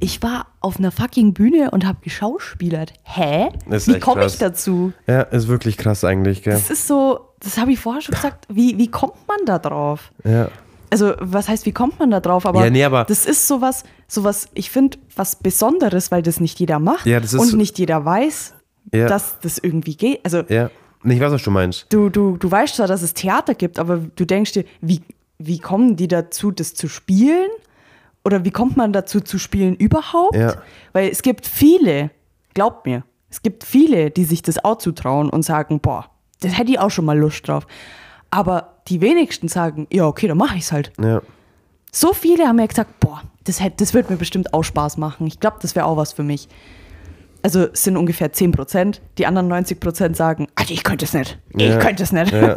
Ich 0.00 0.22
war 0.22 0.46
auf 0.60 0.78
einer 0.78 0.90
fucking 0.90 1.34
Bühne 1.34 1.70
und 1.70 1.86
habe 1.86 1.98
geschauspielert. 2.02 2.92
Hä? 3.04 3.48
Wie 3.66 3.98
komme 4.00 4.26
ich 4.26 4.38
dazu? 4.38 4.92
Ja, 5.06 5.22
ist 5.22 5.48
wirklich 5.48 5.76
krass 5.78 6.04
eigentlich, 6.04 6.42
gell? 6.42 6.54
Das 6.54 6.70
ist 6.70 6.86
so, 6.86 7.20
das 7.40 7.58
habe 7.58 7.72
ich 7.72 7.78
vorher 7.80 8.02
schon 8.02 8.14
gesagt. 8.14 8.46
Wie, 8.48 8.76
wie 8.76 8.90
kommt 8.90 9.14
man 9.28 9.38
da 9.46 9.58
drauf? 9.58 10.12
Ja. 10.24 10.48
Also, 10.94 11.14
was 11.18 11.48
heißt, 11.48 11.66
wie 11.66 11.72
kommt 11.72 11.98
man 11.98 12.12
da 12.12 12.20
drauf? 12.20 12.46
Aber, 12.46 12.62
Ja, 12.62 12.70
nee, 12.70 12.84
aber- 12.84 13.02
das 13.04 13.26
ist 13.26 13.48
sowas, 13.48 13.82
sowas, 14.06 14.48
ich 14.54 14.70
finde, 14.70 14.96
was 15.16 15.34
Besonderes, 15.34 16.12
weil 16.12 16.22
das 16.22 16.38
nicht 16.38 16.60
jeder 16.60 16.78
macht 16.78 17.04
Ja, 17.04 17.16
und 17.18 17.26
so- 17.26 17.56
nicht 17.56 17.80
jeder 17.80 18.04
weiß, 18.04 18.54
Ja. 18.92 19.08
dass 19.08 19.40
das 19.40 19.58
irgendwie 19.58 19.96
geht. 19.96 20.20
Also, 20.24 20.42
Ja. 20.48 20.70
Ich 21.02 21.18
weiß, 21.20 21.32
was 21.32 21.42
du 21.42 21.50
meinst. 21.50 21.86
du, 21.90 22.10
du, 22.10 22.36
du 22.36 22.48
weißt 22.48 22.76
zwar, 22.76 22.86
dass 22.86 23.02
es 23.02 23.12
Theater 23.12 23.54
gibt, 23.54 23.80
aber 23.80 23.96
du 24.14 24.24
denkst 24.24 24.52
dir, 24.52 24.64
wie, 24.80 25.02
wie 25.38 25.58
kommen 25.58 25.96
die 25.96 26.06
dazu, 26.06 26.52
das 26.52 26.74
zu 26.74 26.86
spielen? 26.88 27.50
Oder 28.24 28.44
wie 28.44 28.52
kommt 28.52 28.76
man 28.76 28.92
dazu 28.92 29.20
zu 29.20 29.38
spielen 29.40 29.74
überhaupt? 29.74 30.36
Ja. 30.36 30.54
Weil 30.92 31.08
es 31.10 31.22
gibt 31.22 31.44
viele, 31.48 32.10
glaubt 32.54 32.86
mir, 32.86 33.02
es 33.30 33.42
gibt 33.42 33.64
viele, 33.64 34.12
die 34.12 34.24
sich 34.24 34.42
das 34.42 34.64
auch 34.64 34.78
zutrauen 34.78 35.28
und 35.28 35.42
sagen, 35.42 35.80
boah, 35.80 36.06
das 36.40 36.56
hätte 36.56 36.70
ich 36.70 36.78
auch 36.78 36.90
schon 36.90 37.04
mal 37.04 37.18
Lust 37.18 37.48
drauf. 37.48 37.66
Aber 38.34 38.78
die 38.88 39.00
wenigsten 39.00 39.46
sagen, 39.46 39.86
ja, 39.92 40.06
okay, 40.06 40.26
dann 40.26 40.36
mache 40.38 40.56
ich 40.56 40.62
es 40.64 40.72
halt. 40.72 40.92
Ja. 41.00 41.22
So 41.92 42.12
viele 42.12 42.48
haben 42.48 42.56
mir 42.56 42.66
gesagt, 42.66 42.98
boah, 42.98 43.22
das, 43.44 43.60
hätte, 43.60 43.76
das 43.78 43.94
wird 43.94 44.10
mir 44.10 44.16
bestimmt 44.16 44.52
auch 44.52 44.64
Spaß 44.64 44.96
machen. 44.96 45.28
Ich 45.28 45.38
glaube, 45.38 45.58
das 45.62 45.76
wäre 45.76 45.86
auch 45.86 45.96
was 45.96 46.12
für 46.12 46.24
mich. 46.24 46.48
Also 47.42 47.66
es 47.72 47.84
sind 47.84 47.96
ungefähr 47.96 48.32
10 48.32 48.50
Prozent. 48.50 49.00
Die 49.18 49.26
anderen 49.26 49.46
90 49.46 49.78
Prozent 49.78 50.16
sagen, 50.16 50.48
also 50.56 50.74
ich 50.74 50.82
könnte 50.82 51.04
es 51.04 51.12
nicht. 51.12 51.38
Ich 51.50 51.68
Ja. 51.68 51.78
könnte 51.78 52.02
es 52.02 52.10
nicht. 52.10 52.32
Ja. 52.32 52.56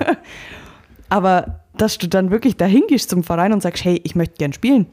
Aber 1.09 1.59
dass 1.75 1.99
du 1.99 2.07
dann 2.07 2.31
wirklich 2.31 2.57
dahin 2.57 2.83
gehst 2.87 3.11
zum 3.11 3.23
Verein 3.23 3.53
und 3.53 3.61
sagst, 3.61 3.83
hey, 3.85 4.01
ich 4.03 4.15
möchte 4.15 4.35
gern 4.37 4.53
spielen. 4.53 4.87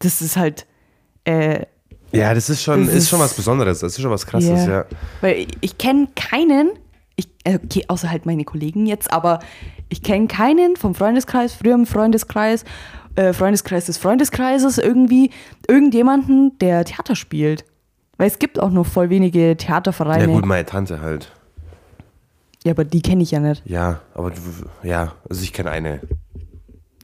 Das 0.00 0.20
ist 0.20 0.36
halt, 0.36 0.66
äh, 1.24 1.66
Ja, 2.10 2.34
das 2.34 2.50
ist 2.50 2.62
schon, 2.62 2.80
Das 2.86 2.88
ist 2.94 3.04
ist- 3.04 3.08
schon 3.10 3.20
was 3.20 3.34
Besonderes. 3.34 3.78
Das 3.80 3.92
ist 3.92 4.02
schon 4.02 4.10
was 4.10 4.26
Krasses, 4.26 4.66
ja. 4.66 4.84
Weil 5.20 5.36
ich, 5.42 5.48
ich 5.60 5.78
kenne 5.78 6.08
keinen, 6.16 6.70
ich, 7.16 7.28
äh, 7.44 7.58
okay, 7.62 7.84
außer 7.88 8.10
halt 8.10 8.26
meine 8.26 8.44
Kollegen 8.44 8.86
jetzt, 8.86 9.12
aber 9.12 9.40
ich 9.88 10.02
kenne 10.02 10.26
keinen 10.26 10.76
vom 10.76 10.94
Freundeskreis, 10.94 11.54
früher 11.54 11.74
im 11.74 11.86
Freundeskreis, 11.86 12.64
äh, 13.14 13.32
Freundeskreis 13.32 13.86
des 13.86 13.98
Freundeskreises, 13.98 14.78
irgendwie, 14.78 15.30
irgendjemanden, 15.68 16.58
der 16.58 16.84
Theater 16.84 17.14
spielt. 17.14 17.64
Weil 18.16 18.28
es 18.28 18.38
gibt 18.38 18.58
auch 18.60 18.70
noch 18.70 18.86
voll 18.86 19.10
wenige 19.10 19.56
Theatervereine. 19.56 20.24
Ja, 20.24 20.30
gut, 20.30 20.46
meine 20.46 20.64
Tante 20.64 21.00
halt. 21.00 21.32
Ja, 22.64 22.72
aber 22.72 22.84
die 22.84 23.02
kenne 23.02 23.22
ich 23.22 23.32
ja 23.32 23.40
nicht. 23.40 23.62
Ja, 23.66 24.00
aber 24.14 24.30
du, 24.30 24.40
ja, 24.82 25.12
also 25.28 25.42
ich 25.42 25.52
kenne 25.52 25.70
eine. 25.70 26.00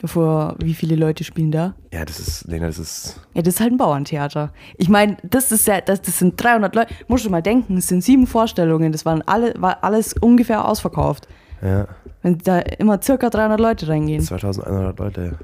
Vor 0.04 0.54
wie 0.60 0.74
viele 0.74 0.94
Leute 0.94 1.24
spielen 1.24 1.50
da? 1.50 1.74
Ja, 1.92 2.04
das 2.04 2.20
ist, 2.20 2.46
Lena, 2.46 2.66
das 2.68 2.78
ist, 2.78 3.20
Ja, 3.34 3.42
das 3.42 3.54
ist 3.54 3.60
halt 3.60 3.72
ein 3.72 3.78
Bauerntheater. 3.78 4.52
Ich 4.76 4.88
meine, 4.88 5.16
das 5.24 5.50
ist 5.50 5.66
ja, 5.66 5.80
das, 5.80 6.00
das 6.02 6.18
sind 6.20 6.40
300 6.42 6.74
Leute. 6.74 6.94
Musst 7.08 7.24
du 7.24 7.30
mal 7.30 7.42
denken, 7.42 7.76
es 7.78 7.88
sind 7.88 8.02
sieben 8.04 8.26
Vorstellungen. 8.28 8.92
Das 8.92 9.04
waren 9.04 9.22
alle, 9.22 9.54
war 9.60 9.82
alles 9.82 10.12
ungefähr 10.14 10.64
ausverkauft. 10.68 11.26
ja, 11.62 11.88
Wenn 12.22 12.38
da 12.38 12.60
immer 12.60 13.02
circa 13.02 13.28
300 13.28 13.58
Leute 13.58 13.88
reingehen. 13.88 14.20
2100 14.22 14.98
Leute. 14.98 15.38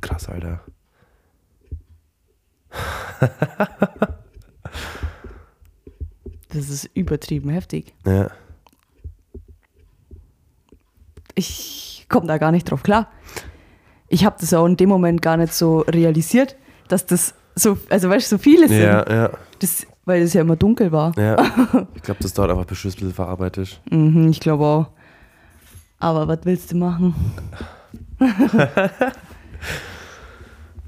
Krass, 0.00 0.28
Alter. 0.28 0.60
Das 6.48 6.68
ist 6.68 6.88
übertrieben 6.94 7.50
heftig. 7.50 7.94
Ja. 8.06 8.30
Ich 11.34 11.93
komme 12.14 12.28
da 12.28 12.38
gar 12.38 12.52
nicht 12.52 12.70
drauf 12.70 12.84
klar. 12.84 13.08
Ich 14.08 14.24
habe 14.24 14.36
das 14.40 14.54
auch 14.54 14.66
in 14.66 14.76
dem 14.76 14.88
Moment 14.88 15.20
gar 15.20 15.36
nicht 15.36 15.52
so 15.52 15.80
realisiert, 15.80 16.54
dass 16.86 17.06
das 17.06 17.34
so, 17.56 17.76
also 17.90 18.08
weißt 18.08 18.30
du, 18.30 18.36
so 18.36 18.42
viele 18.42 18.68
sind. 18.68 18.80
Ja, 18.82 19.04
ja, 19.12 19.30
Das, 19.58 19.84
weil 20.04 20.22
es 20.22 20.32
ja 20.32 20.42
immer 20.42 20.54
dunkel 20.54 20.92
war. 20.92 21.12
ja. 21.18 21.36
Ich 21.96 22.02
glaube, 22.02 22.22
das 22.22 22.32
dauert 22.32 22.50
einfach, 22.52 22.66
bis 22.66 22.84
ein 22.84 22.92
bisschen 22.92 23.12
verarbeitet. 23.12 23.80
Mhm, 23.90 24.28
ich 24.28 24.38
glaube 24.38 24.64
auch. 24.64 24.86
Aber 25.98 26.28
was 26.28 26.38
willst 26.44 26.70
du 26.70 26.76
machen? 26.76 27.14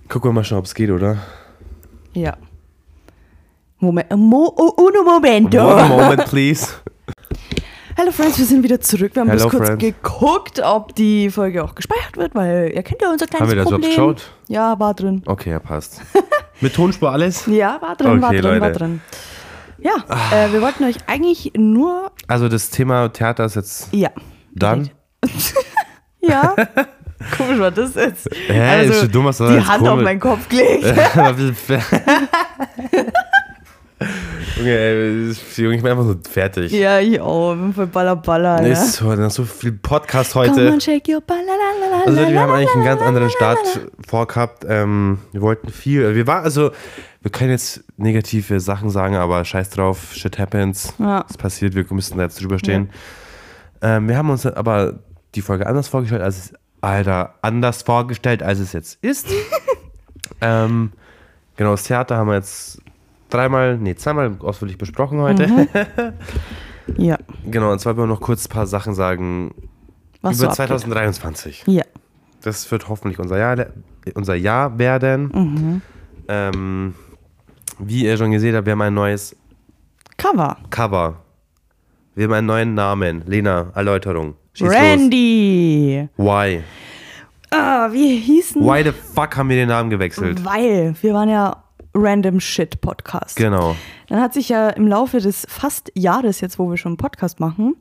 Gucken 0.08 0.30
wir 0.30 0.32
mal 0.32 0.44
schon, 0.44 0.58
ob 0.58 0.66
es 0.66 0.74
geht, 0.74 0.90
oder? 0.90 1.16
Ja. 2.12 2.36
Moment, 3.78 4.10
Mo, 4.16 4.52
oh, 4.56 4.74
uno 4.76 5.02
momento. 5.02 5.58
One 5.58 5.88
moment, 5.88 6.24
please. 6.26 6.68
Hallo 7.98 8.12
Friends, 8.12 8.38
wir 8.38 8.44
sind 8.44 8.62
wieder 8.62 8.78
zurück. 8.80 9.12
Wir 9.14 9.22
haben 9.22 9.30
Hello, 9.30 9.48
kurz 9.48 9.66
Friends. 9.68 9.80
geguckt, 9.82 10.60
ob 10.62 10.94
die 10.94 11.30
Folge 11.30 11.64
auch 11.64 11.74
gespeichert 11.74 12.16
wird, 12.18 12.34
weil 12.34 12.70
ihr 12.74 12.82
kennt 12.82 13.00
ja 13.00 13.10
unser 13.10 13.26
kleines 13.26 13.48
Haben 13.48 13.56
wir 13.56 13.64
das 13.64 13.64
Problem. 13.70 13.90
überhaupt 13.92 14.16
geschaut? 14.16 14.30
Ja, 14.48 14.78
war 14.78 14.92
drin. 14.94 15.22
Okay, 15.24 15.50
ja, 15.50 15.58
passt. 15.60 16.02
Mit 16.60 16.74
Tonspur 16.74 17.10
alles? 17.10 17.46
Ja, 17.46 17.78
war 17.80 17.96
drin, 17.96 18.20
war 18.20 18.28
Okay, 18.30 18.40
drin, 18.42 18.60
war 18.60 18.68
Leute. 18.68 18.78
drin. 18.78 19.00
Ja, 19.78 19.92
äh, 20.32 20.52
wir 20.52 20.60
wollten 20.60 20.84
euch 20.84 20.96
eigentlich 21.06 21.52
nur. 21.56 22.10
Also 22.28 22.48
das 22.48 22.68
Thema 22.70 23.08
Theater 23.08 23.46
ist 23.46 23.56
jetzt 23.56 23.88
Ja. 23.92 24.10
dann. 24.54 24.90
Ja. 26.20 26.56
Komisch 27.36 27.58
war 27.60 27.70
das 27.70 27.94
jetzt. 27.94 28.28
Hä, 28.48 28.86
ist 28.88 28.98
schon 28.98 29.12
dumm, 29.12 29.26
was 29.26 29.36
das 29.38 29.50
die 29.52 29.60
Hand 29.60 29.82
auf 29.82 29.88
komisch- 29.90 30.04
meinen 30.04 30.18
Kopf 30.18 30.48
gelegt. 30.48 30.84
Junge, 34.56 34.70
ey, 34.70 35.30
ich 35.30 35.54
bin 35.54 35.86
einfach 35.86 36.04
so 36.04 36.16
fertig. 36.30 36.72
Ja, 36.72 36.98
ich 36.98 37.20
auch. 37.20 37.52
Ich 37.52 37.60
bin 37.60 37.74
voll 37.74 37.86
baller 37.88 38.16
baller. 38.16 38.66
Ja. 38.66 38.72
Ist 38.72 38.94
so, 38.94 39.14
dann 39.14 39.28
so 39.28 39.44
viel 39.44 39.72
Podcast 39.72 40.32
Come 40.32 40.48
heute. 40.48 40.72
on, 40.72 40.80
shake 40.80 41.08
your 41.08 41.20
balalala. 41.20 42.04
Also 42.06 42.18
Leute, 42.18 42.32
wir 42.32 42.40
haben 42.40 42.52
eigentlich 42.52 42.74
einen 42.74 42.84
ganz 42.84 43.02
anderen 43.02 43.28
Start 43.28 43.58
vorgehabt. 44.08 44.64
Ähm, 44.66 45.18
wir 45.32 45.42
wollten 45.42 45.68
viel. 45.68 46.14
Wir 46.14 46.26
waren 46.26 46.42
also, 46.42 46.70
wir 47.20 47.30
können 47.30 47.50
jetzt 47.50 47.84
negative 47.98 48.58
Sachen 48.60 48.88
sagen, 48.88 49.16
aber 49.16 49.44
scheiß 49.44 49.68
drauf, 49.68 50.14
shit 50.14 50.38
happens. 50.38 50.94
Ja. 50.98 51.26
Es 51.28 51.36
passiert, 51.36 51.74
wir 51.74 51.84
müssen 51.90 52.16
da 52.16 52.24
jetzt 52.24 52.40
drüber 52.40 52.58
stehen. 52.58 52.88
Ähm, 53.82 54.08
wir 54.08 54.16
haben 54.16 54.30
uns 54.30 54.46
aber 54.46 55.00
die 55.34 55.42
Folge 55.42 55.66
anders 55.66 55.88
vorgestellt, 55.88 56.22
als 56.22 56.38
es, 56.38 56.52
Alter, 56.80 57.34
anders 57.42 57.82
vorgestellt, 57.82 58.42
als 58.42 58.58
es 58.58 58.72
jetzt 58.72 59.04
ist. 59.04 59.26
ähm, 60.40 60.92
genau, 61.56 61.72
das 61.72 61.82
Theater 61.82 62.16
haben 62.16 62.28
wir 62.28 62.36
jetzt 62.36 62.80
dreimal, 63.30 63.78
nee, 63.78 63.94
zweimal 63.94 64.36
ausführlich 64.40 64.78
besprochen 64.78 65.20
heute. 65.20 65.46
Mhm. 65.48 65.68
Ja. 66.96 67.18
Genau, 67.44 67.72
und 67.72 67.80
zwar 67.80 67.96
wollen 67.96 68.08
wir 68.08 68.14
noch 68.14 68.20
kurz 68.20 68.46
ein 68.46 68.48
paar 68.48 68.68
Sachen 68.68 68.94
sagen 68.94 69.52
Was 70.22 70.36
über 70.38 70.54
so 70.54 70.62
abgeht. 70.62 70.78
2023. 70.78 71.64
Ja. 71.66 71.82
Das 72.42 72.70
wird 72.70 72.88
hoffentlich 72.88 73.18
unser 73.18 73.38
Jahr, 73.38 73.66
unser 74.14 74.36
Jahr 74.36 74.78
werden. 74.78 75.30
Mhm. 75.34 75.82
Ähm, 76.28 76.94
wie 77.80 78.04
ihr 78.04 78.16
schon 78.16 78.30
gesehen 78.30 78.54
habt, 78.54 78.66
wir 78.66 78.72
haben 78.72 78.82
ein 78.82 78.94
neues 78.94 79.34
Cover. 80.16 80.56
Cover. 80.70 81.16
Wir 82.14 82.26
haben 82.26 82.32
einen 82.34 82.46
neuen 82.46 82.74
Namen. 82.74 83.24
Lena, 83.26 83.72
Erläuterung. 83.74 84.36
Schieß 84.54 84.70
Randy. 84.70 86.08
los. 86.16 86.26
Why? 86.26 86.62
Ah, 87.50 87.88
wie 87.92 88.16
hießen? 88.18 88.62
Why 88.62 88.82
the 88.84 88.92
fuck 88.92 89.36
haben 89.36 89.48
wir 89.48 89.56
den 89.56 89.68
Namen 89.68 89.90
gewechselt? 89.90 90.44
Weil 90.44 90.94
wir 91.00 91.14
waren 91.14 91.28
ja 91.28 91.64
Random 91.96 92.40
Shit 92.40 92.80
Podcast. 92.80 93.36
Genau. 93.36 93.74
Dann 94.08 94.20
hat 94.20 94.34
sich 94.34 94.48
ja 94.48 94.68
im 94.70 94.86
Laufe 94.86 95.18
des 95.20 95.46
fast 95.48 95.90
Jahres 95.94 96.40
jetzt, 96.40 96.58
wo 96.58 96.70
wir 96.70 96.76
schon 96.76 96.90
einen 96.90 96.96
Podcast 96.98 97.40
machen, 97.40 97.74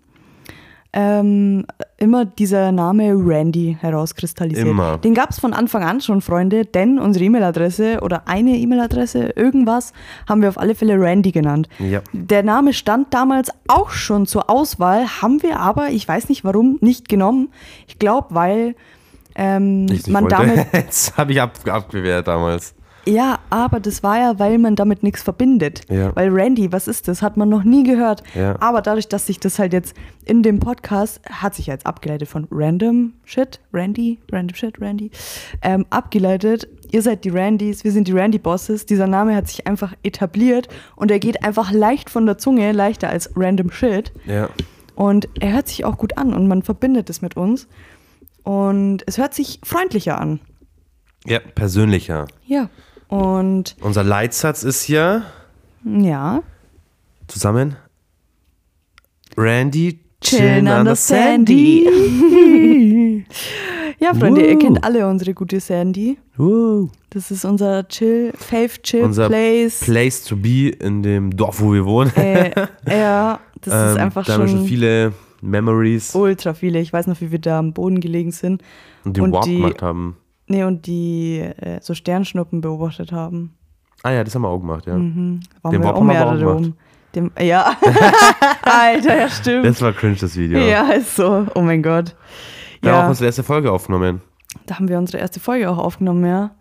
ähm, 0.97 1.66
immer 1.97 2.24
dieser 2.24 2.72
Name 2.72 3.11
Randy 3.13 3.78
herauskristallisiert. 3.82 4.66
Immer. 4.66 4.97
Den 4.97 5.13
gab 5.13 5.30
es 5.32 5.39
von 5.39 5.53
Anfang 5.53 5.84
an 5.84 5.99
schon, 5.99 6.22
Freunde, 6.22 6.63
denn 6.66 6.99
unsere 6.99 7.26
E-Mail-Adresse 7.26 7.99
oder 8.01 8.30
eine 8.30 8.51
E-Mail-Adresse, 8.51 9.34
irgendwas, 9.36 9.91
haben 10.28 10.41
wir 10.41 10.47
auf 10.47 10.57
alle 10.57 10.74
Fälle 10.74 10.97
Randy 10.97 11.32
genannt. 11.32 11.68
Ja. 11.80 11.99
Der 12.13 12.43
Name 12.43 12.72
stand 12.72 13.13
damals 13.13 13.49
auch 13.68 13.89
schon 13.89 14.26
zur 14.26 14.49
Auswahl, 14.49 15.05
haben 15.22 15.43
wir 15.43 15.59
aber, 15.59 15.89
ich 15.89 16.07
weiß 16.07 16.30
nicht 16.30 16.45
warum, 16.45 16.78
nicht 16.80 17.09
genommen. 17.09 17.49
Ich 17.88 17.99
glaube, 17.99 18.28
weil 18.30 18.76
ähm, 19.36 19.88
Ich 19.91 20.07
man 20.07 20.24
wollte. 20.24 20.36
damit 20.38 20.68
Jetzt 20.74 21.18
habe 21.18 21.34
ich 21.34 21.41
ab, 21.41 21.51
abgewehrt 21.68 22.28
damals. 22.28 22.74
Ja, 23.06 23.39
aber 23.49 23.80
das 23.80 24.03
war 24.03 24.18
ja, 24.18 24.39
weil 24.39 24.58
man 24.58 24.76
damit 24.76 25.03
nichts 25.03 25.22
verbindet. 25.22 25.82
Ja. 25.89 26.16
Weil 26.16 26.30
Randy, 26.30 26.72
was 26.72 26.88
ist 26.88 27.08
das? 27.08 27.22
Hat 27.22 27.38
man 27.38 27.49
noch 27.49 27.64
nie 27.64 27.84
gehört. 27.84 28.24
Ja. 28.34 28.56
Aber 28.60 28.82
dadurch, 28.82 29.08
dass 29.08 29.28
sich 29.28 29.39
das 29.39 29.60
halt 29.60 29.74
jetzt 29.74 29.95
in 30.26 30.41
dem 30.41 30.60
Podcast, 30.60 31.22
hat 31.30 31.53
sich 31.53 31.68
ja 31.68 31.74
jetzt 31.74 31.86
abgeleitet 31.86 32.28
von 32.28 32.47
Random 32.51 33.14
Shit, 33.24 33.60
Randy, 33.74 34.20
Random 34.32 34.56
Shit, 34.56 34.82
Randy, 34.82 35.12
ähm, 35.62 35.86
abgeleitet. 35.89 36.68
Ihr 36.91 37.01
seid 37.01 37.26
die 37.26 37.30
Randys, 37.30 37.84
wir 37.84 37.91
sind 37.91 38.08
die 38.08 38.14
Randy 38.14 38.39
Bosses. 38.39 38.86
Dieser 38.86 39.08
Name 39.08 39.36
hat 39.36 39.47
sich 39.47 39.68
einfach 39.68 39.93
etabliert 40.03 40.68
und 40.95 41.12
er 41.12 41.20
geht 41.20 41.43
einfach 41.43 41.72
leicht 41.72 42.10
von 42.10 42.26
der 42.26 42.38
Zunge, 42.38 42.72
leichter 42.72 43.10
als 43.10 43.30
Random 43.36 43.72
Shit. 43.72 44.12
Ja. 44.26 44.49
Und 44.95 45.28
er 45.39 45.53
hört 45.53 45.68
sich 45.68 45.86
auch 45.86 45.97
gut 45.97 46.18
an 46.18 46.34
und 46.34 46.47
man 46.47 46.64
verbindet 46.64 47.10
es 47.10 47.22
mit 47.22 47.38
uns. 47.38 47.68
Und 48.43 49.03
es 49.08 49.18
hört 49.18 49.34
sich 49.34 49.60
freundlicher 49.64 50.20
an. 50.20 50.39
Ja, 51.26 51.39
persönlicher. 51.39 52.28
Ja. 52.45 52.70
Und 53.16 53.76
Unser 53.82 54.03
Leitsatz 54.03 54.63
ist 54.63 54.82
hier 54.84 55.24
ja, 55.86 56.41
zusammen. 57.28 57.78
Randy 59.38 59.99
Chillen 60.22 60.68
an 60.68 60.86
der 60.86 60.95
Sandy. 60.95 61.86
ja, 63.99 64.13
Freunde, 64.13 64.45
ihr 64.45 64.57
kennt 64.59 64.84
alle 64.84 65.07
unsere 65.07 65.34
gute 65.34 65.59
Sandy. 65.59 66.18
Woo. 66.38 66.89
Das 67.11 67.32
ist 67.32 67.45
unser 67.45 67.88
Chill, 67.88 68.34
Fave 68.36 68.82
Chill 68.82 69.03
Unser 69.03 69.28
Place. 69.28 69.80
Place 69.82 70.24
to 70.26 70.36
be 70.36 70.70
in 70.70 71.01
dem 71.03 71.36
Dorf, 71.36 71.61
wo 71.61 71.74
wir 71.74 71.86
wohnen. 71.86 72.11
äh, 72.18 72.51
ja, 72.89 73.39
das 73.61 73.74
ist 73.91 73.95
Ähm, 73.97 74.03
einfach 74.03 74.26
da 74.26 74.34
haben 74.34 74.41
wir 74.41 74.47
schon, 74.49 74.57
schon 74.59 74.68
viele 74.68 75.13
Memories 75.41 76.13
ultra 76.16 76.53
viele. 76.53 76.80
Ich 76.80 76.91
weiß 76.91 77.07
noch, 77.07 77.22
wie 77.22 77.32
wir 77.32 77.39
da 77.39 77.59
am 77.59 77.72
Boden 77.74 78.01
gelegen 78.01 78.32
sind. 78.32 78.61
und 79.05 79.16
den 79.16 79.32
Walk 79.32 79.43
die- 79.43 79.55
gemacht 79.57 79.82
haben. 79.82 80.18
Nee, 80.47 80.63
und 80.63 80.85
die 80.85 81.39
äh, 81.39 81.79
so 81.81 81.93
Sternschnuppen 81.93 82.61
beobachtet 82.61 83.11
haben. 83.11 83.55
Ah 84.03 84.11
ja, 84.11 84.23
das 84.23 84.35
haben 84.35 84.43
wir 84.43 84.49
auch 84.49 84.59
gemacht, 84.59 84.85
ja. 84.85 84.95
Mhm. 84.95 85.39
Waren 85.61 85.71
Den 85.71 85.81
wir 85.81 85.87
Bob 85.87 85.95
auch 85.95 85.99
haben 86.01 86.07
wir 86.09 86.27
auch 86.27 86.57
gemacht. 86.57 86.73
Dem, 87.15 87.31
ja. 87.39 87.75
Alter, 88.61 89.17
ja, 89.17 89.29
stimmt. 89.29 89.65
Das 89.65 89.81
war 89.81 89.93
cringe, 89.93 90.17
das 90.19 90.35
Video. 90.35 90.59
ja, 90.59 90.89
ist 90.91 91.15
so. 91.15 91.47
Oh 91.55 91.61
mein 91.61 91.81
Gott. 91.81 92.15
Da 92.81 92.89
haben 92.89 92.93
wir 92.93 92.93
auch 92.97 93.03
Ja. 93.03 93.09
unsere 93.09 93.25
erste 93.25 93.43
Folge 93.43 93.71
aufgenommen. 93.71 94.21
Da 94.67 94.75
haben 94.75 94.87
wir 94.87 94.97
unsere 94.97 95.17
erste 95.19 95.39
Folge 95.39 95.69
auch 95.69 95.77
aufgenommen, 95.77 96.25
ja. 96.25 96.51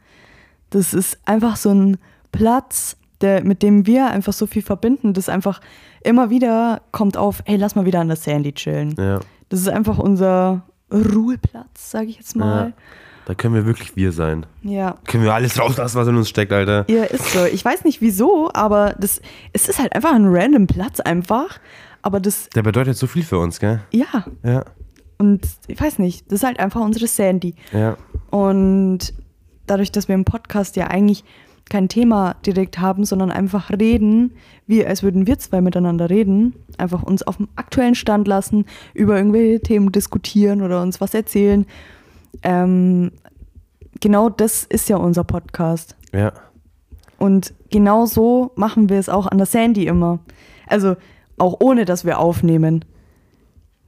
Das 0.70 0.94
ist 0.94 1.18
einfach 1.26 1.56
so 1.56 1.70
ein 1.70 1.98
Platz, 2.32 2.96
der, 3.20 3.44
mit 3.44 3.62
dem 3.62 3.86
wir 3.86 4.08
einfach 4.10 4.32
so 4.32 4.46
viel 4.46 4.62
verbinden, 4.62 5.12
das 5.12 5.28
einfach 5.28 5.60
immer 6.02 6.30
wieder 6.30 6.82
kommt 6.92 7.16
auf, 7.16 7.42
hey, 7.46 7.56
lass 7.56 7.74
mal 7.74 7.84
wieder 7.86 8.00
an 8.00 8.08
der 8.08 8.16
Sandy 8.16 8.52
chillen. 8.52 8.94
Ja. 8.98 9.20
Das 9.48 9.60
ist 9.60 9.68
einfach 9.68 9.98
unser 9.98 10.62
Ruheplatz, 10.92 11.90
sage 11.90 12.06
ich 12.06 12.16
jetzt 12.16 12.34
ja. 12.36 12.72
Da 13.26 13.34
können 13.34 13.54
wir 13.54 13.64
wirklich 13.66 13.96
wir 13.96 14.12
sein. 14.12 14.44
Ja. 14.62 14.96
Können 15.06 15.24
wir 15.24 15.32
alles 15.34 15.58
rauslassen, 15.58 15.96
was 15.98 16.08
in 16.08 16.16
uns 16.16 16.28
steckt, 16.28 16.52
Alter. 16.52 16.84
ja. 16.88 17.04
ist 17.04 17.32
so. 17.32 17.44
Ich 17.44 17.64
weiß 17.64 17.84
nicht 17.84 18.00
wieso, 18.00 18.50
aber 18.52 18.94
das, 18.98 19.20
es 19.52 19.68
ist 19.68 19.78
halt 19.78 19.94
einfach 19.94 20.12
ein 20.12 20.26
random 20.26 20.66
Platz 20.66 21.00
einfach. 21.00 21.58
Aber 22.02 22.20
das, 22.20 22.48
Der 22.50 22.62
bedeutet 22.62 22.96
so 22.96 23.06
viel 23.06 23.22
für 23.22 23.38
uns, 23.38 23.60
gell? 23.60 23.80
ja. 23.90 24.26
Ja. 24.42 24.64
Und 25.16 25.46
ich 25.68 25.80
weiß 25.80 26.00
nicht, 26.00 26.26
das 26.30 26.40
ist 26.40 26.44
halt 26.44 26.58
einfach 26.58 26.80
unsere 26.80 27.06
Sandy. 27.06 27.54
Ja. 27.72 27.96
Und 28.30 29.14
dadurch, 29.66 29.92
dass 29.92 30.08
wir 30.08 30.14
im 30.14 30.24
Podcast 30.24 30.76
ja 30.76 30.88
eigentlich 30.88 31.24
kein 31.70 31.88
Thema 31.88 32.34
direkt 32.44 32.78
haben, 32.78 33.04
sondern 33.04 33.30
einfach 33.30 33.70
reden, 33.70 34.32
wie 34.66 34.84
als 34.84 35.02
würden 35.02 35.26
wir 35.26 35.38
zwei 35.38 35.60
miteinander 35.60 36.10
reden, 36.10 36.54
einfach 36.76 37.02
uns 37.02 37.22
auf 37.22 37.38
dem 37.38 37.48
aktuellen 37.56 37.94
Stand 37.94 38.28
lassen, 38.28 38.66
über 38.92 39.16
irgendwelche 39.16 39.60
Themen 39.60 39.92
diskutieren 39.92 40.60
oder 40.62 40.82
uns 40.82 41.00
was 41.00 41.14
erzählen. 41.14 41.64
Ähm, 42.42 43.12
genau 44.00 44.28
das 44.28 44.64
ist 44.64 44.88
ja 44.88 44.96
unser 44.96 45.24
Podcast. 45.24 45.96
Ja. 46.12 46.32
Und 47.18 47.54
genau 47.70 48.06
so 48.06 48.52
machen 48.56 48.88
wir 48.88 48.98
es 48.98 49.08
auch 49.08 49.26
an 49.26 49.38
der 49.38 49.46
Sandy 49.46 49.86
immer. 49.86 50.18
Also 50.66 50.96
auch 51.38 51.56
ohne, 51.60 51.84
dass 51.84 52.04
wir 52.04 52.18
aufnehmen. 52.18 52.84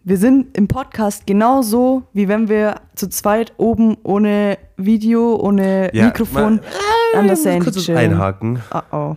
Wir 0.05 0.17
sind 0.19 0.57
im 0.57 0.69
Podcast 0.69 1.27
genauso, 1.27 2.05
wie 2.13 2.29
wenn 2.29 2.49
wir 2.49 2.77
zu 2.95 3.09
zweit 3.09 3.53
oben 3.57 3.97
ohne 4.05 4.57
Video, 4.77 5.35
ohne 5.37 5.91
Ja, 5.95 6.07
Mikrofon 6.07 6.57
mal- 6.57 7.19
an 7.19 7.25
der 7.27 7.33
muss 7.35 7.43
Sandy 7.43 7.71
chillen. 7.73 7.99
einhaken. 7.99 8.61
Oh 8.73 8.81
oh. 8.97 9.17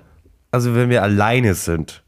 Also 0.52 0.74
wenn 0.74 0.90
wir 0.90 1.04
alleine 1.04 1.54
sind, 1.54 2.04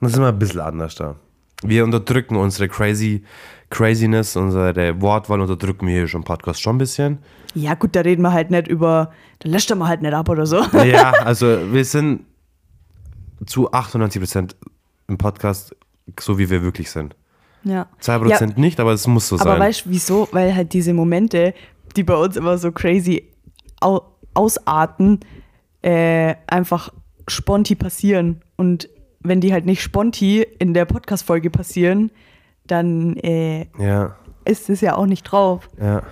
dann 0.00 0.10
sind 0.10 0.20
wir 0.20 0.28
ein 0.28 0.38
bisschen 0.38 0.60
anders 0.60 0.94
da. 0.96 1.16
Wir 1.64 1.84
unterdrücken 1.84 2.36
unsere 2.36 2.68
crazy 2.68 3.24
Craziness, 3.70 4.36
unsere 4.36 5.00
Wortwahl 5.00 5.40
unterdrücken 5.40 5.86
wir 5.86 5.94
hier 5.94 6.08
schon 6.08 6.20
im 6.20 6.24
Podcast 6.24 6.62
schon 6.62 6.76
ein 6.76 6.78
bisschen. 6.78 7.18
Ja 7.54 7.74
gut, 7.74 7.96
da 7.96 8.00
reden 8.00 8.22
wir 8.22 8.32
halt 8.32 8.50
nicht 8.50 8.68
über, 8.68 9.12
da 9.40 9.48
löscht 9.48 9.70
er 9.70 9.76
mal 9.76 9.88
halt 9.88 10.02
nicht 10.02 10.14
ab 10.14 10.28
oder 10.28 10.46
so. 10.46 10.62
Ja, 10.84 11.10
also 11.24 11.46
wir 11.72 11.84
sind 11.84 12.24
zu 13.46 13.72
98% 13.72 14.54
im 15.08 15.18
Podcast 15.18 15.74
so, 16.20 16.38
wie 16.38 16.50
wir 16.50 16.62
wirklich 16.62 16.90
sind. 16.90 17.16
Ja. 17.64 17.86
2% 18.02 18.60
nicht, 18.60 18.78
aber 18.78 18.92
es 18.92 19.06
muss 19.06 19.28
so 19.28 19.36
Aber 19.36 19.52
sein. 19.52 19.60
weißt 19.60 19.86
du 19.86 19.90
wieso? 19.90 20.28
Weil 20.32 20.54
halt 20.54 20.72
diese 20.72 20.92
Momente, 20.92 21.54
die 21.96 22.04
bei 22.04 22.14
uns 22.14 22.36
immer 22.36 22.58
so 22.58 22.70
crazy 22.70 23.30
au 23.80 24.02
ausarten, 24.34 25.20
äh, 25.82 26.34
einfach 26.46 26.90
sponti 27.28 27.74
passieren. 27.74 28.42
Und 28.56 28.88
wenn 29.24 29.40
die 29.40 29.52
halt 29.52 29.66
nicht 29.66 29.82
sponti 29.82 30.46
in 30.58 30.74
der 30.74 30.84
Podcast-Folge 30.84 31.50
passieren, 31.50 32.10
dann 32.66 33.16
äh, 33.16 33.66
ja, 33.78 34.14
ist 34.44 34.70
es 34.70 34.80
ja 34.80 34.96
auch 34.96 35.06
nicht 35.06 35.24
drauf. 35.24 35.68
ja. 35.80 36.02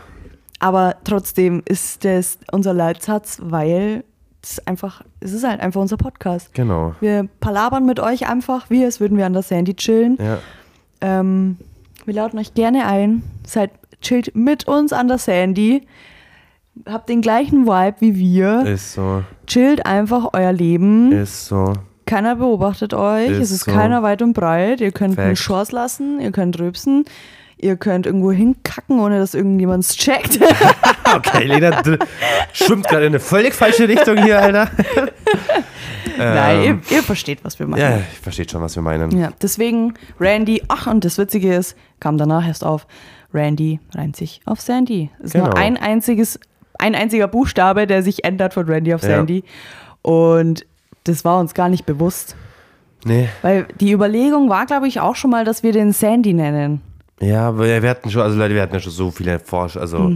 Aber 0.58 0.94
trotzdem 1.02 1.60
ist 1.64 2.04
das 2.04 2.38
unser 2.52 2.72
Leitsatz, 2.72 3.38
weil 3.42 4.04
es 4.44 4.64
einfach, 4.64 5.02
es 5.18 5.32
ist 5.32 5.42
halt 5.42 5.60
einfach 5.60 5.80
unser 5.80 5.96
Podcast. 5.96 6.54
Genau. 6.54 6.94
Wir 7.00 7.28
palabern 7.40 7.84
mit 7.84 7.98
euch 7.98 8.28
einfach, 8.28 8.70
wie 8.70 8.84
als 8.84 9.00
würden 9.00 9.18
wir 9.18 9.26
an 9.26 9.32
der 9.32 9.42
Sandy 9.42 9.74
chillen. 9.74 10.18
Ja. 10.20 10.38
Ähm, 11.00 11.56
wir 12.04 12.14
laden 12.14 12.38
euch 12.38 12.54
gerne 12.54 12.86
ein. 12.86 13.24
Seid 13.44 13.72
chillt 14.00 14.36
mit 14.36 14.68
uns 14.68 14.92
an 14.92 15.08
der 15.08 15.18
Sandy. 15.18 15.84
Habt 16.86 17.08
den 17.08 17.22
gleichen 17.22 17.66
Vibe 17.66 17.96
wie 17.98 18.16
wir. 18.16 18.64
Ist 18.64 18.92
so. 18.92 19.24
Chillt 19.48 19.84
einfach 19.84 20.28
euer 20.32 20.52
Leben. 20.52 21.10
Ist 21.10 21.46
so. 21.46 21.72
Keiner 22.06 22.36
beobachtet 22.36 22.94
euch. 22.94 23.30
Ist 23.30 23.38
es 23.38 23.50
ist 23.52 23.64
so. 23.64 23.72
keiner 23.72 24.02
weit 24.02 24.22
und 24.22 24.32
breit. 24.32 24.80
Ihr 24.80 24.92
könnt 24.92 25.18
eine. 25.18 25.34
Chance 25.34 25.74
lassen. 25.74 26.20
Ihr 26.20 26.32
könnt 26.32 26.58
rülpsen. 26.58 27.04
Ihr 27.58 27.76
könnt 27.76 28.06
irgendwo 28.06 28.32
hinkacken, 28.32 28.98
ohne 28.98 29.18
dass 29.20 29.34
irgendjemand 29.34 29.84
es 29.84 29.96
checkt. 29.96 30.38
Okay, 31.14 31.44
Lena 31.44 31.82
schwimmt 32.54 32.88
gerade 32.88 33.04
in 33.04 33.10
eine 33.10 33.20
völlig 33.20 33.52
falsche 33.52 33.86
Richtung 33.86 34.16
hier, 34.22 34.40
Alter. 34.40 34.70
Nein, 36.18 36.62
ihr, 36.90 36.96
ihr 36.96 37.02
versteht, 37.02 37.44
was 37.44 37.58
wir 37.58 37.66
meinen. 37.66 37.80
Ja, 37.80 37.96
ich 37.98 38.18
verstehe 38.18 38.48
schon, 38.48 38.62
was 38.62 38.76
wir 38.76 38.82
meinen. 38.82 39.10
Ja, 39.18 39.30
deswegen 39.42 39.94
Randy, 40.18 40.62
ach, 40.68 40.86
und 40.86 41.04
das 41.04 41.18
Witzige 41.18 41.54
ist, 41.54 41.76
kam 42.00 42.16
danach 42.18 42.46
erst 42.46 42.64
auf, 42.64 42.86
Randy 43.34 43.80
reimt 43.94 44.16
sich 44.16 44.40
auf 44.46 44.60
Sandy. 44.60 45.10
Es 45.18 45.26
ist 45.26 45.34
nur 45.36 45.50
Genau. 45.50 45.56
ein 45.60 45.76
einziges, 45.76 46.38
ein 46.78 46.94
einziger 46.94 47.28
Buchstabe, 47.28 47.86
der 47.86 48.02
sich 48.02 48.24
ändert 48.24 48.54
von 48.54 48.64
Randy 48.66 48.94
auf 48.94 49.02
Ja. 49.02 49.08
Sandy. 49.16 49.44
Und 50.02 50.64
das 51.04 51.24
war 51.24 51.38
uns 51.40 51.54
gar 51.54 51.68
nicht 51.68 51.86
bewusst. 51.86 52.36
Nee. 53.04 53.28
Weil 53.42 53.66
die 53.80 53.92
Überlegung 53.92 54.48
war, 54.48 54.66
glaube 54.66 54.86
ich, 54.88 55.00
auch 55.00 55.16
schon 55.16 55.30
mal, 55.30 55.44
dass 55.44 55.62
wir 55.62 55.72
den 55.72 55.92
Sandy 55.92 56.32
nennen. 56.34 56.80
Ja, 57.20 57.48
aber 57.48 57.64
wir 57.82 57.88
hatten 57.90 58.10
schon, 58.10 58.22
also 58.22 58.36
Leute, 58.36 58.54
wir 58.54 58.62
hatten 58.62 58.74
ja 58.74 58.80
schon 58.80 58.92
so 58.92 59.10
viele 59.10 59.38
Forsch, 59.38 59.76
also, 59.76 60.12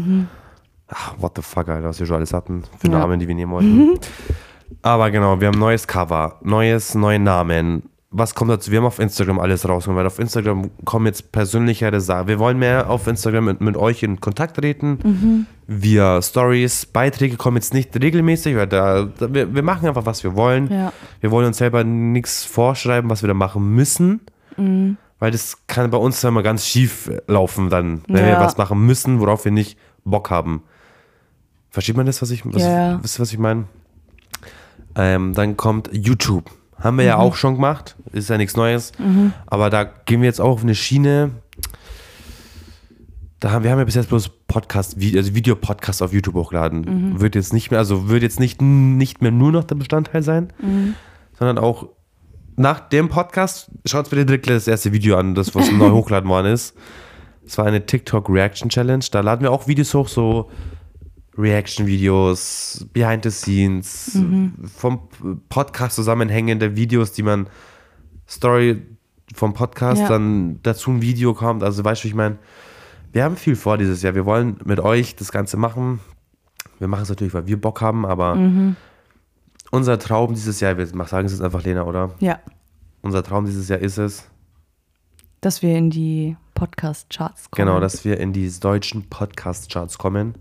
ach, 0.88 1.14
what 1.18 1.32
the 1.36 1.42
fuck, 1.42 1.68
Alter, 1.68 1.88
was 1.88 2.00
wir 2.00 2.06
schon 2.06 2.16
alles 2.16 2.32
hatten 2.32 2.62
für 2.78 2.86
Mhm. 2.86 2.92
Ja. 2.92 2.98
Mhm. 2.98 3.02
Namen, 3.02 3.20
die 3.20 3.28
wir 3.28 3.34
nehmen 3.34 3.52
wollten. 3.52 3.98
Aber 4.82 5.10
genau, 5.10 5.40
wir 5.40 5.48
haben 5.48 5.58
neues 5.58 5.86
Cover, 5.86 6.38
neues, 6.42 6.94
neue 6.94 7.18
Namen. 7.18 7.88
Was 8.10 8.34
kommt 8.34 8.50
dazu? 8.50 8.70
Wir 8.70 8.78
haben 8.78 8.86
auf 8.86 9.00
Instagram 9.00 9.40
alles 9.40 9.68
rausgekommen, 9.68 9.98
weil 9.98 10.06
auf 10.06 10.18
Instagram 10.20 10.70
kommen 10.84 11.06
jetzt 11.06 11.32
persönlichere 11.32 12.00
Sachen. 12.00 12.28
Wir 12.28 12.38
wollen 12.38 12.58
mehr 12.58 12.88
auf 12.88 13.06
Instagram 13.08 13.46
mit, 13.46 13.60
mit 13.60 13.76
euch 13.76 14.02
in 14.04 14.20
Kontakt 14.20 14.56
treten. 14.56 14.98
Mhm. 15.02 15.46
Via 15.66 16.22
Stories. 16.22 16.86
Beiträge 16.86 17.36
kommen 17.36 17.56
jetzt 17.56 17.74
nicht 17.74 18.00
regelmäßig, 18.00 18.56
weil 18.56 18.68
da, 18.68 19.04
da 19.18 19.34
wir, 19.34 19.52
wir 19.54 19.62
machen 19.62 19.88
einfach, 19.88 20.06
was 20.06 20.22
wir 20.22 20.36
wollen. 20.36 20.70
Ja. 20.70 20.92
Wir 21.20 21.30
wollen 21.32 21.48
uns 21.48 21.58
selber 21.58 21.82
nichts 21.82 22.44
vorschreiben, 22.44 23.10
was 23.10 23.22
wir 23.22 23.28
da 23.28 23.34
machen 23.34 23.74
müssen. 23.74 24.20
Mhm. 24.56 24.96
Weil 25.18 25.32
das 25.32 25.66
kann 25.66 25.90
bei 25.90 25.98
uns 25.98 26.22
immer 26.22 26.42
ganz 26.42 26.64
schief 26.66 27.10
laufen 27.26 27.70
dann, 27.70 28.02
wenn 28.06 28.24
wir 28.24 28.32
Ja. 28.32 28.40
was 28.40 28.56
machen 28.56 28.86
müssen, 28.86 29.18
worauf 29.18 29.44
wir 29.44 29.52
nicht 29.52 29.78
Bock 30.04 30.30
haben. 30.30 30.62
Versteht 31.70 31.96
man 31.96 32.06
das, 32.06 32.22
was 32.22 32.30
ich, 32.30 32.46
was, 32.46 32.54
wisst 33.02 33.18
ihr, 33.18 33.22
was 33.22 33.32
ich 33.32 33.38
meine? 33.38 33.64
Ähm, 34.94 35.34
dann 35.34 35.56
kommt 35.56 35.90
YouTube. 35.92 36.50
Haben 36.78 36.96
wir 36.98 37.04
Mhm. 37.04 37.08
ja 37.08 37.16
auch 37.16 37.36
schon 37.36 37.54
gemacht. 37.54 37.96
Ist 38.12 38.28
ja 38.30 38.36
nichts 38.36 38.56
Neues. 38.56 38.92
Aber 39.46 39.70
da 39.70 39.84
gehen 39.84 40.20
wir 40.20 40.26
jetzt 40.26 40.40
auch 40.40 40.50
auf 40.50 40.62
eine 40.62 40.74
Schiene. 40.74 41.30
Da 43.40 43.50
haben, 43.50 43.64
wir 43.64 43.70
haben 43.70 43.78
ja 43.78 43.84
bis 43.84 43.94
jetzt 43.94 44.08
bloß 44.08 44.30
Podcast, 44.48 44.96
also 44.96 45.34
Videopodcast 45.34 46.02
auf 46.02 46.12
YouTube 46.12 46.34
hochgeladen. 46.34 47.12
Mhm. 47.12 47.20
Wird 47.20 47.34
jetzt 47.34 47.52
nicht 47.52 47.70
mehr, 47.70 47.78
also 47.80 48.08
wird 48.08 48.22
jetzt 48.22 48.40
nicht, 48.40 48.62
nicht 48.62 49.20
mehr 49.20 49.30
nur 49.30 49.52
noch 49.52 49.64
der 49.64 49.74
Bestandteil 49.74 50.22
sein, 50.22 50.52
Mhm. 50.60 50.94
sondern 51.38 51.58
auch 51.58 51.88
nach 52.56 52.80
dem 52.80 53.10
Podcast, 53.10 53.70
schaut 53.84 54.08
bitte 54.08 54.24
direkt 54.24 54.48
das 54.48 54.66
erste 54.66 54.92
Video 54.92 55.16
an, 55.18 55.34
das 55.34 55.54
was 55.54 55.70
neu 55.70 55.90
hochgeladen 55.92 56.28
worden 56.30 56.52
ist. 56.52 56.74
Es 57.46 57.58
war 57.58 57.66
eine 57.66 57.84
TikTok 57.84 58.28
Reaction 58.30 58.70
Challenge. 58.70 59.04
Da 59.10 59.20
laden 59.20 59.42
wir 59.42 59.52
auch 59.52 59.68
Videos 59.68 59.92
hoch, 59.94 60.08
so 60.08 60.50
Reaction-Videos, 61.38 62.86
Behind 62.92 63.22
the 63.24 63.30
Scenes, 63.30 64.18
vom 64.76 65.00
Podcast 65.48 65.96
zusammenhängende 65.96 66.76
Videos, 66.76 67.12
die 67.12 67.22
man 67.22 67.48
Story 68.28 68.82
vom 69.34 69.54
Podcast 69.54 70.02
Ja. 70.02 70.08
dann 70.08 70.60
dazu 70.62 70.90
ein 70.90 71.02
Video 71.02 71.34
kommt. 71.34 71.62
Also 71.62 71.84
weißt 71.84 72.04
du, 72.04 72.08
ich 72.08 72.14
meine, 72.14 72.38
wir 73.12 73.24
haben 73.24 73.36
viel 73.36 73.56
vor 73.56 73.76
dieses 73.78 74.02
Jahr. 74.02 74.14
Wir 74.14 74.24
wollen 74.24 74.58
mit 74.64 74.80
euch 74.80 75.16
das 75.16 75.32
Ganze 75.32 75.56
machen. 75.56 76.00
Wir 76.78 76.88
machen 76.88 77.02
es 77.02 77.08
natürlich, 77.08 77.34
weil 77.34 77.46
wir 77.46 77.60
Bock 77.60 77.80
haben, 77.80 78.04
aber 78.04 78.36
unser 79.70 79.98
Traum 79.98 80.34
dieses 80.34 80.60
Jahr, 80.60 80.76
wir 80.78 80.86
sagen 80.86 81.26
es 81.26 81.32
jetzt 81.32 81.40
einfach, 81.42 81.62
Lena, 81.64 81.84
oder? 81.84 82.10
Ja, 82.20 82.38
Unser 83.02 83.22
Traum 83.22 83.46
dieses 83.46 83.68
Jahr 83.68 83.78
ist 83.78 83.98
es, 83.98 84.28
dass 85.40 85.62
wir 85.62 85.76
in 85.76 85.90
die 85.90 86.36
Podcast-Charts 86.54 87.50
kommen. 87.50 87.66
genau, 87.66 87.80
dass 87.80 88.04
wir 88.04 88.18
in 88.18 88.32
die 88.32 88.50
deutschen 88.60 89.08
Podcast-Charts 89.08 89.98
kommen. 89.98 90.34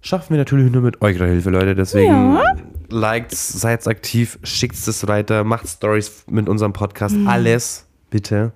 Schaffen 0.00 0.30
wir 0.30 0.38
natürlich 0.38 0.70
nur 0.70 0.82
mit 0.82 1.02
eurer 1.02 1.26
Hilfe, 1.26 1.50
Leute. 1.50 1.74
Deswegen 1.74 2.38
liked, 2.88 3.34
seid 3.34 3.86
aktiv, 3.88 4.38
schickt 4.42 4.76
es 4.76 5.06
weiter, 5.08 5.44
macht 5.44 5.68
Stories 5.68 6.24
mit 6.28 6.48
unserem 6.48 6.72
Podcast. 6.72 7.16
Alles, 7.26 7.86
bitte. 8.10 8.52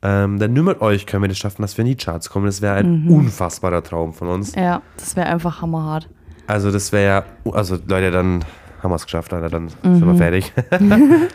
Ähm, 0.00 0.38
denn 0.38 0.52
nur 0.52 0.64
mit 0.64 0.80
euch 0.80 1.06
können 1.06 1.22
wir 1.24 1.28
das 1.28 1.38
schaffen, 1.38 1.62
dass 1.62 1.76
wir 1.76 1.82
in 1.82 1.88
die 1.88 1.96
Charts 1.96 2.30
kommen. 2.30 2.46
Das 2.46 2.62
wäre 2.62 2.74
ein 2.74 3.08
unfassbarer 3.08 3.82
Traum 3.82 4.12
von 4.12 4.28
uns. 4.28 4.54
Ja, 4.54 4.82
das 4.96 5.16
wäre 5.16 5.26
einfach 5.26 5.60
hammerhart. 5.60 6.08
Also 6.46 6.70
das 6.70 6.92
wäre 6.92 7.24
ja, 7.44 7.52
also 7.52 7.78
Leute, 7.86 8.10
dann 8.10 8.44
haben 8.82 8.90
wir 8.90 8.96
es 8.96 9.04
geschafft, 9.04 9.32
Alter, 9.32 9.48
dann 9.48 9.68
sind 9.68 10.06
wir 10.06 10.14
fertig. 10.14 10.52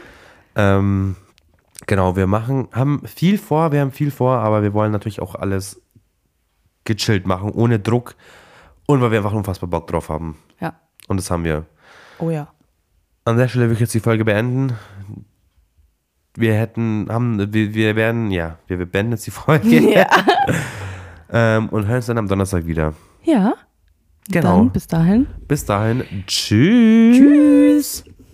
ähm, 0.56 1.16
genau, 1.86 2.16
wir 2.16 2.26
machen, 2.26 2.68
haben 2.72 3.02
viel 3.06 3.38
vor, 3.38 3.72
wir 3.72 3.82
haben 3.82 3.92
viel 3.92 4.12
vor, 4.12 4.38
aber 4.38 4.64
wir 4.64 4.74
wollen 4.74 4.92
natürlich 4.92 5.22
auch 5.22 5.36
alles 5.36 5.82
gechillt 6.86 7.28
machen, 7.28 7.52
ohne 7.52 7.80
Druck 7.80 8.16
und 8.86 9.02
weil 9.02 9.12
wir 9.12 9.20
einfach 9.20 9.34
unfassbar 9.34 9.70
Bock 9.70 9.88
drauf 9.88 10.10
haben. 10.10 10.38
Ja. 10.60 10.74
Und 11.08 11.18
das 11.18 11.30
haben 11.32 11.44
wir. 11.44 11.66
Oh 12.20 12.30
ja. 12.30 12.48
An 13.26 13.38
der 13.38 13.48
Stelle 13.48 13.68
will 13.68 13.74
ich 13.74 13.80
jetzt 13.80 13.94
die 13.94 14.00
Folge 14.00 14.26
beenden. 14.26 14.74
Wir 16.36 16.56
hätten, 16.56 17.08
haben, 17.10 17.54
wir, 17.54 17.74
wir 17.74 17.96
werden, 17.96 18.32
ja, 18.32 18.58
wir, 18.68 18.80
wir 18.80 18.86
beenden 18.86 19.14
jetzt 19.14 19.28
die 19.28 19.32
Folge 19.32 19.80
Ja. 19.94 20.08
ähm, 21.32 21.70
und 21.70 21.88
hören 21.88 21.98
uns 21.98 22.08
dann 22.08 22.18
am 22.18 22.28
Donnerstag 22.28 22.66
wieder. 22.66 22.94
Ja. 23.24 23.54
Genau. 24.30 24.58
Dann 24.58 24.72
bis 24.72 24.88
dahin. 24.88 25.28
Bis 25.48 25.66
dahin, 25.66 26.04
tschüss. 26.28 27.18
Tschüss. 27.18 28.04